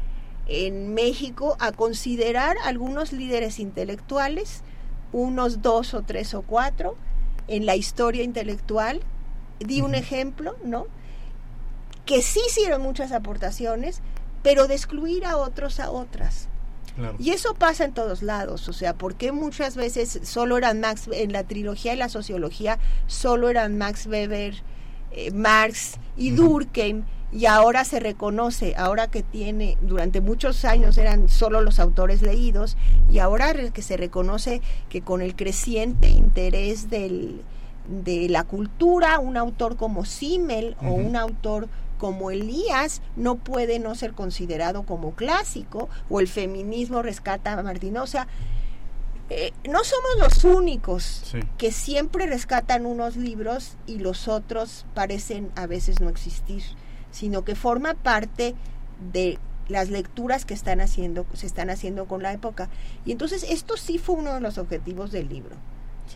en 0.47 0.93
México 0.93 1.57
a 1.59 1.71
considerar 1.71 2.57
algunos 2.63 3.11
líderes 3.11 3.59
intelectuales, 3.59 4.61
unos 5.11 5.61
dos 5.61 5.93
o 5.93 6.03
tres 6.03 6.33
o 6.33 6.43
cuatro, 6.43 6.95
en 7.47 7.65
la 7.65 7.75
historia 7.75 8.23
intelectual. 8.23 9.01
Di 9.59 9.81
un 9.81 9.95
ejemplo, 9.95 10.55
¿no? 10.63 10.85
Que 12.05 12.21
sí 12.21 12.39
hicieron 12.47 12.81
muchas 12.81 13.11
aportaciones, 13.11 14.01
pero 14.43 14.67
de 14.67 14.75
excluir 14.75 15.25
a 15.25 15.37
otros 15.37 15.79
a 15.79 15.91
otras. 15.91 16.47
Y 17.17 17.29
eso 17.31 17.53
pasa 17.53 17.85
en 17.85 17.93
todos 17.93 18.21
lados, 18.23 18.67
o 18.67 18.73
sea, 18.73 18.93
porque 18.93 19.31
muchas 19.31 19.77
veces 19.77 20.19
solo 20.23 20.57
eran 20.57 20.81
Max, 20.81 21.07
en 21.11 21.31
la 21.31 21.45
trilogía 21.45 21.93
y 21.93 21.97
la 21.97 22.09
sociología, 22.09 22.77
solo 23.07 23.47
eran 23.49 23.77
Max 23.77 24.05
Weber, 24.05 24.55
eh, 25.11 25.31
Marx 25.31 25.97
y 26.17 26.31
Durkheim, 26.31 27.03
y 27.31 27.45
ahora 27.45 27.85
se 27.85 27.99
reconoce, 27.99 28.75
ahora 28.75 29.07
que 29.07 29.23
tiene, 29.23 29.77
durante 29.81 30.19
muchos 30.19 30.65
años 30.65 30.97
eran 30.97 31.29
solo 31.29 31.61
los 31.61 31.79
autores 31.79 32.21
leídos, 32.21 32.75
y 33.09 33.19
ahora 33.19 33.53
que 33.71 33.81
se 33.81 33.95
reconoce 33.95 34.61
que 34.89 35.01
con 35.01 35.21
el 35.21 35.35
creciente 35.35 36.09
interés 36.09 36.89
del, 36.89 37.41
de 37.87 38.27
la 38.29 38.43
cultura, 38.43 39.19
un 39.19 39.37
autor 39.37 39.77
como 39.77 40.05
Simmel 40.05 40.75
o 40.81 40.91
un 40.91 41.15
autor 41.15 41.69
como 41.99 42.31
Elías 42.31 43.03
no 43.15 43.35
puede 43.35 43.77
no 43.77 43.93
ser 43.93 44.13
considerado 44.13 44.83
como 44.83 45.11
clásico, 45.11 45.89
o 46.09 46.19
el 46.19 46.27
feminismo 46.27 47.03
rescata 47.03 47.53
a 47.53 47.61
Martín. 47.61 47.97
O 47.97 48.07
sea, 48.07 48.27
eh, 49.29 49.51
no 49.69 49.83
somos 49.83 50.09
los 50.19 50.43
únicos 50.43 51.35
que 51.59 51.71
siempre 51.71 52.25
rescatan 52.25 52.87
unos 52.87 53.15
libros 53.15 53.77
y 53.85 53.99
los 53.99 54.27
otros 54.27 54.87
parecen 54.95 55.51
a 55.55 55.67
veces 55.67 55.99
no 55.99 56.09
existir, 56.09 56.63
sino 57.11 57.43
que 57.43 57.53
forma 57.53 57.93
parte 57.93 58.55
de 59.13 59.37
las 59.67 59.91
lecturas 59.91 60.45
que 60.45 60.55
están 60.55 60.81
haciendo, 60.81 61.27
se 61.33 61.45
están 61.45 61.69
haciendo 61.69 62.07
con 62.07 62.23
la 62.23 62.33
época. 62.33 62.69
Y 63.05 63.11
entonces 63.11 63.45
esto 63.47 63.77
sí 63.77 63.99
fue 63.99 64.15
uno 64.15 64.33
de 64.33 64.39
los 64.39 64.57
objetivos 64.57 65.11
del 65.11 65.29
libro. 65.29 65.55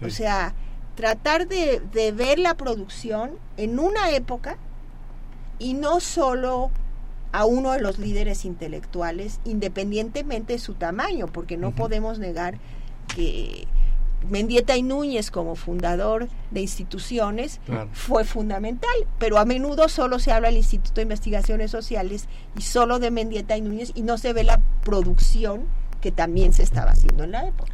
O 0.03 0.09
sea, 0.09 0.55
tratar 0.95 1.47
de, 1.47 1.81
de 1.91 2.11
ver 2.13 2.39
la 2.39 2.55
producción 2.55 3.38
en 3.57 3.77
una 3.77 4.09
época 4.09 4.57
y 5.60 5.74
no 5.74 5.99
solo 5.99 6.72
a 7.32 7.45
uno 7.45 7.72
de 7.72 7.82
los 7.82 7.97
líderes 7.97 8.45
intelectuales, 8.45 9.39
independientemente 9.43 10.54
de 10.54 10.60
su 10.60 10.76
tamaño, 10.76 11.28
porque 11.28 11.58
no 11.58 11.72
podemos 11.72 12.20
negar 12.20 12.60
que 13.08 13.68
Mendieta 14.30 14.78
y 14.78 14.84
Núñez 14.84 15.32
como 15.32 15.56
fundador 15.56 16.30
de 16.51 16.62
instituciones 16.62 17.60
fue 17.91 18.24
fundamental, 18.24 18.93
pero 19.20 19.38
a 19.38 19.45
menudo 19.45 19.89
solo 19.89 20.20
se 20.20 20.32
habla 20.32 20.47
del 20.47 20.58
Instituto 20.58 20.95
de 20.95 21.04
Investigaciones 21.04 21.72
Sociales 21.72 22.28
y 22.58 22.62
solo 22.62 22.99
de 22.99 23.12
Mendieta 23.12 23.58
y 23.58 23.62
Núñez 23.62 23.91
y 23.95 24.04
no 24.04 24.18
se 24.18 24.34
ve 24.34 24.43
la 24.43 24.62
producción 24.84 25.64
que 26.01 26.12
también 26.12 26.54
se 26.54 26.64
estaba 26.64 26.91
haciendo 26.91 27.24
en 27.24 27.32
la 27.32 27.47
época. 27.47 27.72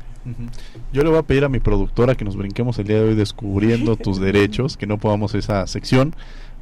Yo 0.91 1.03
le 1.03 1.09
voy 1.09 1.17
a 1.17 1.23
pedir 1.23 1.43
a 1.43 1.49
mi 1.49 1.59
productora 1.59 2.15
que 2.15 2.25
nos 2.25 2.35
brinquemos 2.35 2.77
el 2.77 2.87
día 2.87 2.97
de 2.97 3.09
hoy 3.09 3.15
descubriendo 3.15 3.95
tus 3.95 4.19
derechos, 4.21 4.77
que 4.77 4.85
no 4.85 4.97
podamos 4.97 5.33
esa 5.33 5.65
sección 5.65 6.15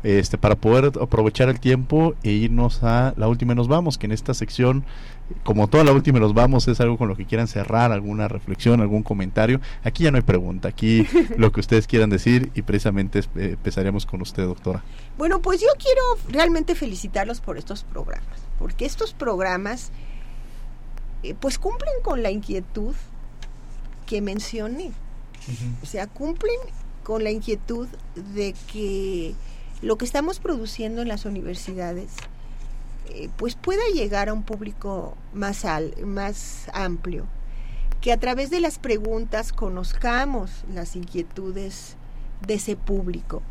este, 0.03 0.37
para 0.37 0.55
poder 0.55 0.91
aprovechar 1.01 1.49
el 1.49 1.59
tiempo 1.59 2.15
e 2.23 2.31
irnos 2.31 2.83
a 2.83 3.13
la 3.17 3.27
última 3.27 3.53
y 3.53 3.55
nos 3.55 3.67
vamos, 3.67 3.97
que 3.97 4.05
en 4.05 4.11
esta 4.11 4.33
sección, 4.33 4.85
como 5.43 5.67
toda 5.67 5.83
la 5.83 5.91
última 5.91 6.19
y 6.19 6.21
nos 6.21 6.33
vamos, 6.33 6.67
es 6.67 6.79
algo 6.79 6.97
con 6.97 7.07
lo 7.07 7.15
que 7.15 7.25
quieran 7.25 7.47
cerrar, 7.47 7.91
alguna 7.91 8.27
reflexión, 8.27 8.81
algún 8.81 9.03
comentario. 9.03 9.59
Aquí 9.83 10.03
ya 10.03 10.11
no 10.11 10.17
hay 10.17 10.23
pregunta, 10.23 10.69
aquí 10.69 11.05
lo 11.37 11.51
que 11.51 11.59
ustedes 11.59 11.87
quieran 11.87 12.09
decir 12.09 12.51
y 12.55 12.61
precisamente 12.61 13.19
eh, 13.19 13.23
empezaremos 13.35 14.05
con 14.05 14.21
usted, 14.21 14.43
doctora. 14.43 14.83
Bueno, 15.17 15.41
pues 15.41 15.61
yo 15.61 15.67
quiero 15.79 16.01
realmente 16.29 16.75
felicitarlos 16.75 17.41
por 17.41 17.57
estos 17.57 17.83
programas, 17.83 18.39
porque 18.59 18.85
estos 18.85 19.13
programas 19.13 19.91
eh, 21.23 21.33
pues 21.39 21.57
cumplen 21.57 21.93
con 22.03 22.23
la 22.23 22.31
inquietud 22.31 22.95
que 24.05 24.21
mencioné. 24.21 24.91
O 25.81 25.85
sea, 25.85 26.07
cumplen 26.07 26.57
con 27.03 27.23
la 27.23 27.31
inquietud 27.31 27.87
de 28.35 28.53
que 28.71 29.33
lo 29.81 29.97
que 29.97 30.05
estamos 30.05 30.39
produciendo 30.39 31.01
en 31.01 31.07
las 31.07 31.25
universidades 31.25 32.09
eh, 33.09 33.29
pues 33.37 33.55
pueda 33.55 33.83
llegar 33.93 34.29
a 34.29 34.33
un 34.33 34.43
público 34.43 35.15
más, 35.33 35.65
al, 35.65 35.95
más 36.05 36.67
amplio, 36.73 37.25
que 38.01 38.11
a 38.11 38.17
través 38.19 38.49
de 38.49 38.59
las 38.59 38.79
preguntas 38.79 39.53
conozcamos 39.53 40.51
las 40.73 40.95
inquietudes 40.95 41.95
de 42.45 42.55
ese 42.55 42.75
público. 42.75 43.41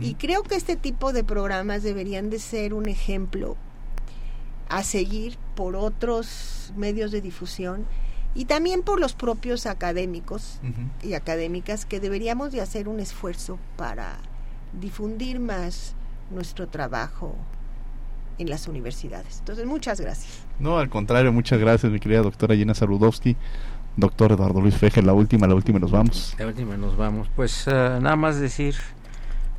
Y 0.00 0.14
creo 0.14 0.42
que 0.42 0.56
este 0.56 0.74
tipo 0.74 1.12
de 1.12 1.22
programas 1.22 1.84
deberían 1.84 2.28
de 2.28 2.40
ser 2.40 2.74
un 2.74 2.88
ejemplo 2.88 3.56
a 4.68 4.82
seguir 4.82 5.38
por 5.54 5.76
otros 5.76 6.72
medios 6.76 7.12
de 7.12 7.20
difusión 7.20 7.86
y 8.34 8.46
también 8.46 8.82
por 8.82 8.98
los 8.98 9.12
propios 9.12 9.64
académicos 9.64 10.58
y 11.04 11.14
académicas 11.14 11.86
que 11.86 12.00
deberíamos 12.00 12.50
de 12.50 12.62
hacer 12.62 12.88
un 12.88 12.98
esfuerzo 12.98 13.60
para 13.76 14.18
difundir 14.80 15.40
más 15.40 15.94
nuestro 16.30 16.68
trabajo 16.68 17.36
en 18.38 18.50
las 18.50 18.68
universidades. 18.68 19.38
Entonces, 19.38 19.66
muchas 19.66 20.00
gracias. 20.00 20.44
No, 20.58 20.78
al 20.78 20.88
contrario, 20.88 21.32
muchas 21.32 21.58
gracias, 21.58 21.90
mi 21.90 22.00
querida 22.00 22.22
doctora 22.22 22.54
Gina 22.54 22.74
Saludowski. 22.74 23.36
Doctor 23.96 24.32
Eduardo 24.32 24.60
Luis 24.60 24.76
Fejer, 24.76 25.04
la 25.04 25.14
última, 25.14 25.46
la 25.46 25.54
última 25.54 25.78
nos 25.78 25.90
vamos. 25.90 26.36
La 26.38 26.46
última 26.46 26.76
nos 26.76 26.98
vamos. 26.98 27.28
Pues 27.34 27.66
eh, 27.66 27.70
nada 27.70 28.14
más 28.14 28.38
decir 28.38 28.74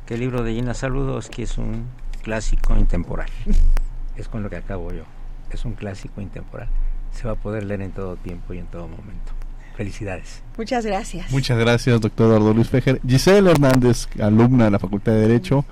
que 0.06 0.14
el 0.14 0.20
libro 0.20 0.44
de 0.44 0.54
Gina 0.54 0.74
Saludowski 0.74 1.42
es 1.42 1.58
un 1.58 1.86
clásico 2.22 2.76
intemporal. 2.76 3.28
es 4.16 4.28
con 4.28 4.44
lo 4.44 4.50
que 4.50 4.56
acabo 4.56 4.92
yo. 4.92 5.02
Es 5.50 5.64
un 5.64 5.72
clásico 5.72 6.20
intemporal. 6.20 6.68
Se 7.10 7.26
va 7.26 7.32
a 7.32 7.36
poder 7.36 7.64
leer 7.64 7.80
en 7.82 7.90
todo 7.90 8.14
tiempo 8.14 8.54
y 8.54 8.58
en 8.58 8.66
todo 8.66 8.86
momento. 8.86 9.32
Felicidades. 9.78 10.42
Muchas 10.56 10.84
gracias. 10.84 11.30
Muchas 11.30 11.56
gracias, 11.56 12.00
doctor 12.00 12.26
Eduardo 12.26 12.52
Luis 12.52 12.68
Fejer. 12.68 13.00
Giselle 13.06 13.48
Hernández, 13.48 14.08
alumna 14.20 14.64
de 14.64 14.72
la 14.72 14.80
Facultad 14.80 15.12
de 15.12 15.20
Derecho. 15.20 15.64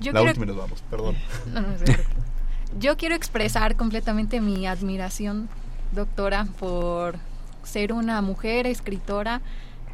la 0.00 0.22
última 0.22 0.46
nos 0.46 0.56
vamos, 0.56 0.82
perdón. 0.88 1.14
Yo 2.80 2.96
quiero 2.96 3.14
expresar 3.14 3.76
completamente 3.76 4.40
mi 4.40 4.66
admiración, 4.66 5.50
doctora, 5.92 6.46
por 6.58 7.16
ser 7.64 7.92
una 7.92 8.22
mujer 8.22 8.66
escritora. 8.66 9.42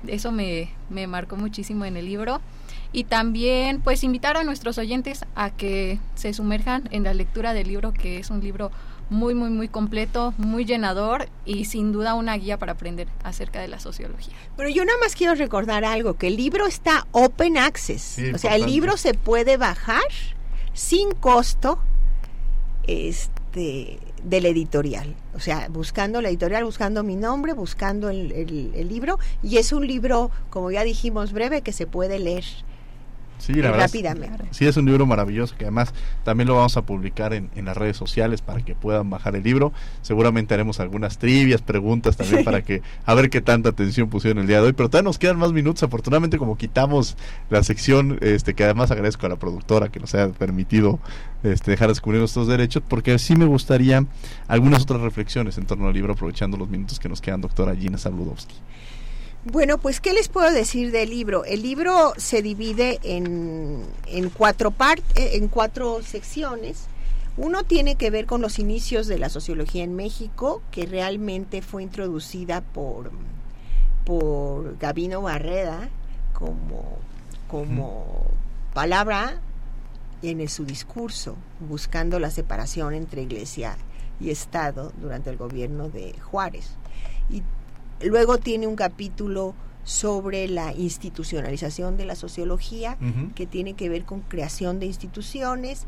Eso 0.06 0.30
me, 0.30 0.70
me 0.88 1.08
marcó 1.08 1.34
muchísimo 1.34 1.84
en 1.84 1.96
el 1.96 2.04
libro. 2.04 2.40
Y 2.92 3.02
también, 3.02 3.80
pues, 3.80 4.04
invitar 4.04 4.36
a 4.36 4.44
nuestros 4.44 4.78
oyentes 4.78 5.24
a 5.34 5.50
que 5.50 5.98
se 6.14 6.32
sumerjan 6.32 6.88
en 6.92 7.02
la 7.02 7.14
lectura 7.14 7.52
del 7.52 7.66
libro, 7.66 7.92
que 7.92 8.20
es 8.20 8.30
un 8.30 8.40
libro 8.40 8.70
muy, 9.10 9.34
muy, 9.34 9.50
muy 9.50 9.68
completo, 9.68 10.32
muy 10.38 10.64
llenador 10.64 11.28
y 11.44 11.66
sin 11.66 11.92
duda 11.92 12.14
una 12.14 12.36
guía 12.36 12.58
para 12.58 12.72
aprender 12.72 13.08
acerca 13.24 13.60
de 13.60 13.68
la 13.68 13.80
sociología. 13.80 14.34
Pero 14.56 14.68
yo 14.68 14.84
nada 14.84 14.98
más 15.02 15.14
quiero 15.14 15.34
recordar 15.34 15.84
algo, 15.84 16.14
que 16.14 16.28
el 16.28 16.36
libro 16.36 16.66
está 16.66 17.06
open 17.10 17.58
access, 17.58 18.18
o 18.32 18.38
sea, 18.38 18.54
el 18.54 18.66
libro 18.66 18.96
se 18.96 19.14
puede 19.14 19.56
bajar 19.56 20.02
sin 20.72 21.10
costo 21.12 21.80
este 22.86 23.98
del 24.22 24.46
editorial, 24.46 25.14
o 25.34 25.40
sea, 25.40 25.68
buscando 25.70 26.20
la 26.20 26.28
editorial, 26.28 26.64
buscando 26.64 27.02
mi 27.02 27.16
nombre, 27.16 27.52
buscando 27.54 28.10
el, 28.10 28.32
el 28.32 28.88
libro, 28.88 29.18
y 29.42 29.56
es 29.56 29.72
un 29.72 29.86
libro, 29.86 30.30
como 30.50 30.70
ya 30.70 30.84
dijimos, 30.84 31.32
breve 31.32 31.62
que 31.62 31.72
se 31.72 31.86
puede 31.86 32.18
leer 32.18 32.44
Sí, 33.40 33.54
la 33.54 33.70
verdad. 33.70 33.86
Rápidamente. 33.86 34.44
Sí, 34.50 34.66
es 34.66 34.76
un 34.76 34.86
libro 34.86 35.06
maravilloso 35.06 35.56
que 35.56 35.64
además 35.64 35.92
también 36.24 36.46
lo 36.46 36.56
vamos 36.56 36.76
a 36.76 36.82
publicar 36.82 37.32
en, 37.32 37.50
en, 37.56 37.64
las 37.64 37.76
redes 37.76 37.96
sociales 37.96 38.42
para 38.42 38.60
que 38.60 38.74
puedan 38.74 39.10
bajar 39.10 39.34
el 39.34 39.42
libro. 39.42 39.72
Seguramente 40.02 40.54
haremos 40.54 40.78
algunas 40.78 41.18
trivias, 41.18 41.62
preguntas 41.62 42.16
también 42.16 42.44
para 42.44 42.62
que 42.62 42.82
a 43.06 43.14
ver 43.14 43.30
qué 43.30 43.40
tanta 43.40 43.70
atención 43.70 44.08
pusieron 44.08 44.42
el 44.42 44.46
día 44.46 44.60
de 44.60 44.66
hoy. 44.66 44.72
Pero 44.72 44.88
todavía 44.88 45.08
nos 45.08 45.18
quedan 45.18 45.38
más 45.38 45.52
minutos. 45.52 45.82
Afortunadamente, 45.82 46.38
como 46.38 46.56
quitamos 46.56 47.16
la 47.48 47.62
sección, 47.64 48.18
este 48.20 48.54
que 48.54 48.64
además 48.64 48.90
agradezco 48.90 49.26
a 49.26 49.28
la 49.30 49.36
productora 49.36 49.88
que 49.88 50.00
nos 50.00 50.14
haya 50.14 50.28
permitido 50.28 51.00
este, 51.42 51.70
dejar 51.70 51.88
descubrir 51.88 52.20
nuestros 52.20 52.46
derechos, 52.46 52.82
porque 52.86 53.18
sí 53.18 53.34
me 53.34 53.46
gustaría 53.46 54.04
algunas 54.46 54.82
otras 54.82 55.00
reflexiones 55.00 55.56
en 55.58 55.64
torno 55.64 55.88
al 55.88 55.94
libro, 55.94 56.12
aprovechando 56.12 56.56
los 56.56 56.68
minutos 56.68 56.98
que 56.98 57.08
nos 57.08 57.20
quedan, 57.20 57.40
doctora 57.40 57.74
Gina 57.74 57.96
Saludowski. 57.96 58.54
Bueno, 59.44 59.78
pues, 59.78 60.02
¿qué 60.02 60.12
les 60.12 60.28
puedo 60.28 60.50
decir 60.50 60.92
del 60.92 61.08
libro? 61.08 61.46
El 61.46 61.62
libro 61.62 62.12
se 62.18 62.42
divide 62.42 63.00
en, 63.02 63.86
en 64.04 64.28
cuatro 64.28 64.70
partes, 64.70 65.16
eh, 65.16 65.38
en 65.38 65.48
cuatro 65.48 66.02
secciones. 66.02 66.84
Uno 67.38 67.64
tiene 67.64 67.94
que 67.94 68.10
ver 68.10 68.26
con 68.26 68.42
los 68.42 68.58
inicios 68.58 69.06
de 69.06 69.18
la 69.18 69.30
sociología 69.30 69.82
en 69.82 69.96
México, 69.96 70.60
que 70.70 70.84
realmente 70.84 71.62
fue 71.62 71.82
introducida 71.82 72.60
por, 72.60 73.12
por 74.04 74.76
Gabino 74.76 75.22
Barreda 75.22 75.88
como, 76.34 76.98
como 77.48 78.26
palabra 78.74 79.40
en 80.20 80.46
su 80.50 80.66
discurso, 80.66 81.34
buscando 81.66 82.20
la 82.20 82.30
separación 82.30 82.92
entre 82.92 83.22
iglesia 83.22 83.78
y 84.20 84.28
Estado 84.28 84.92
durante 85.00 85.30
el 85.30 85.38
gobierno 85.38 85.88
de 85.88 86.14
Juárez. 86.20 86.72
Y 87.30 87.42
Luego 88.02 88.38
tiene 88.38 88.66
un 88.66 88.76
capítulo 88.76 89.54
sobre 89.84 90.46
la 90.48 90.72
institucionalización 90.74 91.96
de 91.96 92.04
la 92.04 92.14
sociología, 92.14 92.96
que 93.34 93.46
tiene 93.46 93.74
que 93.74 93.88
ver 93.88 94.04
con 94.04 94.20
creación 94.20 94.78
de 94.78 94.86
instituciones 94.86 95.86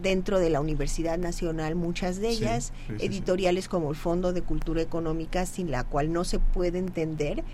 dentro 0.00 0.38
de 0.38 0.48
la 0.48 0.60
Universidad 0.60 1.18
Nacional, 1.18 1.74
muchas 1.74 2.18
de 2.20 2.28
ellas, 2.30 2.72
editoriales 2.98 3.68
como 3.68 3.90
el 3.90 3.96
Fondo 3.96 4.32
de 4.32 4.42
Cultura 4.42 4.80
Económica, 4.80 5.44
sin 5.46 5.70
la 5.70 5.84
cual 5.84 6.12
no 6.12 6.24
se 6.24 6.38
puede 6.38 6.78
entender 6.78 7.44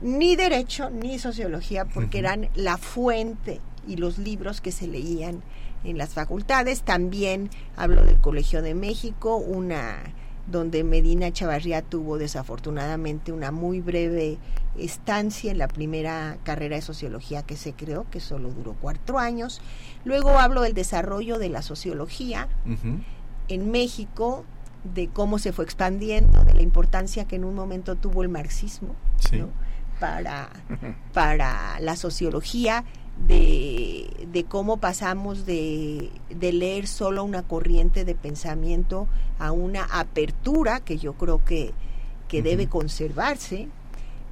ni 0.00 0.36
derecho 0.36 0.90
ni 0.90 1.18
sociología, 1.18 1.84
porque 1.84 2.18
eran 2.18 2.48
la 2.54 2.76
fuente 2.76 3.60
y 3.86 3.96
los 3.96 4.18
libros 4.18 4.60
que 4.60 4.72
se 4.72 4.86
leían 4.86 5.42
en 5.84 5.98
las 5.98 6.10
facultades. 6.10 6.82
También 6.82 7.50
hablo 7.76 8.04
del 8.04 8.20
Colegio 8.20 8.62
de 8.62 8.74
México, 8.74 9.36
una 9.36 9.96
donde 10.50 10.82
Medina 10.82 11.30
Chavarría 11.30 11.82
tuvo 11.82 12.18
desafortunadamente 12.18 13.32
una 13.32 13.50
muy 13.50 13.80
breve 13.80 14.38
estancia 14.78 15.50
en 15.50 15.58
la 15.58 15.68
primera 15.68 16.38
carrera 16.42 16.76
de 16.76 16.82
sociología 16.82 17.42
que 17.42 17.56
se 17.56 17.74
creó, 17.74 18.06
que 18.10 18.20
solo 18.20 18.50
duró 18.50 18.74
cuatro 18.80 19.18
años. 19.18 19.60
Luego 20.04 20.38
hablo 20.38 20.62
del 20.62 20.74
desarrollo 20.74 21.38
de 21.38 21.50
la 21.50 21.62
sociología 21.62 22.48
en 23.48 23.70
México, 23.70 24.44
de 24.94 25.08
cómo 25.08 25.38
se 25.38 25.52
fue 25.52 25.64
expandiendo, 25.64 26.44
de 26.44 26.54
la 26.54 26.62
importancia 26.62 27.26
que 27.26 27.36
en 27.36 27.44
un 27.44 27.54
momento 27.54 27.96
tuvo 27.96 28.22
el 28.22 28.28
marxismo 28.28 28.94
para, 30.00 30.48
para 31.12 31.78
la 31.80 31.96
sociología, 31.96 32.84
de, 33.26 34.44
cómo 34.48 34.78
pasamos 34.78 35.46
de, 35.46 36.10
leer 36.40 36.86
solo 36.86 37.24
una 37.24 37.42
corriente 37.42 38.04
de 38.04 38.14
pensamiento 38.14 39.08
a 39.38 39.52
una 39.52 39.84
apertura 39.84 40.80
que 40.80 40.98
yo 40.98 41.14
creo 41.14 41.44
que, 41.44 41.72
que 42.28 42.42
debe 42.42 42.68
conservarse. 42.68 43.68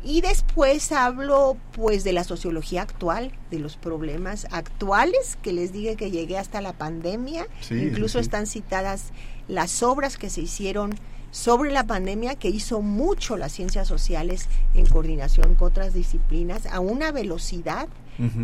Y 0.04 0.20
después 0.20 0.92
hablo 0.92 1.56
pues 1.72 2.04
de 2.04 2.12
la 2.12 2.22
sociología 2.22 2.82
actual, 2.82 3.32
de 3.50 3.58
los 3.58 3.76
problemas 3.76 4.46
actuales, 4.52 5.36
que 5.42 5.52
les 5.52 5.72
dije 5.72 5.96
que 5.96 6.12
llegué 6.12 6.38
hasta 6.38 6.60
la 6.60 6.72
pandemia, 6.72 7.48
incluso 7.70 8.20
están 8.20 8.46
citadas 8.46 9.10
las 9.48 9.82
obras 9.82 10.16
que 10.16 10.30
se 10.30 10.42
hicieron 10.42 10.94
sobre 11.32 11.72
la 11.72 11.84
pandemia 11.84 12.36
que 12.36 12.48
hizo 12.48 12.80
mucho 12.80 13.36
las 13.36 13.52
ciencias 13.52 13.88
sociales 13.88 14.48
en 14.74 14.86
coordinación 14.86 15.54
con 15.54 15.68
otras 15.68 15.92
disciplinas 15.92 16.66
a 16.66 16.80
una 16.80 17.10
velocidad 17.12 17.88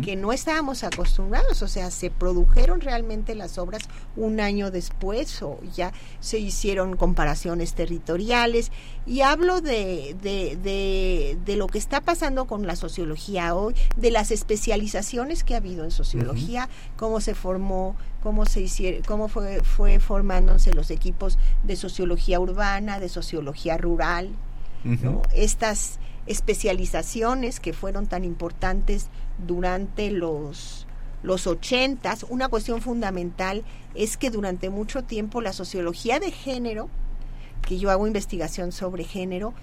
que 0.03 0.15
no 0.15 0.31
estábamos 0.33 0.83
acostumbrados, 0.83 1.61
o 1.61 1.67
sea, 1.67 1.89
se 1.89 2.11
produjeron 2.11 2.81
realmente 2.81 3.35
las 3.35 3.57
obras 3.57 3.83
un 4.15 4.39
año 4.39 4.71
después 4.71 5.41
o 5.41 5.59
ya 5.75 5.91
se 6.19 6.39
hicieron 6.39 6.95
comparaciones 6.95 7.73
territoriales. 7.73 8.71
Y 9.05 9.21
hablo 9.21 9.61
de, 9.61 10.15
de, 10.21 11.37
de, 11.43 11.55
lo 11.55 11.67
que 11.67 11.77
está 11.77 12.01
pasando 12.01 12.45
con 12.45 12.65
la 12.67 12.75
sociología 12.75 13.55
hoy, 13.55 13.75
de 13.97 14.11
las 14.11 14.31
especializaciones 14.31 15.43
que 15.43 15.55
ha 15.55 15.57
habido 15.57 15.83
en 15.83 15.91
sociología, 15.91 16.69
cómo 16.97 17.19
se 17.19 17.35
formó, 17.35 17.95
cómo 18.21 18.45
se 18.45 18.61
hicieron, 18.61 19.03
cómo 19.03 19.27
fue, 19.27 19.61
fue 19.63 19.99
formándose 19.99 20.73
los 20.73 20.91
equipos 20.91 21.37
de 21.63 21.75
sociología 21.75 22.39
urbana, 22.39 22.99
de 22.99 23.09
sociología 23.09 23.77
rural, 23.77 24.29
estas 25.33 25.99
especializaciones 26.25 27.59
que 27.59 27.73
fueron 27.73 28.07
tan 28.07 28.23
importantes 28.23 29.07
durante 29.37 30.11
los 30.11 30.87
los 31.23 31.47
ochentas, 31.47 32.25
una 32.29 32.49
cuestión 32.49 32.81
fundamental 32.81 33.63
es 33.95 34.17
que 34.17 34.29
durante 34.29 34.69
mucho 34.69 35.03
tiempo 35.03 35.39
la 35.41 35.53
sociología 35.53 36.19
de 36.19 36.31
género, 36.31 36.89
que 37.61 37.79
yo 37.79 37.89
hago 37.89 38.05
investigación 38.05 38.73
sobre 38.73 39.05
género, 39.05 39.53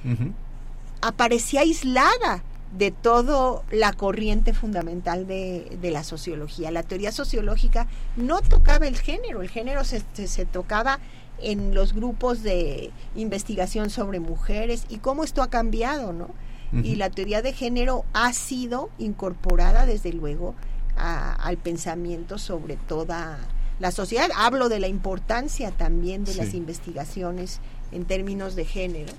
aparecía 1.02 1.60
aislada 1.60 2.42
de 2.76 2.90
todo 2.90 3.64
la 3.70 3.92
corriente 3.92 4.54
fundamental 4.54 5.26
de, 5.26 5.76
de, 5.80 5.90
la 5.90 6.02
sociología. 6.02 6.70
La 6.70 6.82
teoría 6.82 7.12
sociológica 7.12 7.86
no 8.16 8.40
tocaba 8.40 8.86
el 8.86 8.96
género, 8.96 9.42
el 9.42 9.50
género 9.50 9.84
se, 9.84 10.02
se 10.26 10.46
tocaba 10.46 10.98
en 11.42 11.74
los 11.74 11.92
grupos 11.92 12.42
de 12.42 12.90
investigación 13.16 13.90
sobre 13.90 14.20
mujeres 14.20 14.84
y 14.88 14.98
cómo 14.98 15.24
esto 15.24 15.42
ha 15.42 15.50
cambiado, 15.50 16.12
¿no? 16.12 16.28
Y 16.72 16.96
la 16.96 17.10
teoría 17.10 17.42
de 17.42 17.52
género 17.52 18.04
ha 18.12 18.32
sido 18.32 18.90
incorporada 18.98 19.86
desde 19.86 20.12
luego 20.12 20.54
al 20.96 21.56
pensamiento 21.56 22.38
sobre 22.38 22.76
toda 22.76 23.38
la 23.80 23.90
sociedad. 23.90 24.30
Hablo 24.36 24.68
de 24.68 24.80
la 24.80 24.88
importancia 24.88 25.70
también 25.72 26.24
de 26.24 26.34
las 26.34 26.54
investigaciones 26.54 27.60
en 27.92 28.04
términos 28.04 28.54
de 28.54 28.64
género. 28.64 29.12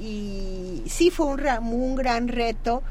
Y 0.00 0.82
sí 0.86 1.10
fue 1.10 1.26
un, 1.26 1.40
un 1.72 1.94
gran 1.94 2.28
reto 2.28 2.82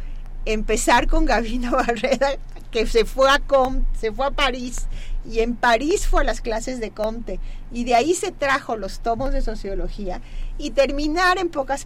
empezar 0.46 1.08
con 1.08 1.26
Gabino 1.26 1.72
Barreda, 1.76 2.30
que 2.72 2.88
se 2.88 3.06
fue 3.06 3.30
a 3.30 3.40
Com, 3.40 3.84
se 4.00 4.12
fue 4.12 4.28
a 4.28 4.32
París 4.32 4.88
y 5.30 5.40
en 5.40 5.56
París 5.56 6.08
fue 6.08 6.22
a 6.22 6.26
las 6.26 6.42
clases 6.42 6.80
de 6.80 6.92
Comte 6.92 7.40
y 7.72 7.84
de 7.84 7.96
ahí 7.96 8.14
se 8.14 8.32
trajo 8.32 8.76
los 8.76 9.02
tomos 9.02 9.34
de 9.34 9.42
sociología 9.42 10.22
y 10.62 10.72
terminar 10.72 11.38
en 11.38 11.50
pocas, 11.50 11.86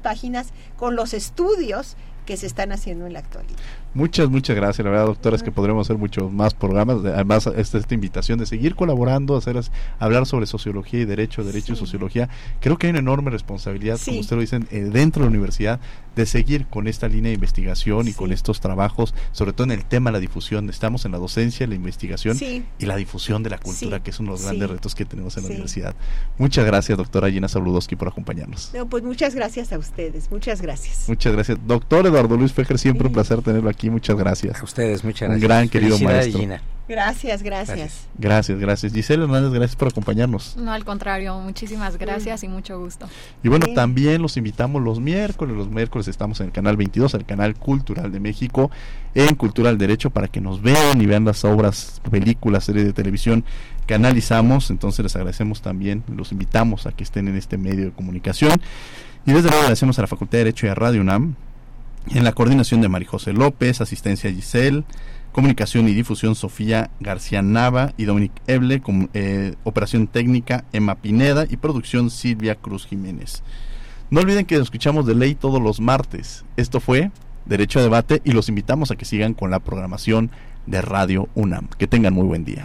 páginas 0.00 0.48
con 0.76 0.96
los 0.96 1.14
estudios 1.14 1.96
que 2.26 2.36
se 2.36 2.46
están 2.46 2.72
haciendo 2.72 3.06
en 3.06 3.12
la 3.12 3.20
actualidad. 3.20 3.56
Muchas, 3.96 4.28
muchas 4.28 4.54
gracias, 4.54 4.84
la 4.84 4.90
verdad, 4.90 5.06
doctora, 5.06 5.36
es 5.36 5.42
que 5.42 5.50
podremos 5.50 5.86
hacer 5.86 5.96
muchos 5.96 6.30
más 6.30 6.52
programas. 6.52 6.98
Además, 6.98 7.46
esta, 7.56 7.78
esta 7.78 7.94
invitación 7.94 8.38
de 8.38 8.44
seguir 8.44 8.74
colaborando, 8.74 9.34
hacer 9.38 9.58
hablar 9.98 10.26
sobre 10.26 10.44
sociología 10.44 11.00
y 11.00 11.06
derecho, 11.06 11.42
derecho 11.42 11.72
y 11.72 11.76
sociología. 11.76 12.28
Creo 12.60 12.76
que 12.76 12.88
hay 12.88 12.90
una 12.90 12.98
enorme 12.98 13.30
responsabilidad, 13.30 13.98
como 14.04 14.20
usted 14.20 14.36
lo 14.36 14.42
dice, 14.42 14.60
eh, 14.70 14.80
dentro 14.92 15.22
de 15.22 15.30
la 15.30 15.30
universidad, 15.30 15.80
de 16.14 16.26
seguir 16.26 16.66
con 16.66 16.88
esta 16.88 17.08
línea 17.08 17.30
de 17.30 17.36
investigación 17.36 18.06
y 18.06 18.12
con 18.12 18.32
estos 18.32 18.60
trabajos, 18.60 19.14
sobre 19.32 19.54
todo 19.54 19.64
en 19.64 19.70
el 19.70 19.86
tema 19.86 20.10
de 20.10 20.12
la 20.14 20.20
difusión. 20.20 20.68
Estamos 20.68 21.06
en 21.06 21.12
la 21.12 21.18
docencia, 21.18 21.66
la 21.66 21.74
investigación 21.74 22.36
y 22.38 22.84
la 22.84 22.96
difusión 22.96 23.42
de 23.42 23.48
la 23.48 23.58
cultura, 23.58 24.02
que 24.02 24.10
es 24.10 24.20
uno 24.20 24.32
de 24.32 24.38
los 24.38 24.44
grandes 24.44 24.68
retos 24.68 24.94
que 24.94 25.06
tenemos 25.06 25.38
en 25.38 25.44
la 25.44 25.48
universidad. 25.48 25.94
Muchas 26.36 26.66
gracias, 26.66 26.98
doctora 26.98 27.30
Gina 27.30 27.48
Sabludowski, 27.48 27.96
por 27.96 28.08
acompañarnos. 28.08 28.72
No, 28.74 28.86
pues 28.86 29.02
muchas 29.04 29.34
gracias 29.34 29.72
a 29.72 29.78
ustedes, 29.78 30.30
muchas 30.30 30.60
gracias. 30.60 31.08
Muchas 31.08 31.32
gracias. 31.32 31.58
Doctor 31.66 32.06
Eduardo 32.06 32.36
Luis 32.36 32.52
Fejer, 32.52 32.78
siempre 32.78 33.06
un 33.06 33.14
placer 33.14 33.40
tenerlo 33.40 33.70
aquí 33.70 33.85
muchas 33.90 34.16
gracias. 34.16 34.60
A 34.60 34.64
ustedes, 34.64 35.04
muchas 35.04 35.28
gracias. 35.28 35.42
Un 35.42 35.48
gran 35.48 35.68
querido 35.68 35.98
maestro. 35.98 36.40
Gracias, 36.88 37.42
gracias. 37.42 38.06
Gracias, 38.16 38.60
gracias. 38.60 38.92
Giselle 38.92 39.24
Hernández, 39.24 39.50
gracias 39.50 39.74
por 39.74 39.88
acompañarnos. 39.88 40.56
No, 40.56 40.72
al 40.72 40.84
contrario, 40.84 41.36
muchísimas 41.40 41.96
gracias 41.96 42.44
y 42.44 42.48
mucho 42.48 42.78
gusto. 42.78 43.08
Y 43.42 43.48
bueno, 43.48 43.66
también 43.74 44.22
los 44.22 44.36
invitamos 44.36 44.80
los 44.80 45.00
miércoles. 45.00 45.56
Los 45.56 45.68
miércoles 45.68 46.06
estamos 46.06 46.38
en 46.40 46.46
el 46.46 46.52
canal 46.52 46.76
22, 46.76 47.14
el 47.14 47.24
canal 47.24 47.56
Cultural 47.56 48.12
de 48.12 48.20
México, 48.20 48.70
en 49.14 49.34
Cultural 49.34 49.78
Derecho, 49.78 50.10
para 50.10 50.28
que 50.28 50.40
nos 50.40 50.62
vean 50.62 51.00
y 51.00 51.06
vean 51.06 51.24
las 51.24 51.44
obras, 51.44 52.00
películas, 52.08 52.64
series 52.64 52.86
de 52.86 52.92
televisión 52.92 53.44
que 53.86 53.94
analizamos. 53.94 54.70
Entonces 54.70 55.02
les 55.02 55.16
agradecemos 55.16 55.62
también, 55.62 56.04
los 56.14 56.30
invitamos 56.30 56.86
a 56.86 56.92
que 56.92 57.02
estén 57.02 57.26
en 57.26 57.36
este 57.36 57.58
medio 57.58 57.86
de 57.86 57.90
comunicación. 57.90 58.60
Y 59.26 59.32
desde 59.32 59.48
luego 59.48 59.62
agradecemos 59.62 59.98
a 59.98 60.02
la 60.02 60.08
Facultad 60.08 60.38
de 60.38 60.44
Derecho 60.44 60.66
y 60.66 60.68
a 60.68 60.76
Radio 60.76 61.00
UNAM 61.00 61.34
en 62.10 62.24
la 62.24 62.32
coordinación 62.32 62.80
de 62.80 62.88
María 62.88 63.08
José 63.08 63.32
López, 63.32 63.80
asistencia 63.80 64.32
Giselle, 64.32 64.84
comunicación 65.32 65.88
y 65.88 65.92
difusión 65.92 66.34
Sofía 66.34 66.90
García 67.00 67.42
Nava 67.42 67.92
y 67.96 68.04
Dominic 68.04 68.32
Eble, 68.46 68.82
eh, 69.12 69.54
operación 69.64 70.06
técnica 70.06 70.64
Emma 70.72 70.94
Pineda 70.94 71.46
y 71.48 71.56
producción 71.56 72.10
Silvia 72.10 72.54
Cruz 72.54 72.86
Jiménez. 72.86 73.42
No 74.08 74.20
olviden 74.20 74.46
que 74.46 74.56
escuchamos 74.56 75.04
de 75.04 75.14
ley 75.14 75.34
todos 75.34 75.60
los 75.60 75.80
martes. 75.80 76.44
Esto 76.56 76.80
fue 76.80 77.10
Derecho 77.44 77.80
a 77.80 77.82
Debate 77.82 78.22
y 78.24 78.32
los 78.32 78.48
invitamos 78.48 78.90
a 78.90 78.96
que 78.96 79.04
sigan 79.04 79.34
con 79.34 79.50
la 79.50 79.60
programación 79.60 80.30
de 80.66 80.80
Radio 80.80 81.28
UNAM. 81.34 81.68
Que 81.76 81.86
tengan 81.86 82.14
muy 82.14 82.26
buen 82.26 82.44
día. 82.44 82.64